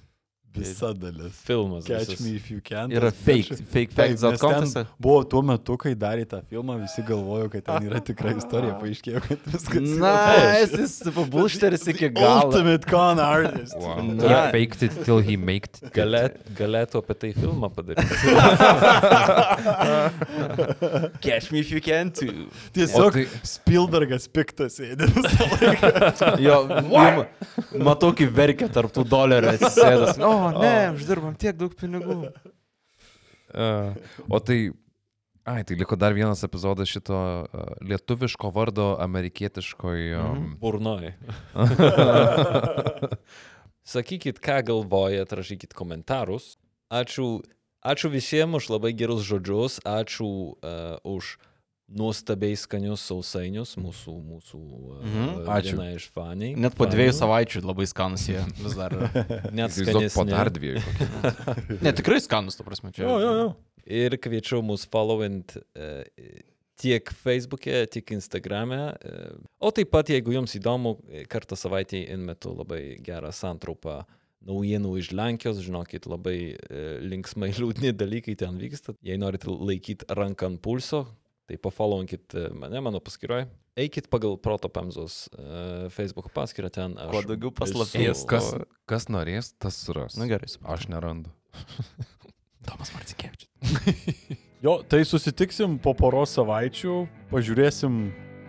Visa 0.62 0.94
dalis. 0.94 1.34
filmas. 1.46 1.86
Catch 1.86 2.08
visas. 2.10 2.22
me 2.26 2.36
if 2.36 2.52
you 2.52 2.62
can. 2.62 2.90
Yra 2.92 3.12
fake. 3.12 3.56
Fake 3.74 3.90
Taip, 3.94 3.96
facts. 3.96 4.22
nes 4.22 4.22
ten 4.22 4.34
atkontas. 4.34 4.86
Buvo 5.00 5.24
tuo 5.24 5.42
metu, 5.42 5.78
kai 5.78 5.96
darė 5.96 6.26
tą 6.26 6.42
filmą, 6.50 6.78
visi 6.82 7.02
galvojo, 7.08 7.50
kad 7.52 7.64
ten 7.66 7.84
yra 7.90 8.00
tikra 8.06 8.32
istorija, 8.38 8.74
paaiškėjo, 8.82 9.22
kad 9.28 9.38
viskas 9.54 9.90
Na, 10.00 10.14
bullshit. 10.32 10.80
jis 10.80 11.04
pabulšteris 11.16 11.88
iki 11.94 12.10
galo. 12.16 12.46
Ultimate 12.48 12.86
con 12.90 13.20
artist. 13.20 13.76
Wow. 13.78 14.02
Na. 14.02 14.28
He 14.28 14.36
faked 14.56 14.84
it 14.90 14.94
till 15.06 15.20
he 15.20 15.38
maked 15.38 15.76
it. 15.84 15.94
Galėt, 15.96 16.32
galėtų 16.58 16.96
apie 17.04 17.16
tai 17.26 17.32
filmą 17.38 17.70
padaryti. 17.76 18.06
Catch 21.22 21.52
me 21.52 21.60
if 21.60 21.72
you 21.72 21.82
can 21.82 22.12
too. 22.12 22.48
Tiesiog 22.74 23.06
O 23.06 23.10
tai- 23.12 23.28
Spielbergas 23.46 24.28
piktas 24.32 24.78
sėdė 24.80 25.08
visą 25.16 25.46
laiką. 25.52 25.90
Jo, 26.44 26.58
jum, 26.70 27.26
matau, 27.86 28.12
kaip 28.18 28.32
verkia 28.36 28.68
tarptų 28.72 29.04
dolerių 29.12 29.48
atsisėdas. 29.56 30.18
O, 30.54 30.62
ne, 30.62 30.92
uždirbam 30.96 31.36
tiek 31.40 31.58
daug 31.58 31.74
pinigų. 31.78 32.30
Uh, 33.56 33.96
o 34.28 34.40
tai, 34.44 34.60
ai, 35.48 35.62
tai 35.64 35.78
liko 35.80 35.98
dar 36.00 36.16
vienas 36.18 36.44
epizodas 36.46 36.92
šito 36.92 37.16
uh, 37.16 37.74
lietuviško 37.86 38.52
vardo 38.56 38.94
amerikietiškoj. 39.06 40.06
Um, 40.20 40.48
Burnoj. 40.62 41.14
Sakykit, 43.96 44.42
ką 44.42 44.62
galvojat, 44.66 45.36
rašykit 45.38 45.76
komentarus. 45.78 46.56
Ačiū, 46.90 47.46
ačiū 47.86 48.10
visiems 48.14 48.60
už 48.60 48.72
labai 48.74 48.96
gerus 48.98 49.26
žodžius, 49.30 49.78
ačiū 49.86 50.30
uh, 50.58 50.98
už 51.06 51.38
nuostabiai 51.88 52.56
skanius 52.58 53.04
sausainius 53.06 53.76
mūsų, 53.78 54.14
mūsų 54.26 54.60
Mhm, 55.06 55.28
uh, 55.44 55.52
ačiū. 55.54 55.76
viena 55.76 55.92
iš 55.94 56.08
faniai. 56.10 56.56
Net 56.58 56.74
po 56.78 56.88
dviejų 56.90 57.14
savaičių 57.14 57.62
labai 57.66 57.86
skanus 57.90 58.26
jie 58.30 58.42
vis 58.58 58.74
dar. 58.78 58.96
Net 59.60 59.70
Įsivaizduok 59.76 60.16
po 60.16 60.26
dar 60.30 60.50
dviejų. 60.50 60.82
Ne, 61.86 61.94
tikrai 61.94 62.18
skanus, 62.24 62.58
ta 62.58 62.66
prasme, 62.66 62.92
čia. 62.96 63.06
Jo, 63.06 63.20
jo, 63.22 63.32
jo. 63.42 63.48
Ir 63.86 64.18
kviečiu 64.18 64.64
mus 64.66 64.88
followint 64.90 65.54
uh, 65.60 66.02
tiek 66.82 67.12
Facebook'e, 67.22 67.84
tiek 67.94 68.16
Instagram'e. 68.18 68.82
Uh, 69.06 69.36
o 69.62 69.70
taip 69.72 69.92
pat, 69.94 70.10
jeigu 70.10 70.34
jums 70.34 70.58
įdomu, 70.58 70.98
e, 71.14 71.22
kartą 71.30 71.54
savaitėje 71.60 72.10
inmetu 72.18 72.56
labai 72.58 72.98
gerą 73.06 73.30
santrupą 73.32 74.02
naujienų 74.46 74.96
iš 75.02 75.12
Lenkijos, 75.18 75.62
žinokit, 75.66 76.10
labai 76.10 76.56
uh, 76.58 76.98
linksmai 77.06 77.52
liūdni 77.54 77.94
dalykai 77.98 78.36
ten 78.42 78.58
vyksta. 78.62 78.98
Jei 79.06 79.22
norite 79.22 79.54
laikyti 79.54 80.10
ranką 80.18 80.50
ant 80.50 80.62
pulso, 80.66 81.06
tai 81.50 81.58
pafollowinkit 81.62 82.36
e, 82.36 82.48
mane, 82.58 82.82
mano 82.82 83.00
paskyroje. 83.04 83.48
Eikit 83.76 84.08
pagal 84.08 84.38
Proto 84.40 84.70
Pemzos 84.72 85.26
uh, 85.36 85.90
Facebook 85.92 86.30
paskyrą 86.32 86.70
ten. 86.72 86.94
aš 86.96 87.12
Kuo 87.12 87.22
daugiau 87.28 87.52
esu- 87.52 87.58
paslapties, 87.60 88.22
Kas, 88.30 88.54
kas 88.88 89.10
norės, 89.12 89.50
tas 89.60 89.76
suras. 89.84 90.16
Na 90.16 90.30
gerai, 90.32 90.48
supratau. 90.48 90.78
Aš 90.80 90.88
nerandu. 90.94 91.34
Tomas 92.68 92.94
Marcinkievičius. 92.96 93.52
Jo, 94.66 94.80
tai 94.90 95.04
susitiksim 95.06 95.76
po 95.78 95.92
poros 95.94 96.32
savaičių, 96.34 96.94
pažiūrėsim, 97.30 97.98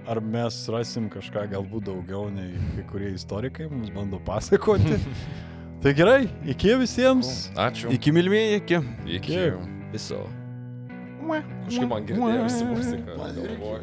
ar 0.09 0.21
mes 0.25 0.55
rasim 0.73 1.11
kažką 1.13 1.43
galbūt 1.51 1.91
daugiau 1.91 2.31
nei 2.33 2.55
kai 2.73 2.85
kurie 2.89 3.11
istorikai 3.13 3.67
mums 3.69 3.91
bando 3.93 4.23
pasakoti. 4.25 4.97
tai 5.85 5.93
gerai, 5.99 6.23
iki 6.49 6.73
visiems. 6.81 7.51
Ačiū. 7.59 7.93
Iki 7.99 8.15
mylimieji, 8.17 8.63
iki. 8.63 8.81
Iki. 9.19 9.43
Viso. 9.93 10.23
Kažkaip 11.67 11.89
man 11.93 12.03
girdėjosi 12.09 12.63
muzika. 12.73 13.11
galvoj. 13.17 13.81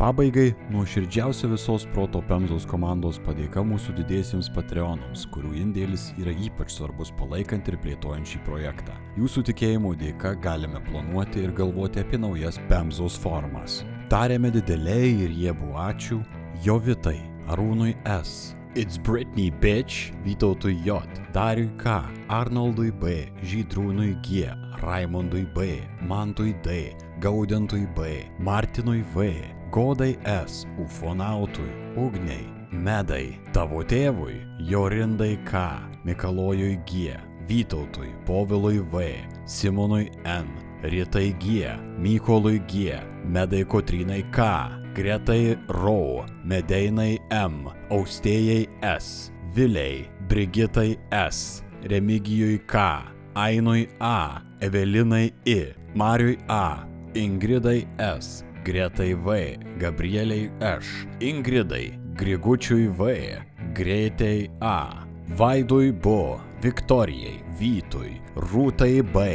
Pabaigai 0.00 0.54
nuoširdžiausia 0.72 1.50
visos 1.52 1.84
Proto 1.92 2.22
Pemzos 2.24 2.64
komandos 2.64 3.18
padėka 3.20 3.60
mūsų 3.60 3.92
didiesiems 3.98 4.48
Patreonams, 4.54 5.26
kurių 5.28 5.50
indėlis 5.60 6.06
yra 6.16 6.32
ypač 6.32 6.72
svarbus 6.72 7.10
palaikant 7.18 7.68
ir 7.68 7.76
plėtojant 7.82 8.30
šį 8.30 8.40
projektą. 8.46 8.94
Jūsų 9.20 9.42
tikėjimo 9.50 9.92
dėka 10.00 10.32
galime 10.40 10.80
planuoti 10.86 11.44
ir 11.44 11.52
galvoti 11.52 12.00
apie 12.00 12.16
naujas 12.16 12.56
Pemzos 12.70 13.18
formas. 13.20 13.82
Tarėme 14.08 14.48
dideliai 14.54 15.12
ir 15.26 15.34
jie 15.36 15.52
buvo 15.52 15.76
ačiū 15.84 16.22
Jovitai, 16.64 17.18
Arūnui 17.52 17.92
S. 18.08 18.54
It's 18.76 18.96
Britney 18.96 19.50
Bitch, 19.50 20.12
Vytautui 20.24 20.84
J, 20.84 21.02
Dariui 21.32 21.76
K, 21.76 22.06
Arnoldui 22.28 22.92
B, 22.92 23.26
Žydrūnui 23.42 24.22
G, 24.22 24.46
Raimondui 24.80 25.52
B, 25.52 25.82
Mantui 26.00 26.54
D, 26.62 26.94
Gaudentui 27.18 27.92
B, 27.96 28.30
Martinui 28.38 29.02
V, 29.12 29.42
Godai 29.72 30.16
S, 30.24 30.66
Ufonautui, 30.78 31.72
Ugniai, 31.96 32.46
Medai, 32.70 33.40
tavo 33.52 33.82
tėvui, 33.82 34.38
Jorindai 34.60 35.44
K, 35.44 35.80
Mikalojui 36.04 36.78
G, 36.86 37.18
Vytautui, 37.48 38.14
Povilui 38.24 38.78
V, 38.78 39.26
Simonui 39.46 40.12
N, 40.24 40.46
Ritai 40.84 41.34
G, 41.40 41.66
Mykolui 41.98 42.62
G, 42.68 42.94
Medai 43.26 43.64
Kotrinai 43.64 44.22
K, 44.30 44.46
Gretai 44.94 45.58
Rau, 45.66 46.24
Medeinai 46.46 47.18
M, 47.32 47.79
Austėjai 47.90 48.68
S, 48.86 49.30
Viliai, 49.54 50.06
Brigitai 50.28 50.96
S, 51.10 51.64
Remigijui 51.82 52.60
K, 52.66 53.02
Ainui 53.34 53.88
A, 54.00 54.42
Evelinai 54.60 55.32
I, 55.44 55.74
Mariui 55.94 56.38
A, 56.48 56.86
Ingridai 57.14 57.86
S, 57.98 58.44
Gretai 58.64 59.14
V, 59.14 59.56
Gabrieliai 59.78 60.50
Š, 60.60 61.06
Ingridai, 61.20 61.98
Grigučiui 62.14 62.86
V, 62.88 63.42
Greitai 63.74 64.50
A, 64.60 65.06
Vaidui 65.36 65.90
Bu, 65.92 66.38
Viktorijai, 66.62 67.42
Vytui, 67.58 68.20
Rūtai 68.36 69.02
B, 69.02 69.26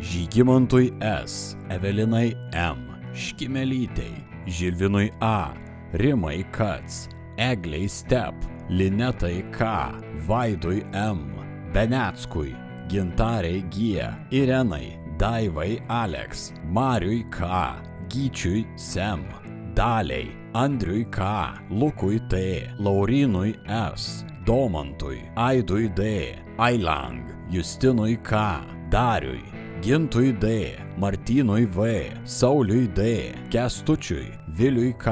Žygimantui 0.00 0.92
S, 1.00 1.56
Evelinai 1.70 2.34
M, 2.52 2.84
Škimelytei, 3.14 4.24
Žilvinui 4.46 5.12
A, 5.20 5.54
Rimai 5.94 6.44
Kats, 6.52 7.08
Egliai 7.36 7.88
Step, 7.88 8.34
Linetai 8.70 9.52
K, 9.52 9.92
Vaidui 10.26 10.82
M, 10.94 11.34
Beneckui, 11.72 12.54
Gintariai 12.88 13.68
G, 13.70 14.00
Irenai, 14.30 14.98
Daivai 15.16 15.80
Alex, 15.88 16.52
Mariui 16.70 17.30
K, 17.30 17.80
Gyčiui 18.08 18.66
Sem, 18.78 19.24
Daliai, 19.74 20.30
Andriui 20.54 21.10
K, 21.10 21.58
Lukui 21.70 22.20
T, 22.28 22.68
Laurinui 22.78 23.54
S, 23.94 24.24
Domantui, 24.44 25.32
Aidui 25.36 25.88
D, 25.94 26.36
Ailang, 26.58 27.24
Justinui 27.50 28.16
K, 28.22 28.64
Dariui, 28.88 29.53
Gintui 29.84 30.32
D, 30.32 30.78
Martynui 30.96 31.66
V, 31.66 32.10
Sauliui 32.24 32.86
D, 32.94 33.34
Kestučiui, 33.50 34.32
Viliui 34.48 34.94
K, 34.98 35.10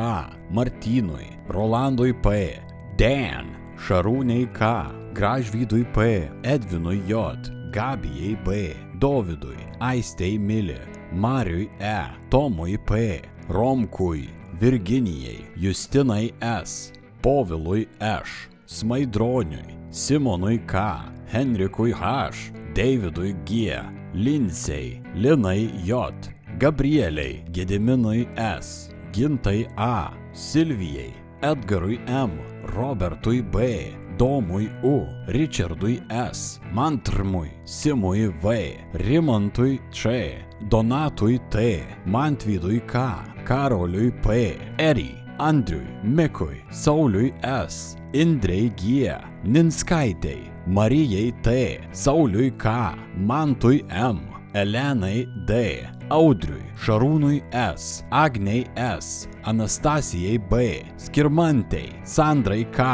Martynui, 0.50 1.26
Rolandui 1.46 2.14
P, 2.14 2.58
Dan, 2.96 3.52
Šarūniai 3.76 4.48
K, 4.54 4.88
Gražvydui 5.12 5.84
P, 5.92 6.30
Edvinui 6.42 7.02
J, 7.06 7.52
Gabijai 7.70 8.32
B, 8.46 8.72
Dovydui, 8.96 9.60
Aistei 9.78 10.38
Milė, 10.38 10.80
Mariui 11.12 11.68
E, 11.78 12.08
Tomui 12.30 12.78
P, 12.78 13.20
Romkui, 13.52 14.30
Virginijai, 14.56 15.52
Justinai 15.54 16.32
S, 16.40 16.94
Povilui 17.20 17.90
Š, 18.00 18.48
Smaidroniui, 18.64 19.76
Simonui 19.90 20.62
K, 20.66 21.02
Henrikui 21.28 21.92
H, 21.92 22.48
Davidui 22.72 23.36
G, 23.44 23.76
Linsei, 24.14 25.02
Linai 25.14 25.70
J, 25.84 26.12
Gabrieliai, 26.58 27.44
Gediminui 27.50 28.28
S, 28.36 28.90
Gintai 29.10 29.66
A, 29.76 30.12
Silvijai, 30.32 31.14
Edgarui 31.40 31.98
M, 32.06 32.30
Robertui 32.74 33.42
B, 33.42 33.96
Domui 34.16 34.70
U, 34.82 35.06
Richardui 35.26 36.02
S, 36.08 36.60
Mantrmui, 36.72 37.50
Simui 37.64 38.28
V, 38.28 38.76
Rimantui 38.92 39.80
Č, 39.90 40.44
Donatui 40.68 41.40
T, 41.50 41.82
Mantvydui 42.04 42.86
K, 42.86 43.24
Karoliui 43.44 44.12
P, 44.22 44.58
Eri, 44.78 45.24
Andriui, 45.38 45.88
Mikui, 46.04 46.62
Sauliui 46.70 47.32
S, 47.42 47.96
Indrei 48.12 48.70
G, 48.76 49.10
Ninskaitei, 49.44 50.51
Marijai 50.66 51.32
T, 51.42 51.80
Sauliui 51.92 52.50
K, 52.58 52.94
Mantui 53.16 53.84
M, 53.90 54.20
Elenai 54.54 55.26
D, 55.46 55.82
Audriui, 56.10 56.62
Šarūnui 56.76 57.42
S, 57.52 58.04
Agniai 58.10 58.66
S, 58.76 59.26
Anastasijai 59.44 60.38
B, 60.50 60.84
Skirmantei, 60.96 61.90
Sandrai 62.04 62.64
K, 62.70 62.84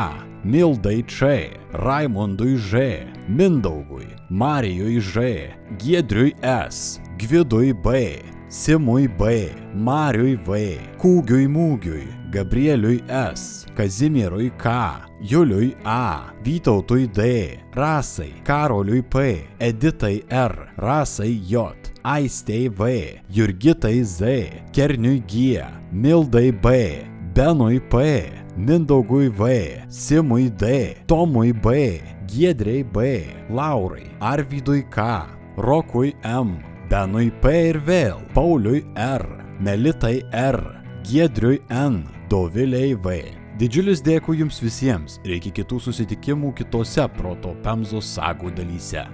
Mildai 0.44 1.02
Č, 1.06 1.50
Raimondui 1.72 2.56
Ž, 2.56 3.04
Mindaugui, 3.28 4.08
Marijui 4.30 5.00
Ž, 5.00 5.52
Giedriui 5.76 6.32
S, 6.42 7.00
Gvidui 7.18 7.74
B, 7.74 8.22
Simui 8.48 9.08
B, 9.08 9.52
Mariui 9.74 10.38
V, 10.40 10.78
Kūgiui 10.96 11.44
Mūgiui, 11.52 12.06
Gabrieliui 12.32 13.02
S, 13.12 13.66
Kazimierui 13.76 14.48
K, 14.56 15.04
Juliui 15.20 15.74
A, 15.84 16.32
Vytautui 16.42 17.10
D, 17.12 17.58
Rasai, 17.76 18.32
Karoliui 18.48 19.02
P, 19.02 19.44
Editai 19.60 20.24
R, 20.32 20.72
Rasai 20.78 21.34
J, 21.44 21.92
Aistei 22.02 22.70
V, 22.70 23.20
Jurgitai 23.28 24.02
Z, 24.02 24.64
Kerniui 24.72 25.20
G, 25.28 25.60
Mildai 25.92 26.50
B, 26.50 27.04
Benui 27.34 27.80
P, 27.80 28.32
Mindaugui 28.56 29.28
V, 29.28 29.84
Simui 29.88 30.48
D, 30.48 30.96
Tomui 31.06 31.52
B, 31.52 32.00
Giedrei 32.24 32.82
B, 32.82 33.26
Laurai, 33.50 34.08
Arvidui 34.20 34.88
K, 34.88 35.26
Rokui 35.58 36.16
M, 36.24 36.56
Benui 36.88 37.28
P 37.42 37.50
ir 37.68 37.76
vėl, 37.84 38.22
Pauliui 38.32 38.78
R, 38.96 39.20
Melitai 39.60 40.22
R, 40.32 40.56
Giedriui 41.04 41.58
N, 41.68 41.98
Doviliai 42.32 42.94
V. 42.96 43.18
Didžiulis 43.60 44.00
dėkui 44.06 44.38
jums 44.40 44.62
visiems 44.64 45.18
ir 45.20 45.34
iki 45.36 45.52
kitų 45.58 45.82
susitikimų 45.84 46.54
kitose 46.56 47.04
Proto 47.18 47.52
Pemzos 47.60 48.08
sagų 48.16 48.54
dalyse. 48.56 49.04